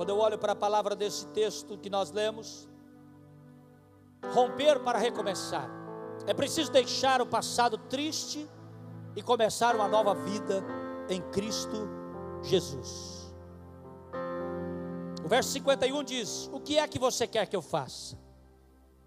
Quando 0.00 0.08
eu 0.08 0.18
olho 0.18 0.38
para 0.38 0.52
a 0.52 0.56
palavra 0.56 0.96
desse 0.96 1.26
texto 1.26 1.76
que 1.76 1.90
nós 1.90 2.10
lemos, 2.10 2.66
romper 4.32 4.80
para 4.80 4.98
recomeçar. 4.98 5.68
É 6.26 6.32
preciso 6.32 6.72
deixar 6.72 7.20
o 7.20 7.26
passado 7.26 7.76
triste 7.76 8.48
e 9.14 9.20
começar 9.20 9.76
uma 9.76 9.86
nova 9.86 10.14
vida 10.14 10.64
em 11.06 11.20
Cristo 11.30 11.86
Jesus. 12.42 13.30
O 15.22 15.28
verso 15.28 15.50
51 15.50 16.02
diz: 16.02 16.48
O 16.50 16.60
que 16.60 16.78
é 16.78 16.88
que 16.88 16.98
você 16.98 17.26
quer 17.26 17.44
que 17.44 17.54
eu 17.54 17.60
faça? 17.60 18.18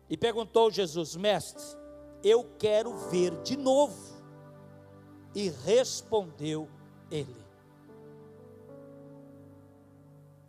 E 0.08 0.16
perguntou 0.16 0.70
Jesus: 0.70 1.16
Mestre, 1.16 1.76
eu 2.24 2.52
quero 2.60 2.96
ver 3.10 3.42
de 3.42 3.58
novo. 3.58 4.14
E 5.34 5.50
respondeu 5.50 6.70
ele: 7.10 7.43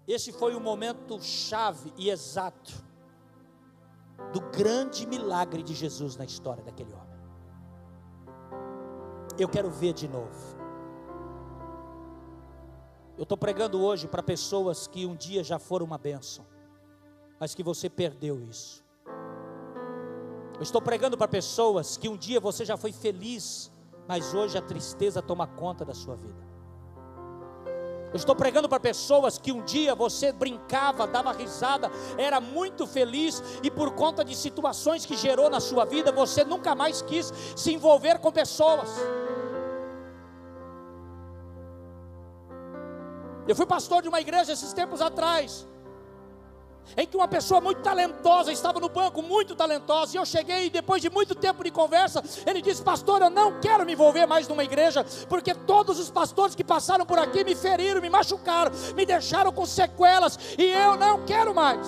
Esse 0.07 0.32
foi 0.32 0.55
o 0.55 0.61
momento 0.61 1.20
chave 1.22 1.92
e 1.96 2.11
exato 2.11 2.72
do 4.32 4.40
grande 4.40 5.07
milagre 5.07 5.62
de 5.62 5.74
Jesus 5.74 6.16
na 6.16 6.24
história 6.24 6.62
daquele 6.62 6.92
homem. 6.92 7.14
Eu 9.38 9.48
quero 9.48 9.70
ver 9.70 9.92
de 9.92 10.07
novo. 10.07 10.64
Eu 13.16 13.22
estou 13.22 13.38
pregando 13.38 13.82
hoje 13.82 14.07
para 14.07 14.22
pessoas 14.22 14.86
que 14.86 15.07
um 15.07 15.16
dia 15.16 15.42
já 15.42 15.59
foram 15.59 15.86
uma 15.86 15.98
bênção, 15.98 16.44
mas 17.40 17.55
que 17.55 17.62
você 17.62 17.88
perdeu 17.88 18.40
isso. 18.40 18.84
Eu 20.57 20.62
estou 20.62 20.82
pregando 20.82 21.16
para 21.16 21.26
pessoas 21.26 21.96
que 21.96 22.09
um 22.09 22.16
dia 22.16 22.40
você 22.40 22.64
já 22.64 22.76
foi 22.76 22.92
feliz, 22.92 23.72
mas 24.07 24.34
hoje 24.34 24.59
a 24.59 24.62
tristeza 24.62 25.22
toma 25.22 25.46
conta 25.46 25.84
da 25.84 25.94
sua 25.94 26.14
vida. 26.14 26.43
Eu 28.14 28.16
estou 28.16 28.36
pregando 28.36 28.68
para 28.68 28.78
pessoas 28.78 29.38
que 29.38 29.50
um 29.50 29.60
dia 29.60 29.92
você 29.92 30.30
brincava, 30.30 31.04
dava 31.04 31.32
risada, 31.32 31.90
era 32.16 32.40
muito 32.40 32.86
feliz 32.86 33.42
e 33.60 33.68
por 33.68 33.90
conta 33.90 34.24
de 34.24 34.36
situações 34.36 35.04
que 35.04 35.16
gerou 35.16 35.50
na 35.50 35.58
sua 35.58 35.84
vida, 35.84 36.12
você 36.12 36.44
nunca 36.44 36.76
mais 36.76 37.02
quis 37.02 37.32
se 37.56 37.74
envolver 37.74 38.20
com 38.20 38.30
pessoas. 38.30 38.88
Eu 43.48 43.56
fui 43.56 43.66
pastor 43.66 44.00
de 44.00 44.08
uma 44.08 44.20
igreja 44.20 44.52
esses 44.52 44.72
tempos 44.72 45.00
atrás 45.00 45.66
em 46.97 47.07
que 47.07 47.16
uma 47.16 47.26
pessoa 47.26 47.61
muito 47.61 47.82
talentosa 47.82 48.53
estava 48.53 48.78
no 48.78 48.89
banco, 48.89 49.22
muito 49.22 49.55
talentosa, 49.55 50.16
e 50.16 50.18
eu 50.18 50.24
cheguei 50.24 50.66
e 50.66 50.70
depois 50.70 51.03
de 51.03 51.11
muito 51.11 51.35
tempo 51.35 51.64
de 51.64 51.70
conversa, 51.70 52.22
ele 52.47 52.62
disse: 52.62 52.82
Pastor, 52.82 53.22
eu 53.22 53.30
não 53.30 53.61
quero 53.61 53.85
me 53.85 53.93
envolver 53.93 54.26
mais 54.26 54.47
numa 54.47 54.64
igreja, 54.64 55.05
porque 55.28 55.55
todos 55.55 55.99
os 55.99 56.11
pastores 56.11 56.55
que 56.55 56.64
passaram 56.64 57.07
por 57.07 57.18
aqui 57.18 57.45
me 57.45 57.55
feriram, 57.55 58.01
me 58.01 58.11
machucaram, 58.11 58.72
me 58.95 59.05
deixaram 59.05 59.53
com 59.53 59.66
sequelas, 59.66 60.39
e 60.59 60.64
eu 60.64 60.97
não 60.97 61.24
quero 61.24 61.55
mais. 61.55 61.87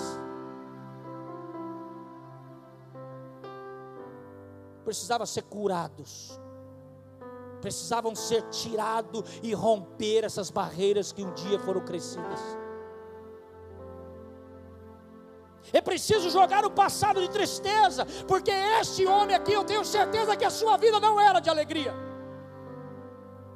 Precisava 4.83 5.25
ser 5.25 5.43
curados, 5.43 6.39
precisavam 7.61 8.15
ser 8.15 8.43
tirados 8.43 9.23
e 9.43 9.53
romper 9.53 10.23
essas 10.23 10.49
barreiras 10.49 11.11
que 11.11 11.23
um 11.23 11.33
dia 11.33 11.59
foram 11.59 11.81
crescidas. 11.81 12.66
É 15.73 15.81
preciso 15.81 16.29
jogar 16.29 16.65
o 16.65 16.71
passado 16.71 17.21
de 17.21 17.29
tristeza, 17.29 18.05
porque 18.27 18.51
este 18.51 19.05
homem 19.05 19.35
aqui, 19.35 19.53
eu 19.53 19.63
tenho 19.63 19.83
certeza 19.83 20.35
que 20.35 20.45
a 20.45 20.49
sua 20.49 20.77
vida 20.77 20.99
não 20.99 21.19
era 21.19 21.39
de 21.39 21.49
alegria. 21.49 21.93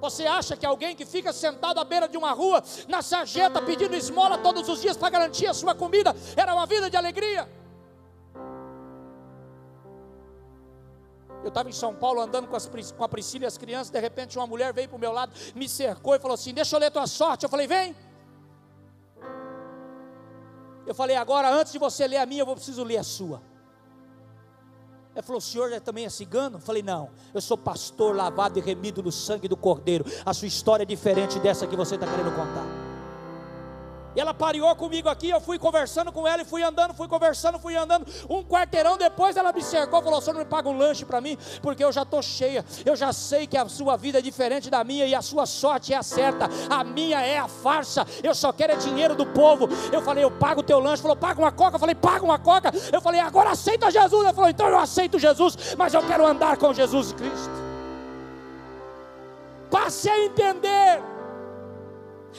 Você 0.01 0.26
acha 0.26 0.57
que 0.57 0.66
alguém 0.66 0.95
que 0.95 1.05
fica 1.05 1.32
sentado 1.32 1.80
à 1.80 1.84
beira 1.84 2.07
de 2.07 2.18
uma 2.18 2.32
rua, 2.32 2.64
na 2.88 3.01
sarjeta, 3.01 3.62
pedindo 3.62 3.95
esmola 3.95 4.38
todos 4.38 4.68
os 4.68 4.82
dias 4.82 4.97
para 4.97 5.12
garantir 5.12 5.47
a 5.47 5.53
sua 5.53 5.76
comida, 5.76 6.16
era 6.36 6.53
uma 6.53 6.66
vida 6.66 6.89
de 6.89 6.97
alegria? 6.97 7.47
Eu 11.43 11.49
estava 11.49 11.70
em 11.70 11.74
São 11.74 11.93
Paulo 11.93 12.22
andando 12.22 12.47
com, 12.47 12.55
as, 12.55 12.70
com 12.91 13.03
a 13.03 13.09
Priscila 13.09 13.45
e 13.45 13.47
as 13.47 13.57
crianças, 13.57 13.89
de 13.89 13.99
repente 13.99 14.38
uma 14.38 14.47
mulher 14.47 14.74
veio 14.74 14.88
para 14.88 14.97
o 14.97 14.99
meu 14.99 15.12
lado, 15.12 15.34
me 15.55 15.68
cercou 15.68 16.16
e 16.16 16.20
falou 16.20 16.36
assim: 16.36 16.53
Deixa 16.53 16.76
eu 16.76 16.80
ler 16.80 16.91
tua 16.91 17.07
sorte. 17.07 17.43
Eu 17.43 17.49
falei: 17.49 17.68
Vem. 17.68 17.95
Eu 20.86 20.95
falei, 20.95 21.15
agora 21.15 21.53
antes 21.53 21.71
de 21.71 21.79
você 21.79 22.07
ler 22.07 22.17
a 22.17 22.25
minha, 22.25 22.41
eu 22.41 22.55
preciso 22.55 22.84
ler 22.84 22.97
a 22.97 23.03
sua. 23.03 23.41
Ele 25.13 25.21
falou, 25.21 25.39
o 25.39 25.41
senhor 25.41 25.79
também 25.82 26.05
é 26.05 26.09
cigano? 26.09 26.57
Eu 26.57 26.61
falei, 26.61 26.82
não, 26.82 27.09
eu 27.34 27.41
sou 27.41 27.57
pastor 27.57 28.15
lavado 28.15 28.57
e 28.57 28.61
remido 28.61 29.03
no 29.03 29.11
sangue 29.11 29.47
do 29.47 29.57
cordeiro. 29.57 30.05
A 30.25 30.34
sua 30.34 30.47
história 30.47 30.84
é 30.84 30.86
diferente 30.86 31.39
dessa 31.39 31.67
que 31.67 31.75
você 31.75 31.95
está 31.95 32.07
querendo 32.07 32.34
contar. 32.36 32.80
E 34.16 34.20
ela 34.20 34.34
pareou 34.34 34.76
comigo 34.76 35.07
aqui, 35.07 35.30
eu 35.30 35.39
fui 35.39 35.57
conversando 35.57 36.12
com 36.12 36.28
ela 36.28 36.41
e 36.41 36.45
fui 36.45 36.62
andando, 36.62 36.93
fui 36.93 37.07
conversando, 37.07 37.57
fui 37.57 37.76
andando. 37.76 38.05
Um 38.30 38.43
quarteirão 38.43 38.97
depois 38.97 39.38
ela 39.38 39.53
me 39.53 39.62
cercou 39.62 39.99
e 39.99 40.03
falou: 40.03 40.20
"O 40.20 40.22
senhor 40.22 40.34
não 40.34 40.41
me 40.41 40.49
paga 40.49 40.68
um 40.68 40.78
lanche 40.78 41.05
para 41.05 41.22
mim, 41.22 41.38
porque 41.62 41.84
eu 41.84 41.91
já 41.91 42.01
estou 42.01 42.22
cheia. 42.22 42.66
Eu 42.86 42.95
já 42.95 43.14
sei 43.14 43.47
que 43.47 43.57
a 43.57 43.68
sua 43.70 43.95
vida 43.95 44.20
é 44.20 44.22
diferente 44.22 44.70
da 44.70 44.84
minha 44.84 45.05
e 45.05 45.16
a 45.16 45.22
sua 45.22 45.45
sorte 45.45 45.93
é 45.93 45.97
a 45.97 46.03
certa. 46.03 46.49
A 46.70 46.84
minha 46.84 47.22
é 47.22 47.38
a 47.38 47.47
farsa. 47.47 48.05
Eu 48.22 48.36
só 48.36 48.51
quero 48.51 48.74
é 48.74 48.76
dinheiro 48.76 49.16
do 49.16 49.26
povo." 49.26 49.70
Eu 49.91 50.01
falei: 50.01 50.24
"Eu 50.24 50.32
pago 50.32 50.59
o 50.59 50.64
teu 50.64 50.80
lanche." 50.80 51.01
Falou: 51.01 51.18
"Paga 51.18 51.39
uma 51.39 51.51
coca." 51.51 51.76
Eu 51.76 51.80
falei: 51.80 51.95
"Paga 51.95 52.26
uma 52.26 52.39
coca." 52.39 52.72
Eu 52.91 53.01
falei: 53.01 53.22
"Agora 53.22 53.51
aceita 53.51 53.89
Jesus." 53.89 54.24
Ele 54.24 54.34
falou: 54.34 54.49
"Então 54.49 54.68
eu 54.68 54.78
aceito 54.78 55.18
Jesus, 55.18 55.76
mas 55.78 55.93
eu 55.93 56.01
quero 56.03 56.26
andar 56.26 56.57
com 56.57 56.74
Jesus 56.74 57.14
Cristo." 57.14 57.72
Passe 59.70 60.09
a 60.09 60.26
entender 60.26 61.01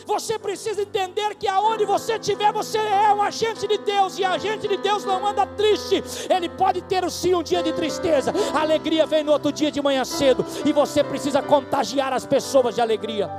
você 0.06 0.38
precisa 0.38 0.82
entender 0.82 1.34
que 1.34 1.46
aonde 1.48 1.84
você 1.84 2.14
estiver, 2.14 2.52
você 2.52 2.78
é 2.78 3.12
um 3.12 3.22
agente 3.22 3.66
de 3.66 3.78
Deus, 3.78 4.18
e 4.18 4.24
agente 4.24 4.66
de 4.66 4.76
Deus 4.76 5.04
não 5.04 5.26
anda 5.26 5.46
triste. 5.46 6.02
Ele 6.28 6.48
pode 6.48 6.82
ter 6.82 7.08
sim 7.10 7.34
um 7.34 7.42
dia 7.42 7.62
de 7.62 7.72
tristeza, 7.72 8.32
a 8.54 8.60
alegria 8.60 9.06
vem 9.06 9.24
no 9.24 9.32
outro 9.32 9.52
dia 9.52 9.70
de 9.70 9.80
manhã 9.80 10.04
cedo, 10.04 10.44
e 10.64 10.72
você 10.72 11.02
precisa 11.02 11.42
contagiar 11.42 12.12
as 12.12 12.26
pessoas 12.26 12.74
de 12.74 12.80
alegria. 12.80 13.30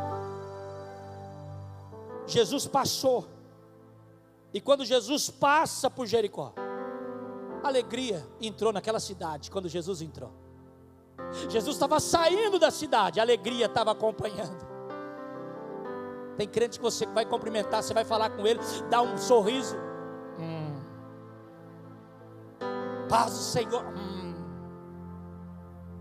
Jesus 2.26 2.68
passou, 2.68 3.28
e 4.54 4.62
quando 4.62 4.86
Jesus 4.86 5.30
passa 5.30 5.90
por 5.90 6.06
Jericó, 6.06 6.54
alegria 7.64 8.26
entrou 8.42 8.72
naquela 8.74 9.00
cidade 9.00 9.50
quando 9.50 9.68
Jesus 9.70 10.02
entrou. 10.02 10.32
Jesus 11.50 11.76
estava 11.76 12.00
saindo 12.00 12.60
da 12.60 12.70
cidade, 12.70 13.20
alegria 13.20 13.66
estava 13.66 13.92
acompanhando. 13.92 14.73
Tem 16.38 16.48
crente 16.48 16.80
que 16.80 16.84
você 16.84 17.06
vai 17.06 17.26
cumprimentar, 17.26 17.84
você 17.84 17.94
vai 17.94 18.04
falar 18.04 18.32
com 18.32 18.46
ele, 18.48 18.60
dá 18.90 19.02
um 19.02 19.18
sorriso. 19.18 19.76
Hum. 20.40 20.74
Paz 23.08 23.34
do 23.34 23.40
Senhor. 23.40 23.84
Hum. 23.96 24.34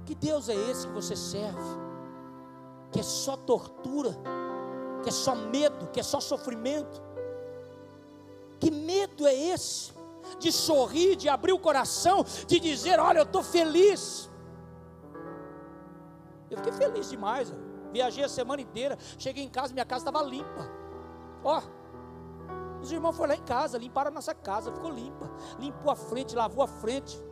Que 0.07 0.15
Deus 0.15 0.49
é 0.49 0.55
esse 0.55 0.87
que 0.87 0.93
você 0.93 1.15
serve? 1.15 1.61
Que 2.91 3.01
é 3.01 3.03
só 3.03 3.37
tortura, 3.37 4.17
que 5.03 5.09
é 5.09 5.13
só 5.13 5.35
medo, 5.35 5.89
que 5.89 6.01
é 6.01 6.03
só 6.03 6.21
sofrimento. 6.21 7.03
Que 8.59 8.71
medo 8.71 9.27
é 9.27 9.35
esse? 9.35 9.93
De 10.39 10.51
sorrir, 10.53 11.17
de 11.17 11.29
abrir 11.29 11.53
o 11.53 11.59
coração, 11.59 12.25
de 12.47 12.59
dizer: 12.59 12.99
Olha, 13.01 13.19
eu 13.19 13.25
estou 13.25 13.43
feliz. 13.43 14.31
Eu 16.51 16.59
fiquei 16.59 16.73
feliz 16.73 17.11
demais. 17.11 17.51
Ó. 17.51 17.72
Viajei 17.93 18.25
a 18.25 18.29
semana 18.29 18.63
inteira. 18.63 18.99
Cheguei 19.19 19.45
em 19.45 19.49
casa, 19.49 19.73
minha 19.73 19.85
casa 19.85 20.09
estava 20.09 20.25
limpa. 20.25 20.71
Ó, 21.45 21.63
os 22.81 22.91
irmãos 22.91 23.17
foram 23.17 23.31
lá 23.31 23.37
em 23.37 23.43
casa, 23.45 23.79
limparam 23.79 24.11
a 24.11 24.15
nossa 24.15 24.35
casa, 24.35 24.73
ficou 24.73 24.91
limpa. 24.91 25.31
Limpou 25.59 25.91
a 25.91 25.97
frente, 25.97 26.35
lavou 26.35 26.65
a 26.65 26.67
frente. 26.67 27.23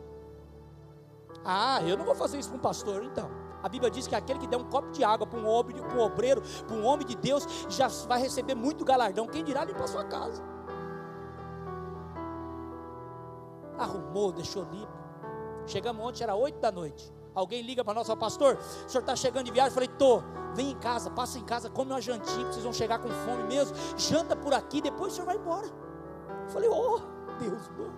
Ah, 1.43 1.81
eu 1.83 1.97
não 1.97 2.05
vou 2.05 2.15
fazer 2.15 2.37
isso 2.37 2.49
para 2.49 2.57
um 2.57 2.61
pastor, 2.61 3.03
então. 3.03 3.29
A 3.63 3.69
Bíblia 3.69 3.91
diz 3.91 4.07
que 4.07 4.15
aquele 4.15 4.39
que 4.39 4.47
der 4.47 4.57
um 4.57 4.69
copo 4.69 4.91
de 4.91 5.03
água 5.03 5.27
para 5.27 5.39
um, 5.39 5.47
homem, 5.47 5.77
para 5.77 5.95
um 5.95 5.99
obreiro, 5.99 6.41
para 6.65 6.75
um 6.75 6.85
homem 6.85 7.05
de 7.05 7.15
Deus, 7.15 7.45
já 7.69 7.87
vai 8.07 8.19
receber 8.19 8.55
muito 8.55 8.85
galardão. 8.85 9.27
Quem 9.27 9.43
dirá 9.43 9.63
limpar 9.63 9.87
sua 9.87 10.03
casa? 10.05 10.43
Arrumou, 13.77 14.31
deixou 14.31 14.63
limpo. 14.63 14.91
Chegamos 15.65 16.03
ontem, 16.03 16.23
era 16.23 16.35
oito 16.35 16.59
da 16.59 16.71
noite. 16.71 17.13
Alguém 17.33 17.61
liga 17.61 17.83
para 17.83 17.93
nós, 17.93 18.09
ó, 18.09 18.15
pastor, 18.15 18.57
o 18.57 18.89
senhor 18.89 19.01
está 19.01 19.15
chegando 19.15 19.45
de 19.45 19.51
viagem? 19.51 19.69
Eu 19.69 19.73
falei, 19.73 19.89
tô, 19.97 20.21
vem 20.53 20.71
em 20.71 20.75
casa, 20.75 21.09
passa 21.09 21.39
em 21.39 21.43
casa, 21.43 21.69
come 21.69 21.91
uma 21.91 22.01
jantinha, 22.01 22.45
vocês 22.47 22.63
vão 22.63 22.73
chegar 22.73 22.99
com 22.99 23.09
fome 23.09 23.43
mesmo. 23.43 23.75
Janta 23.97 24.35
por 24.35 24.53
aqui, 24.53 24.81
depois 24.81 25.13
o 25.13 25.15
senhor 25.15 25.27
vai 25.27 25.37
embora. 25.37 25.67
Eu 25.67 26.49
falei, 26.49 26.69
oh, 26.69 26.99
Deus 27.39 27.67
bom. 27.69 27.89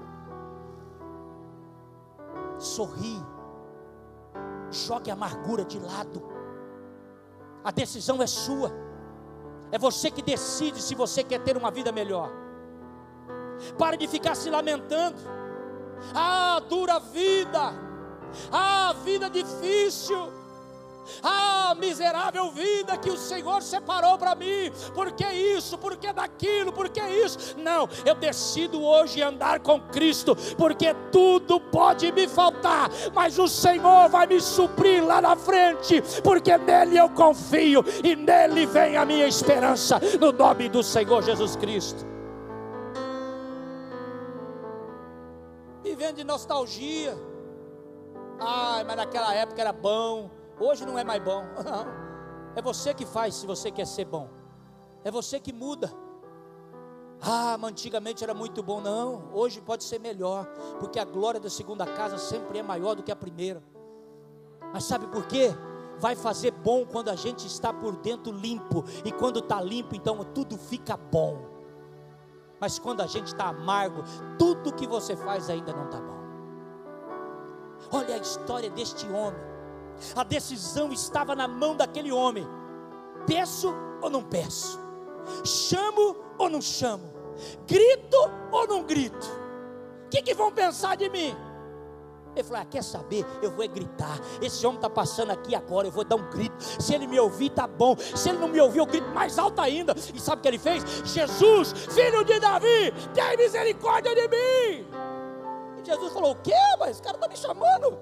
Sorri, 2.59 3.19
jogue 4.69 5.09
a 5.09 5.13
amargura 5.13 5.65
de 5.65 5.79
lado. 5.79 6.21
A 7.63 7.71
decisão 7.71 8.21
é 8.21 8.27
sua. 8.27 8.71
É 9.71 9.79
você 9.79 10.11
que 10.11 10.21
decide 10.21 10.79
se 10.79 10.93
você 10.93 11.23
quer 11.23 11.39
ter 11.39 11.57
uma 11.57 11.71
vida 11.71 11.91
melhor. 11.91 12.29
Pare 13.79 13.97
de 13.97 14.07
ficar 14.07 14.35
se 14.35 14.49
lamentando. 14.51 15.17
Ah, 16.13 16.61
dura 16.69 16.99
vida 16.99 17.92
ah, 18.51 18.93
vida 19.03 19.29
difícil. 19.29 20.43
Ah, 21.21 21.75
miserável 21.79 22.51
vida 22.51 22.97
que 22.97 23.09
o 23.09 23.17
Senhor 23.17 23.61
separou 23.61 24.17
para 24.17 24.35
mim. 24.35 24.71
Por 24.93 25.11
que 25.11 25.25
isso? 25.25 25.77
Por 25.77 25.97
que 25.97 26.11
daquilo? 26.11 26.71
Por 26.71 26.89
que 26.89 27.01
isso? 27.01 27.55
Não, 27.57 27.87
eu 28.05 28.15
decido 28.15 28.81
hoje 28.83 29.21
andar 29.21 29.59
com 29.59 29.79
Cristo, 29.79 30.35
porque 30.57 30.93
tudo 31.11 31.59
pode 31.59 32.11
me 32.11 32.27
faltar, 32.27 32.89
mas 33.13 33.37
o 33.37 33.47
Senhor 33.47 34.09
vai 34.09 34.27
me 34.27 34.39
suprir 34.39 35.03
lá 35.03 35.21
na 35.21 35.35
frente, 35.35 36.01
porque 36.23 36.57
nele 36.57 36.97
eu 36.97 37.09
confio 37.09 37.83
e 38.03 38.15
nele 38.15 38.65
vem 38.65 38.97
a 38.97 39.05
minha 39.05 39.27
esperança, 39.27 39.99
no 40.19 40.31
nome 40.31 40.69
do 40.69 40.83
Senhor 40.83 41.23
Jesus 41.23 41.55
Cristo. 41.55 42.05
Vivendo 45.83 46.15
de 46.15 46.23
nostalgia 46.23 47.32
ah, 48.45 48.83
mas 48.85 48.95
naquela 48.95 49.33
época 49.33 49.61
era 49.61 49.73
bom, 49.73 50.29
hoje 50.59 50.85
não 50.85 50.97
é 50.97 51.03
mais 51.03 51.21
bom. 51.23 51.43
Não. 51.63 52.03
É 52.55 52.61
você 52.61 52.93
que 52.93 53.05
faz 53.05 53.33
se 53.33 53.47
você 53.47 53.71
quer 53.71 53.87
ser 53.87 54.05
bom. 54.05 54.29
É 55.03 55.09
você 55.09 55.39
que 55.39 55.51
muda. 55.51 55.91
Ah, 57.21 57.57
mas 57.57 57.71
antigamente 57.71 58.23
era 58.23 58.33
muito 58.33 58.61
bom. 58.61 58.81
Não, 58.81 59.29
hoje 59.33 59.61
pode 59.61 59.83
ser 59.83 59.99
melhor, 59.99 60.45
porque 60.79 60.99
a 60.99 61.05
glória 61.05 61.39
da 61.39 61.49
segunda 61.49 61.85
casa 61.85 62.17
sempre 62.17 62.59
é 62.59 62.63
maior 62.63 62.95
do 62.95 63.01
que 63.01 63.11
a 63.11 63.15
primeira. 63.15 63.63
Mas 64.73 64.83
sabe 64.83 65.07
por 65.07 65.25
quê? 65.25 65.51
Vai 65.97 66.15
fazer 66.15 66.51
bom 66.51 66.85
quando 66.85 67.09
a 67.09 67.15
gente 67.15 67.47
está 67.47 67.71
por 67.71 67.95
dentro 67.95 68.31
limpo, 68.31 68.83
e 69.05 69.11
quando 69.11 69.39
está 69.39 69.61
limpo, 69.61 69.95
então 69.95 70.23
tudo 70.33 70.57
fica 70.57 70.97
bom. 70.97 71.53
Mas 72.59 72.77
quando 72.77 73.01
a 73.01 73.07
gente 73.07 73.27
está 73.27 73.47
amargo, 73.47 74.03
tudo 74.37 74.73
que 74.73 74.87
você 74.87 75.15
faz 75.15 75.49
ainda 75.49 75.71
não 75.73 75.85
está 75.85 75.99
bom. 75.99 76.12
Olha 77.93 78.15
a 78.15 78.17
história 78.17 78.71
deste 78.71 79.05
homem. 79.07 79.39
A 80.15 80.23
decisão 80.23 80.91
estava 80.91 81.35
na 81.35 81.47
mão 81.47 81.75
daquele 81.75 82.11
homem. 82.11 82.45
Peço 83.27 83.71
ou 84.01 84.09
não 84.09 84.23
peço? 84.23 84.79
Chamo 85.45 86.15
ou 86.39 86.49
não 86.49 86.59
chamo? 86.59 87.13
Grito 87.67 88.17
ou 88.51 88.67
não 88.67 88.83
grito? 88.83 89.27
O 90.05 90.09
que, 90.09 90.23
que 90.23 90.33
vão 90.33 90.51
pensar 90.51 90.97
de 90.97 91.07
mim? 91.07 91.35
Ele 92.35 92.43
falou: 92.43 92.63
ah, 92.63 92.65
quer 92.65 92.83
saber? 92.83 93.25
Eu 93.43 93.51
vou 93.51 93.67
gritar. 93.69 94.19
Esse 94.41 94.65
homem 94.65 94.77
está 94.77 94.89
passando 94.89 95.31
aqui 95.31 95.53
agora, 95.53 95.87
eu 95.87 95.91
vou 95.91 96.03
dar 96.03 96.15
um 96.15 96.29
grito. 96.31 96.55
Se 96.59 96.95
ele 96.95 97.05
me 97.05 97.19
ouvir, 97.19 97.51
tá 97.51 97.67
bom. 97.67 97.95
Se 97.97 98.29
ele 98.29 98.39
não 98.39 98.47
me 98.47 98.59
ouvir, 98.59 98.79
eu 98.79 98.87
grito 98.87 99.07
mais 99.09 99.37
alto 99.37 99.61
ainda. 99.61 99.95
E 100.13 100.19
sabe 100.19 100.39
o 100.39 100.41
que 100.41 100.47
ele 100.47 100.57
fez? 100.57 100.83
Jesus, 101.05 101.71
filho 101.91 102.23
de 102.23 102.39
Davi, 102.39 102.91
tem 103.13 103.37
misericórdia 103.37 104.15
de 104.15 104.27
mim. 104.27 105.12
Jesus 105.83 106.13
falou: 106.13 106.31
O 106.31 106.35
quê? 106.35 106.53
Mas 106.79 106.91
esse 106.91 107.01
cara 107.01 107.15
está 107.15 107.27
me 107.27 107.35
chamando. 107.35 107.99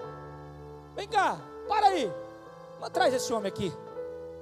Vem 0.96 1.08
cá, 1.08 1.38
para 1.68 1.88
aí. 1.88 2.12
Traz 2.92 3.14
esse 3.14 3.32
homem 3.32 3.48
aqui. 3.48 3.72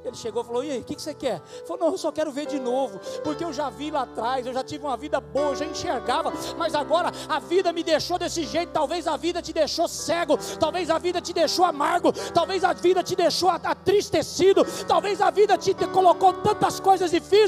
Ele 0.04 0.16
chegou 0.16 0.44
e 0.44 0.46
falou: 0.46 0.64
E 0.64 0.72
aí, 0.72 0.80
o 0.80 0.84
que, 0.84 0.96
que 0.96 1.02
você 1.02 1.14
quer? 1.14 1.42
Ele 1.54 1.66
falou: 1.66 1.86
Não, 1.86 1.92
eu 1.92 1.98
só 1.98 2.12
quero 2.12 2.32
ver 2.32 2.46
de 2.46 2.60
novo, 2.60 3.00
porque 3.24 3.44
eu 3.44 3.52
já 3.52 3.70
vi 3.70 3.92
lá 3.92 4.04
atrás, 4.04 4.46
eu 4.46 4.54
já 4.54 4.64
tive 4.64 4.86
uma 4.86 4.96
vida 4.96 5.20
boa, 5.20 5.50
eu 5.50 5.56
já 5.56 5.66
enxergava, 5.66 6.32
mas 6.58 6.74
agora 6.74 7.12
a 7.28 7.40
vida 7.40 7.74
me 7.74 7.84
deixou 7.84 8.18
desse 8.18 8.44
jeito. 8.44 8.72
Talvez 8.72 9.08
a 9.08 9.18
vida 9.18 9.42
te 9.42 9.52
deixou 9.52 9.88
cego, 9.88 10.38
talvez 10.60 10.90
a 10.90 10.98
vida 10.98 11.20
te 11.20 11.34
deixou 11.34 11.66
amargo, 11.66 12.14
talvez 12.34 12.64
a 12.64 12.74
vida 12.74 13.04
te 13.04 13.16
deixou 13.16 13.50
atristecido, 13.50 14.66
talvez 14.88 15.22
a 15.22 15.30
vida 15.30 15.58
te 15.58 15.74
colocou 15.74 16.34
tantas 16.34 16.80
coisas 16.80 17.12
difíceis 17.12 17.40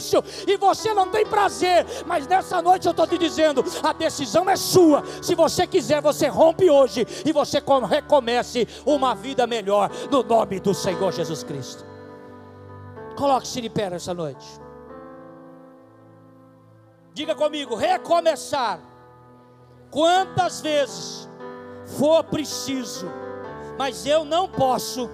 e 0.48 0.58
você 0.58 0.94
não 0.94 1.10
tem 1.10 1.26
prazer. 1.26 1.86
Mas 2.06 2.28
nessa 2.28 2.62
noite 2.62 2.86
eu 2.86 2.92
estou 2.92 3.08
te 3.08 3.18
dizendo: 3.18 3.64
a 3.82 3.94
decisão 3.94 4.50
é 4.50 4.56
sua. 4.56 5.04
Se 5.22 5.36
você 5.36 5.66
quiser, 5.66 6.02
você 6.02 6.28
rompe 6.28 6.70
hoje 6.70 7.08
e 7.26 7.32
você 7.32 7.62
recomece 7.90 8.68
uma 8.86 9.16
vida 9.16 9.48
melhor 9.48 9.90
no 10.10 10.24
nome 10.24 10.60
do 10.60 10.74
Senhor 10.74 11.12
Jesus 11.12 11.44
Cristo. 11.44 11.91
Coloque-se 13.16 13.62
de 13.62 13.70
pé 13.70 13.90
nessa 13.90 14.14
noite. 14.14 14.48
Diga 17.14 17.36
comigo: 17.36 17.76
recomeçar. 17.76 18.80
Quantas 19.90 20.62
vezes 20.62 21.28
for 21.98 22.24
preciso, 22.24 23.08
mas 23.78 24.06
eu 24.06 24.24
não 24.24 24.48
posso 24.48 25.10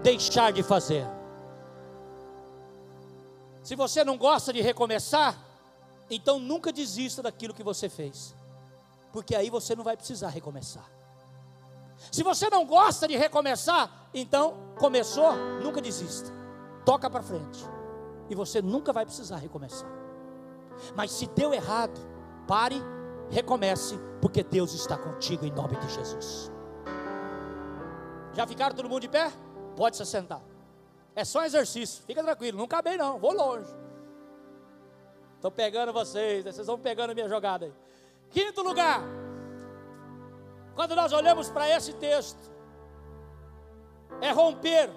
deixar 0.00 0.52
de 0.52 0.62
fazer. 0.62 1.04
Se 3.64 3.74
você 3.74 4.04
não 4.04 4.16
gosta 4.16 4.52
de 4.52 4.60
recomeçar, 4.60 5.36
então 6.08 6.38
nunca 6.38 6.72
desista 6.72 7.20
daquilo 7.20 7.52
que 7.52 7.64
você 7.64 7.88
fez, 7.88 8.32
porque 9.12 9.34
aí 9.34 9.50
você 9.50 9.74
não 9.74 9.82
vai 9.82 9.96
precisar 9.96 10.28
recomeçar. 10.28 10.88
Se 12.12 12.22
você 12.22 12.48
não 12.48 12.64
gosta 12.64 13.08
de 13.08 13.16
recomeçar, 13.16 14.08
então 14.14 14.54
começou, 14.78 15.34
nunca 15.60 15.80
desista 15.80 16.39
toca 16.84 17.08
para 17.08 17.22
frente. 17.22 17.64
E 18.28 18.34
você 18.34 18.62
nunca 18.62 18.92
vai 18.92 19.04
precisar 19.04 19.36
recomeçar. 19.36 19.90
Mas 20.94 21.10
se 21.10 21.26
deu 21.28 21.52
errado, 21.52 21.98
pare, 22.46 22.80
recomece, 23.28 23.98
porque 24.20 24.42
Deus 24.42 24.72
está 24.72 24.96
contigo 24.96 25.44
em 25.44 25.52
nome 25.52 25.76
de 25.76 25.88
Jesus. 25.92 26.50
Já 28.32 28.46
ficaram 28.46 28.74
todo 28.74 28.88
mundo 28.88 29.02
de 29.02 29.08
pé? 29.08 29.30
Pode 29.76 29.96
se 29.96 30.06
sentar. 30.06 30.42
É 31.14 31.24
só 31.24 31.40
um 31.40 31.44
exercício, 31.44 32.04
fica 32.04 32.22
tranquilo, 32.22 32.58
não 32.58 32.68
não, 32.96 33.18
vou 33.18 33.32
longe. 33.32 33.70
Estou 35.36 35.50
pegando 35.50 35.92
vocês, 35.92 36.44
vocês 36.44 36.66
vão 36.66 36.78
pegando 36.78 37.10
a 37.10 37.14
minha 37.14 37.28
jogada 37.28 37.66
aí. 37.66 37.72
Quinto 38.30 38.62
lugar, 38.62 39.02
quando 40.74 40.94
nós 40.94 41.12
olhamos 41.12 41.50
para 41.50 41.68
esse 41.68 41.92
texto, 41.94 42.38
é 44.20 44.30
romper 44.30 44.90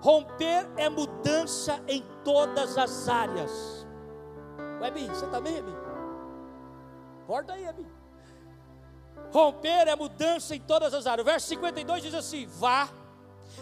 Romper 0.00 0.68
é 0.76 0.88
mudança 0.88 1.82
em 1.88 2.04
todas 2.24 2.78
as 2.78 3.08
áreas. 3.08 3.86
Ebi, 4.82 5.06
você 5.08 5.26
também, 5.26 5.56
Ebi? 5.56 5.72
Corta 7.26 7.54
aí, 7.54 7.66
Ebi. 7.66 7.86
Romper 9.32 9.88
é 9.88 9.96
mudança 9.96 10.54
em 10.54 10.60
todas 10.60 10.94
as 10.94 11.06
áreas. 11.06 11.26
O 11.26 11.30
verso 11.30 11.48
52 11.48 12.02
diz 12.02 12.14
assim: 12.14 12.46
Vá, 12.46 12.88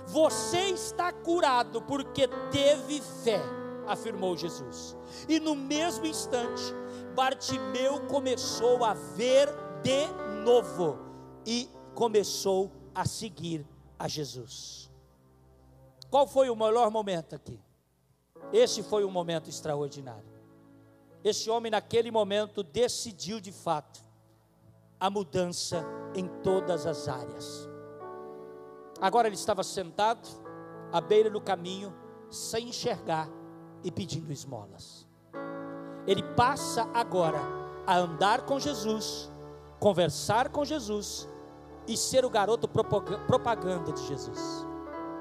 você 0.07 0.69
está 0.69 1.13
curado 1.13 1.83
porque 1.83 2.29
teve 2.51 3.01
fé, 3.25 3.41
afirmou 3.87 4.37
Jesus. 4.37 4.97
E 5.29 5.41
no 5.41 5.55
mesmo 5.55 6.07
instante, 6.07 6.63
Bartimeu 7.15 8.07
começou 8.07 8.85
a 8.85 8.95
ver 8.95 9.49
de 9.83 10.07
novo 10.45 10.99
e 11.47 11.69
começou 11.95 12.71
a 12.95 13.05
seguir 13.05 13.67
a 13.99 14.07
Jesus. 14.07 14.91
Qual 16.11 16.27
foi 16.27 16.51
o 16.51 16.57
melhor 16.57 16.91
momento 16.91 17.35
aqui? 17.35 17.61
Esse 18.53 18.83
foi 18.83 19.05
um 19.05 19.11
momento 19.11 19.51
extraordinário. 19.51 20.37
Esse 21.25 21.51
homem, 21.51 21.71
naquele 21.71 22.11
momento, 22.11 22.63
decidiu 22.63 23.41
de 23.41 23.51
fato 23.51 24.05
a 25.01 25.11
mudança 25.11 25.85
em 26.15 26.29
todas 26.43 26.87
as 26.87 27.09
áreas. 27.09 27.69
Agora 29.01 29.29
ele 29.29 29.35
estava 29.35 29.63
sentado 29.63 30.29
à 30.93 31.01
beira 31.01 31.29
do 31.29 31.41
caminho, 31.41 31.93
sem 32.31 32.69
enxergar 32.69 33.29
e 33.83 33.91
pedindo 33.91 34.33
esmolas. 34.33 35.07
Ele 36.07 36.23
passa 36.35 36.89
agora 36.95 37.41
a 37.87 37.97
andar 37.97 38.47
com 38.47 38.59
Jesus, 38.59 39.31
conversar 39.81 40.49
com 40.49 40.65
Jesus 40.65 41.29
e 41.87 41.97
ser 41.97 42.25
o 42.25 42.31
garoto 42.31 42.69
propaganda 42.69 43.93
de 43.93 44.07
Jesus. 44.07 44.67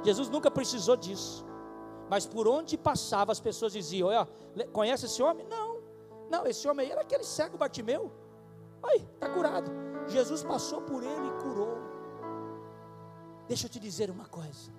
Jesus 0.06 0.30
nunca 0.30 0.52
precisou 0.52 0.96
disso. 0.96 1.44
Mas 2.08 2.28
por 2.28 2.48
onde 2.48 2.78
passava, 2.78 3.32
as 3.32 3.40
pessoas 3.40 3.74
diziam: 3.74 4.08
Olha, 4.10 4.28
conhece 4.72 5.08
esse 5.08 5.22
homem? 5.22 5.46
Não, 5.48 5.82
não, 6.30 6.46
esse 6.46 6.68
homem 6.68 6.86
aí 6.86 6.92
era 6.92 7.02
aquele 7.02 7.24
cego 7.24 7.58
Bartimeu. 7.58 8.12
Aí, 8.84 9.08
está 9.16 9.28
curado. 9.30 9.72
Jesus 10.08 10.44
passou 10.44 10.82
por 10.84 11.02
ele 11.04 11.28
e 11.28 11.42
curou. 11.42 11.76
Deixa 13.48 13.66
eu 13.66 13.70
te 13.70 13.80
dizer 13.80 14.12
uma 14.12 14.26
coisa. 14.26 14.72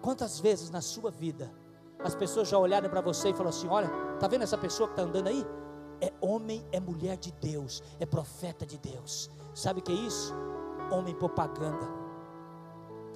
Quantas 0.00 0.40
vezes 0.40 0.70
na 0.70 0.80
sua 0.80 1.10
vida 1.10 1.52
as 1.98 2.14
pessoas 2.14 2.48
já 2.48 2.58
olharam 2.58 2.88
para 2.88 3.02
você 3.02 3.28
e 3.28 3.32
falaram 3.32 3.50
assim: 3.50 3.68
Olha, 3.68 3.90
tá 4.18 4.26
vendo 4.26 4.42
essa 4.42 4.56
pessoa 4.56 4.88
que 4.88 4.94
está 4.94 5.02
andando 5.02 5.26
aí? 5.26 5.44
É 6.00 6.12
homem, 6.20 6.64
é 6.72 6.80
mulher 6.80 7.18
de 7.18 7.32
Deus, 7.32 7.82
é 8.00 8.06
profeta 8.06 8.64
de 8.64 8.78
Deus. 8.78 9.28
Sabe 9.54 9.80
o 9.80 9.82
que 9.82 9.92
é 9.92 9.96
isso? 9.96 10.32
Homem 10.90 11.14
propaganda. 11.14 11.97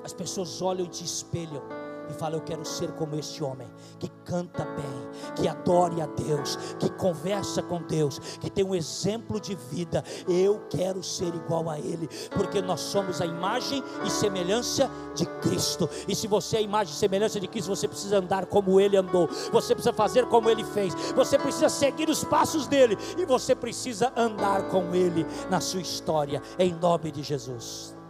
As 0.04 0.12
pessoas 0.12 0.60
olham 0.60 0.84
e 0.84 0.88
te 0.88 1.04
espelham 1.04 1.62
e 2.08 2.14
fala: 2.14 2.36
Eu 2.36 2.40
quero 2.40 2.64
ser 2.64 2.90
como 2.92 3.16
este 3.16 3.42
homem, 3.42 3.68
que 3.98 4.08
canta 4.24 4.64
bem, 4.64 5.34
que 5.34 5.48
adore 5.48 6.00
a 6.00 6.06
Deus, 6.06 6.56
que 6.78 6.90
conversa 6.90 7.62
com 7.62 7.82
Deus, 7.82 8.18
que 8.40 8.50
tem 8.50 8.64
um 8.64 8.74
exemplo 8.74 9.40
de 9.40 9.54
vida. 9.54 10.04
Eu 10.28 10.60
quero 10.70 11.02
ser 11.02 11.34
igual 11.34 11.68
a 11.68 11.78
Ele, 11.78 12.08
porque 12.30 12.60
nós 12.60 12.80
somos 12.80 13.20
a 13.20 13.26
imagem 13.26 13.82
e 14.04 14.10
semelhança 14.10 14.90
de 15.14 15.26
Cristo. 15.40 15.88
E 16.06 16.14
se 16.14 16.26
você 16.26 16.56
é 16.56 16.58
a 16.60 16.62
imagem 16.62 16.94
e 16.94 16.96
semelhança 16.96 17.40
de 17.40 17.48
Cristo, 17.48 17.74
você 17.74 17.88
precisa 17.88 18.18
andar 18.18 18.46
como 18.46 18.80
Ele 18.80 18.96
andou, 18.96 19.28
você 19.50 19.74
precisa 19.74 19.92
fazer 19.92 20.26
como 20.26 20.48
Ele 20.48 20.64
fez, 20.64 20.94
você 21.12 21.38
precisa 21.38 21.68
seguir 21.68 22.08
os 22.08 22.24
passos 22.24 22.66
dele, 22.66 22.96
e 23.16 23.24
você 23.24 23.54
precisa 23.54 24.12
andar 24.16 24.68
com 24.68 24.94
Ele 24.94 25.26
na 25.50 25.60
sua 25.60 25.80
história, 25.80 26.42
em 26.58 26.72
nome 26.74 27.10
de 27.10 27.22
Jesus 27.22 28.01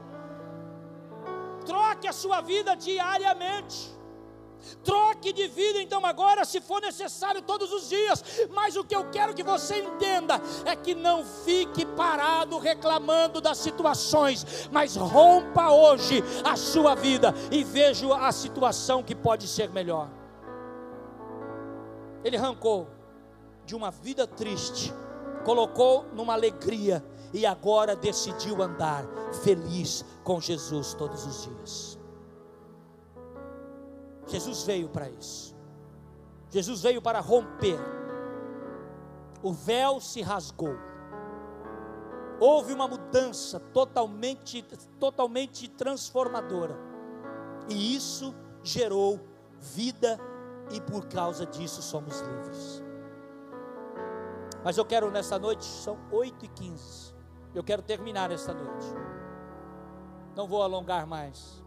troque 2.03 2.09
a 2.09 2.13
sua 2.13 2.41
vida 2.41 2.75
diariamente. 2.75 3.93
Troque 4.85 5.33
de 5.33 5.49
vida 5.49 5.83
então 5.83 6.05
agora, 6.07 6.45
se 6.45 6.61
for 6.61 6.81
necessário, 6.81 7.43
todos 7.43 7.73
os 7.73 7.89
dias. 7.89 8.23
Mas 8.51 8.77
o 8.77 8.85
que 8.85 8.95
eu 8.95 9.11
quero 9.11 9.35
que 9.35 9.43
você 9.43 9.79
entenda 9.79 10.41
é 10.65 10.75
que 10.77 10.95
não 10.95 11.25
fique 11.25 11.85
parado 11.85 12.59
reclamando 12.59 13.41
das 13.41 13.59
situações, 13.59 14.69
mas 14.71 14.97
rompa 14.97 15.71
hoje 15.71 16.23
a 16.45 16.57
sua 16.57 16.95
vida 16.95 17.35
e 17.51 17.65
veja 17.65 18.15
a 18.17 18.31
situação 18.33 19.03
que 19.03 19.15
pode 19.15 19.49
ser 19.49 19.71
melhor. 19.71 20.09
Ele 22.25 22.37
arrancou 22.37 22.89
de 23.65 23.75
uma 23.75 23.91
vida 23.91 24.27
triste, 24.27 24.93
colocou 25.45 26.07
numa 26.13 26.35
alegria 26.35 27.05
e 27.33 27.47
agora 27.47 27.97
decidiu 27.97 28.63
andar 28.63 29.05
feliz 29.43 30.05
com 30.23 30.41
Jesus 30.41 30.95
todos 30.95 31.27
os 31.27 31.43
dias. 31.45 31.99
Jesus 34.27 34.63
veio 34.65 34.89
para 34.89 35.09
isso. 35.09 35.57
Jesus 36.51 36.83
veio 36.83 37.01
para 37.01 37.21
romper. 37.21 37.79
O 39.43 39.53
véu 39.53 40.01
se 40.01 40.21
rasgou. 40.21 40.77
Houve 42.39 42.73
uma 42.73 42.87
mudança 42.87 43.59
totalmente 43.59 44.63
totalmente 44.99 45.69
transformadora. 45.69 46.79
E 47.69 47.95
isso 47.95 48.35
gerou 48.63 49.21
vida 49.59 50.19
e 50.71 50.81
por 50.81 51.07
causa 51.07 51.47
disso 51.47 51.81
somos 51.81 52.21
livres. 52.21 52.83
Mas 54.65 54.77
eu 54.77 54.85
quero 54.85 55.11
nessa 55.11 55.39
noite, 55.39 55.65
são 55.65 55.99
8 56.11 56.45
e 56.45 56.49
15 56.49 57.12
eu 57.55 57.63
quero 57.63 57.83
terminar 57.83 58.31
esta 58.31 58.55
noite. 58.55 58.87
Não 60.35 60.47
vou 60.47 60.63
alongar 60.63 61.07
mais. 61.07 61.63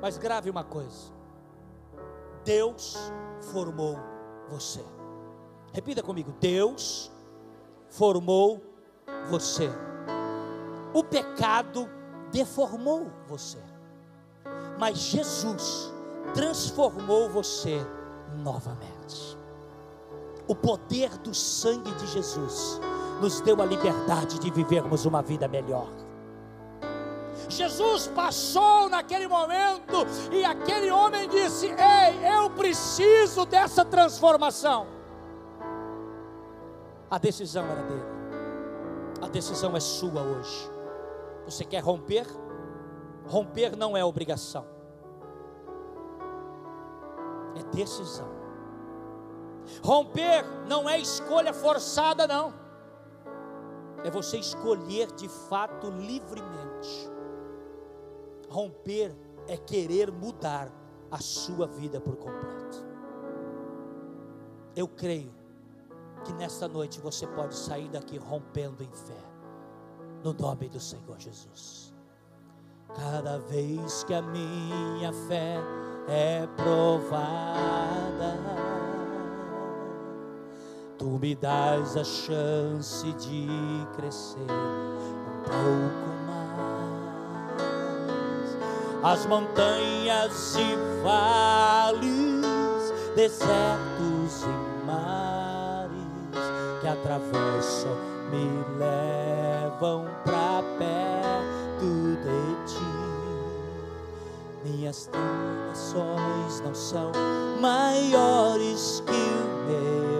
Mas 0.00 0.18
grave 0.18 0.50
uma 0.50 0.64
coisa: 0.64 1.12
Deus 2.44 2.96
formou 3.52 3.96
você. 4.48 4.84
Repita 5.72 6.02
comigo: 6.02 6.32
Deus 6.40 7.10
formou 7.88 8.60
você. 9.28 9.70
O 10.92 11.04
pecado 11.04 11.88
deformou 12.30 13.10
você, 13.26 13.62
mas 14.78 14.98
Jesus 14.98 15.92
transformou 16.34 17.30
você 17.30 17.78
novamente. 18.36 19.38
O 20.48 20.54
poder 20.54 21.16
do 21.18 21.32
sangue 21.32 21.92
de 21.94 22.06
Jesus 22.08 22.80
nos 23.22 23.40
deu 23.40 23.62
a 23.62 23.64
liberdade 23.64 24.40
de 24.40 24.50
vivermos 24.50 25.06
uma 25.06 25.22
vida 25.22 25.46
melhor. 25.46 25.86
Jesus 27.48 28.08
passou 28.08 28.88
naquele 28.88 29.28
momento 29.28 30.04
e 30.32 30.44
aquele 30.44 30.90
homem 30.90 31.28
disse: 31.28 31.66
Ei, 31.66 32.36
eu 32.36 32.50
preciso 32.50 33.46
dessa 33.46 33.84
transformação. 33.84 34.88
A 37.08 37.18
decisão 37.18 37.64
era 37.64 37.82
dele, 37.82 38.06
a 39.22 39.28
decisão 39.28 39.76
é 39.76 39.80
sua 39.80 40.22
hoje. 40.22 40.70
Você 41.44 41.64
quer 41.64 41.80
romper? 41.80 42.26
Romper 43.28 43.76
não 43.76 43.96
é 43.96 44.04
obrigação, 44.04 44.66
é 47.54 47.62
decisão. 47.74 48.42
Romper 49.80 50.44
não 50.66 50.90
é 50.90 50.98
escolha 50.98 51.52
forçada, 51.52 52.26
não 52.26 52.61
é 54.04 54.10
você 54.10 54.38
escolher 54.38 55.10
de 55.12 55.28
fato 55.28 55.90
livremente. 55.90 57.10
Romper 58.48 59.16
é 59.48 59.56
querer 59.56 60.10
mudar 60.10 60.70
a 61.10 61.18
sua 61.18 61.66
vida 61.66 62.00
por 62.00 62.16
completo. 62.16 62.86
Eu 64.74 64.88
creio 64.88 65.32
que 66.24 66.32
nesta 66.32 66.68
noite 66.68 67.00
você 67.00 67.26
pode 67.26 67.54
sair 67.54 67.88
daqui 67.88 68.16
rompendo 68.16 68.82
em 68.82 68.90
fé, 68.90 69.22
no 70.22 70.32
nome 70.32 70.68
do 70.68 70.80
Senhor 70.80 71.18
Jesus. 71.18 71.92
Cada 72.94 73.38
vez 73.38 74.04
que 74.04 74.14
a 74.14 74.22
minha 74.22 75.12
fé 75.26 75.56
é 76.08 76.46
provada, 76.56 78.38
Tu 81.02 81.18
me 81.18 81.34
das 81.34 81.96
a 81.96 82.04
chance 82.04 83.02
de 83.14 83.48
crescer 83.96 84.38
um 84.38 85.42
pouco 85.42 86.08
mais. 86.28 87.66
As 89.02 89.26
montanhas 89.26 90.54
e 90.54 90.76
vales, 91.02 92.92
desertos 93.16 94.44
e 94.44 94.86
mares 94.86 96.38
que 96.80 96.86
atravessam 96.86 97.96
me 98.30 98.46
levam 98.78 100.06
para 100.24 100.62
perto 100.78 102.16
de 102.22 102.42
ti. 102.72 102.94
Minhas 104.64 105.06
tentações 105.06 106.60
não 106.60 106.72
são 106.72 107.10
maiores 107.60 109.02
que 109.04 109.10
o 109.10 109.66
meu 109.66 110.11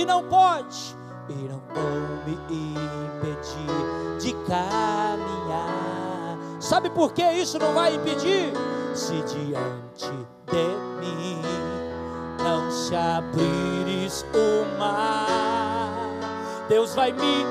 e 0.00 0.04
não 0.04 0.24
pode, 0.24 0.96
e 1.28 1.34
não 1.34 1.60
me 2.24 2.32
impedir 2.48 4.18
de 4.18 4.32
caminhar. 4.46 6.38
Sabe 6.58 6.88
por 6.90 7.12
que 7.12 7.22
isso 7.32 7.58
não 7.58 7.74
vai 7.74 7.94
impedir? 7.94 8.52
Se 8.94 9.12
diante 9.22 10.10
de 10.50 10.66
mim 11.00 11.42
não 12.42 12.70
se 12.70 12.96
abrires 12.96 14.24
o 14.34 14.78
mar, 14.78 16.08
Deus 16.68 16.94
vai 16.94 17.12
me. 17.12 17.44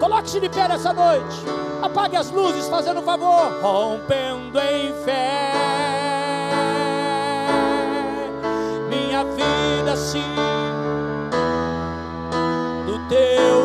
Coloque-se 0.00 0.40
de 0.40 0.48
pé 0.48 0.66
nessa 0.66 0.94
noite. 0.94 1.44
Apague 1.82 2.16
as 2.16 2.30
luzes, 2.30 2.68
fazendo 2.68 3.00
um 3.00 3.04
favor. 3.04 3.52
Rompendo 3.60 4.58
em 4.58 4.92
fé 5.04 5.91
vida 9.92 9.96
sim 9.96 10.34
do 12.86 12.98
teu 13.08 13.61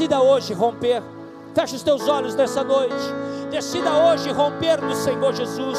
decida 0.00 0.22
hoje 0.22 0.54
romper. 0.54 1.02
Feche 1.54 1.76
os 1.76 1.82
teus 1.82 2.08
olhos 2.08 2.34
nessa 2.34 2.64
noite. 2.64 2.94
Decida 3.50 3.92
hoje 3.92 4.32
romper 4.32 4.80
no 4.80 4.94
Senhor 4.94 5.34
Jesus. 5.34 5.78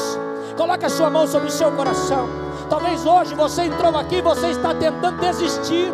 Coloque 0.56 0.84
a 0.84 0.88
sua 0.88 1.10
mão 1.10 1.26
sobre 1.26 1.48
o 1.48 1.50
seu 1.50 1.72
coração. 1.72 2.28
Talvez 2.70 3.04
hoje 3.04 3.34
você 3.34 3.62
entrou 3.62 3.96
aqui 3.96 4.16
e 4.16 4.22
você 4.22 4.50
está 4.50 4.72
tentando 4.74 5.18
desistir. 5.18 5.92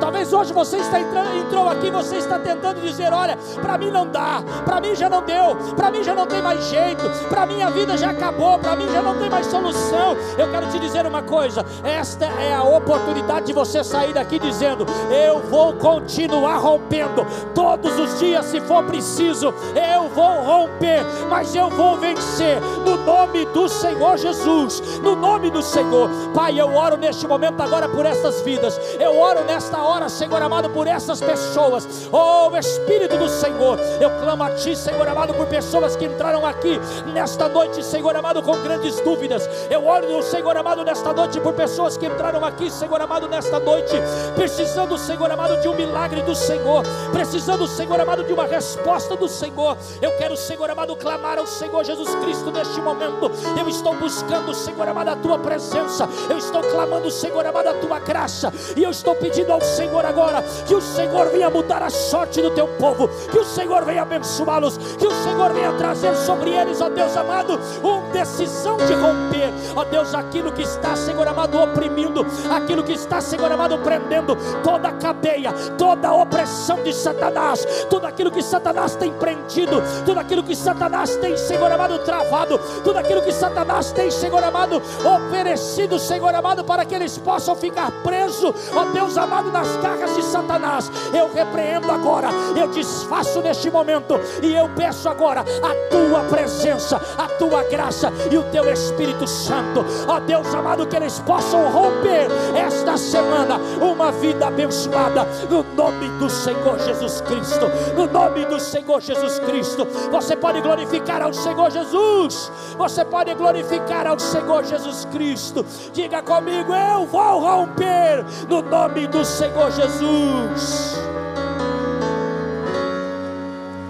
Talvez 0.00 0.32
hoje 0.32 0.52
você 0.52 0.78
está 0.78 1.00
entrando, 1.00 1.36
entrou 1.36 1.68
aqui, 1.68 1.90
você 1.90 2.16
está 2.16 2.38
tentando 2.38 2.80
dizer: 2.80 3.12
olha, 3.12 3.36
para 3.60 3.78
mim 3.78 3.90
não 3.90 4.06
dá, 4.06 4.42
para 4.64 4.80
mim 4.80 4.94
já 4.94 5.08
não 5.08 5.22
deu, 5.22 5.56
para 5.76 5.90
mim 5.90 6.02
já 6.02 6.14
não 6.14 6.26
tem 6.26 6.42
mais 6.42 6.64
jeito, 6.68 7.02
para 7.28 7.46
mim 7.46 7.62
a 7.62 7.70
vida 7.70 7.96
já 7.96 8.10
acabou, 8.10 8.58
para 8.58 8.76
mim 8.76 8.88
já 8.90 9.02
não 9.02 9.16
tem 9.18 9.30
mais 9.30 9.46
solução. 9.46 10.16
Eu 10.36 10.50
quero 10.50 10.68
te 10.68 10.78
dizer 10.78 11.06
uma 11.06 11.22
coisa: 11.22 11.64
esta 11.82 12.26
é 12.26 12.54
a 12.54 12.62
oportunidade 12.62 13.46
de 13.46 13.52
você 13.52 13.82
sair 13.82 14.12
daqui 14.12 14.38
dizendo: 14.38 14.86
eu 15.10 15.40
vou 15.40 15.74
continuar 15.74 16.58
rompendo 16.58 17.26
todos 17.54 17.98
os 17.98 18.18
dias, 18.18 18.46
se 18.46 18.60
for 18.60 18.84
preciso, 18.84 19.54
eu 19.74 20.08
vou 20.08 20.42
romper, 20.42 21.04
mas 21.28 21.54
eu 21.54 21.70
vou 21.70 21.96
vencer 21.96 22.60
no 22.84 22.96
nome 22.96 23.44
do 23.46 23.68
Senhor 23.68 24.16
Jesus, 24.16 24.80
no 25.02 25.14
nome 25.14 25.50
do 25.50 25.62
Senhor. 25.62 26.08
Pai, 26.34 26.60
eu 26.60 26.74
oro 26.74 26.96
neste 26.96 27.26
momento 27.26 27.60
agora 27.60 27.88
por 27.88 28.06
essas 28.06 28.40
vidas, 28.42 28.78
eu 28.98 29.18
oro 29.18 29.44
nesta 29.44 29.60
nesta 29.60 29.82
hora, 29.90 30.08
Senhor 30.08 30.42
amado, 30.42 30.70
por 30.70 30.86
essas 30.86 31.20
pessoas. 31.20 32.08
Oh 32.12 32.56
Espírito 32.56 33.16
do 33.16 33.28
Senhor, 33.28 33.78
eu 34.00 34.10
clamo 34.20 34.42
a 34.42 34.50
Ti, 34.50 34.76
Senhor 34.76 35.06
amado, 35.08 35.32
por 35.34 35.46
pessoas 35.46 35.96
que 35.96 36.04
entraram 36.04 36.44
aqui 36.44 36.78
nesta 37.12 37.48
noite, 37.48 37.82
Senhor 37.84 38.14
amado, 38.14 38.42
com 38.42 38.52
grandes 38.62 39.00
dúvidas. 39.00 39.48
Eu 39.70 39.86
oro, 39.86 40.22
Senhor 40.22 40.56
amado, 40.56 40.84
nesta 40.84 41.12
noite 41.12 41.40
por 41.40 41.52
pessoas 41.54 41.96
que 41.96 42.06
entraram 42.06 42.44
aqui, 42.44 42.70
Senhor 42.70 43.00
amado, 43.00 43.28
nesta 43.28 43.58
noite, 43.58 43.94
precisando, 44.34 44.98
Senhor 44.98 45.30
amado, 45.30 45.60
de 45.60 45.68
um 45.68 45.74
milagre 45.74 46.22
do 46.22 46.34
Senhor, 46.34 46.84
precisando, 47.12 47.66
Senhor 47.66 48.00
amado, 48.00 48.24
de 48.24 48.32
uma 48.32 48.46
resposta 48.46 49.16
do 49.16 49.28
Senhor. 49.28 49.76
Eu 50.02 50.12
quero, 50.16 50.36
Senhor 50.36 50.70
amado, 50.70 50.96
clamar 50.96 51.38
ao 51.38 51.46
Senhor 51.46 51.84
Jesus 51.84 52.14
Cristo 52.16 52.50
neste 52.50 52.80
momento. 52.80 53.30
Eu 53.58 53.68
estou 53.68 53.94
buscando, 53.94 54.54
Senhor 54.54 54.88
amado, 54.88 55.08
a 55.08 55.16
Tua 55.16 55.38
presença. 55.38 56.08
Eu 56.28 56.38
estou 56.38 56.62
clamando, 56.62 57.10
Senhor 57.10 57.46
amado, 57.46 57.68
a 57.68 57.74
Tua 57.74 57.98
graça. 57.98 58.52
E 58.76 58.82
eu 58.82 58.90
estou 58.90 59.14
pedindo 59.14 59.52
ao 59.52 59.60
ao 59.60 59.64
Senhor 59.80 60.04
agora, 60.04 60.44
que 60.66 60.74
o 60.74 60.80
Senhor 60.80 61.30
venha 61.30 61.48
mudar 61.48 61.82
a 61.82 61.88
sorte 61.88 62.42
do 62.42 62.50
teu 62.50 62.68
povo, 62.68 63.08
que 63.08 63.38
o 63.38 63.44
Senhor 63.44 63.82
venha 63.82 64.02
abençoá-los, 64.02 64.76
que 64.76 65.06
o 65.06 65.10
Senhor 65.22 65.54
venha 65.54 65.72
trazer 65.72 66.14
sobre 66.16 66.50
eles, 66.50 66.82
ó 66.82 66.90
Deus 66.90 67.16
amado, 67.16 67.58
uma 67.82 68.02
decisão 68.12 68.76
de 68.76 68.92
romper, 68.92 69.50
ó 69.74 69.82
Deus, 69.84 70.14
aquilo 70.14 70.52
que 70.52 70.60
está, 70.60 70.94
Senhor 70.94 71.26
amado, 71.26 71.58
oprimindo, 71.58 72.26
aquilo 72.54 72.84
que 72.84 72.92
está, 72.92 73.22
Senhor 73.22 73.50
amado, 73.50 73.78
prendendo 73.78 74.36
toda 74.62 74.88
a 74.88 74.92
cadeia, 74.92 75.50
toda 75.78 76.08
a 76.08 76.14
opressão 76.14 76.82
de 76.82 76.92
Satanás, 76.92 77.64
tudo 77.88 78.06
aquilo 78.06 78.30
que 78.30 78.42
Satanás 78.42 78.94
tem 78.96 79.10
prendido, 79.14 79.82
tudo 80.04 80.20
aquilo 80.20 80.42
que 80.42 80.54
Satanás 80.54 81.16
tem, 81.16 81.38
Senhor 81.38 81.72
amado, 81.72 81.98
travado, 82.00 82.58
tudo 82.84 82.98
aquilo 82.98 83.22
que 83.22 83.32
Satanás 83.32 83.92
tem, 83.92 84.10
Senhor 84.10 84.44
amado, 84.44 84.82
oferecido, 85.16 85.98
Senhor 85.98 86.34
amado, 86.34 86.64
para 86.64 86.84
que 86.84 86.94
eles 86.94 87.16
possam 87.16 87.56
ficar 87.56 87.90
presos, 88.02 88.54
ó 88.74 88.84
Deus 88.92 89.16
amado, 89.16 89.50
nas 89.50 89.69
garras 89.76 90.14
de 90.14 90.22
Satanás. 90.22 90.90
Eu 91.12 91.32
repreendo 91.32 91.90
agora, 91.90 92.28
eu 92.56 92.68
desfaço 92.68 93.40
neste 93.40 93.70
momento 93.70 94.18
e 94.42 94.54
eu 94.54 94.68
peço 94.70 95.08
agora 95.08 95.40
a 95.40 95.90
tua 95.90 96.24
presença, 96.24 97.00
a 97.18 97.28
tua 97.28 97.62
graça 97.64 98.12
e 98.30 98.36
o 98.36 98.42
teu 98.44 98.70
Espírito 98.70 99.26
Santo. 99.26 99.84
Ó 100.08 100.20
Deus 100.20 100.54
amado, 100.54 100.86
que 100.86 100.96
eles 100.96 101.18
possam 101.20 101.70
romper 101.70 102.28
esta 102.54 102.96
semana 102.96 103.58
uma 103.80 104.12
vida 104.12 104.46
abençoada 104.46 105.26
no 105.48 105.62
nome 105.74 106.08
do 106.18 106.28
Senhor 106.28 106.78
Jesus 106.78 107.20
Cristo. 107.22 107.66
No 107.96 108.06
nome 108.06 108.44
do 108.46 108.58
Senhor 108.60 109.00
Jesus 109.00 109.38
Cristo. 109.40 109.86
Você 110.10 110.36
pode 110.36 110.60
glorificar 110.60 111.22
ao 111.22 111.32
Senhor 111.32 111.70
Jesus. 111.70 112.50
Você 112.76 113.04
pode 113.04 113.34
glorificar 113.34 114.06
ao 114.06 114.18
Senhor 114.18 114.64
Jesus 114.64 115.04
Cristo. 115.06 115.64
Diga 115.92 116.22
comigo, 116.22 116.74
eu 116.74 117.06
vou 117.06 117.40
romper 117.40 118.24
no 118.48 118.62
nome 118.62 119.06
do 119.06 119.24
Senhor 119.24 119.49
Senhor 119.50 119.70
Jesus. 119.72 120.94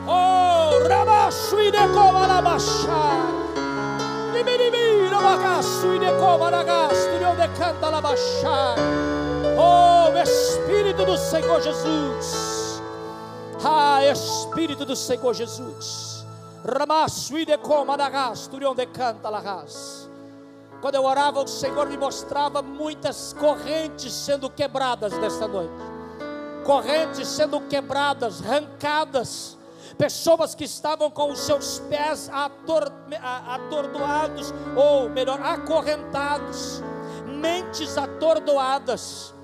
Oh, 0.08 0.80
Ramassuide 0.88 1.76
Kovarabashá. 1.92 3.30
Oh, 9.58 10.08
Espírito 10.16 11.04
do 11.04 11.18
Senhor 11.18 11.60
Jesus. 11.60 12.82
Ah, 13.62 14.02
Espírito 14.04 14.86
do 14.86 14.96
Senhor 14.96 15.34
Jesus. 15.34 16.24
Ramassuide 16.64 17.58
Komaragas, 17.58 18.48
Turion 18.48 18.74
de 18.74 18.86
Canta 18.86 19.28
Lagas. 19.28 19.99
Quando 20.80 20.94
eu 20.94 21.04
orava, 21.04 21.42
o 21.42 21.48
Senhor 21.48 21.86
me 21.86 21.96
mostrava 21.96 22.62
muitas 22.62 23.34
correntes 23.34 24.12
sendo 24.12 24.48
quebradas 24.48 25.12
nesta 25.18 25.46
noite. 25.46 25.72
Correntes 26.64 27.28
sendo 27.28 27.60
quebradas, 27.62 28.42
arrancadas. 28.42 29.58
Pessoas 29.98 30.54
que 30.54 30.64
estavam 30.64 31.10
com 31.10 31.30
os 31.30 31.40
seus 31.40 31.80
pés 31.90 32.30
ator, 32.32 32.90
atordoados, 33.46 34.54
ou 34.74 35.10
melhor, 35.10 35.40
acorrentados. 35.42 36.82
Mentes 37.26 37.98
atordoadas 37.98 39.34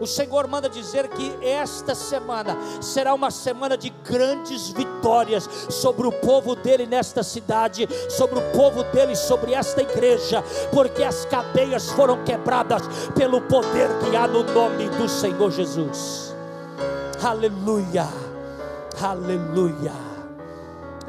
o 0.00 0.06
Senhor 0.06 0.46
manda 0.46 0.68
dizer 0.68 1.08
que 1.08 1.36
esta 1.42 1.94
semana 1.94 2.56
será 2.80 3.14
uma 3.14 3.30
semana 3.30 3.76
de 3.76 3.90
grandes 3.90 4.70
vitórias 4.70 5.48
sobre 5.70 6.06
o 6.06 6.12
povo 6.12 6.54
dele 6.54 6.86
nesta 6.86 7.22
cidade, 7.22 7.88
sobre 8.08 8.38
o 8.38 8.52
povo 8.52 8.84
dele, 8.84 9.16
sobre 9.16 9.52
esta 9.52 9.82
igreja, 9.82 10.42
porque 10.72 11.02
as 11.02 11.24
cadeias 11.24 11.90
foram 11.90 12.24
quebradas 12.24 12.82
pelo 13.14 13.40
poder 13.42 13.88
que 14.00 14.16
há 14.16 14.26
no 14.26 14.42
nome 14.42 14.88
do 14.90 15.08
Senhor 15.08 15.50
Jesus. 15.50 16.34
Aleluia, 17.22 18.06
aleluia, 19.02 19.92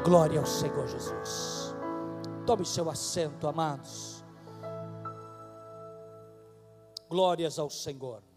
glória 0.02 0.40
ao 0.40 0.46
Senhor 0.46 0.88
Jesus. 0.88 1.74
Tome 2.44 2.66
seu 2.66 2.90
assento, 2.90 3.46
amados. 3.46 4.24
Glórias 7.08 7.58
ao 7.58 7.70
Senhor. 7.70 8.29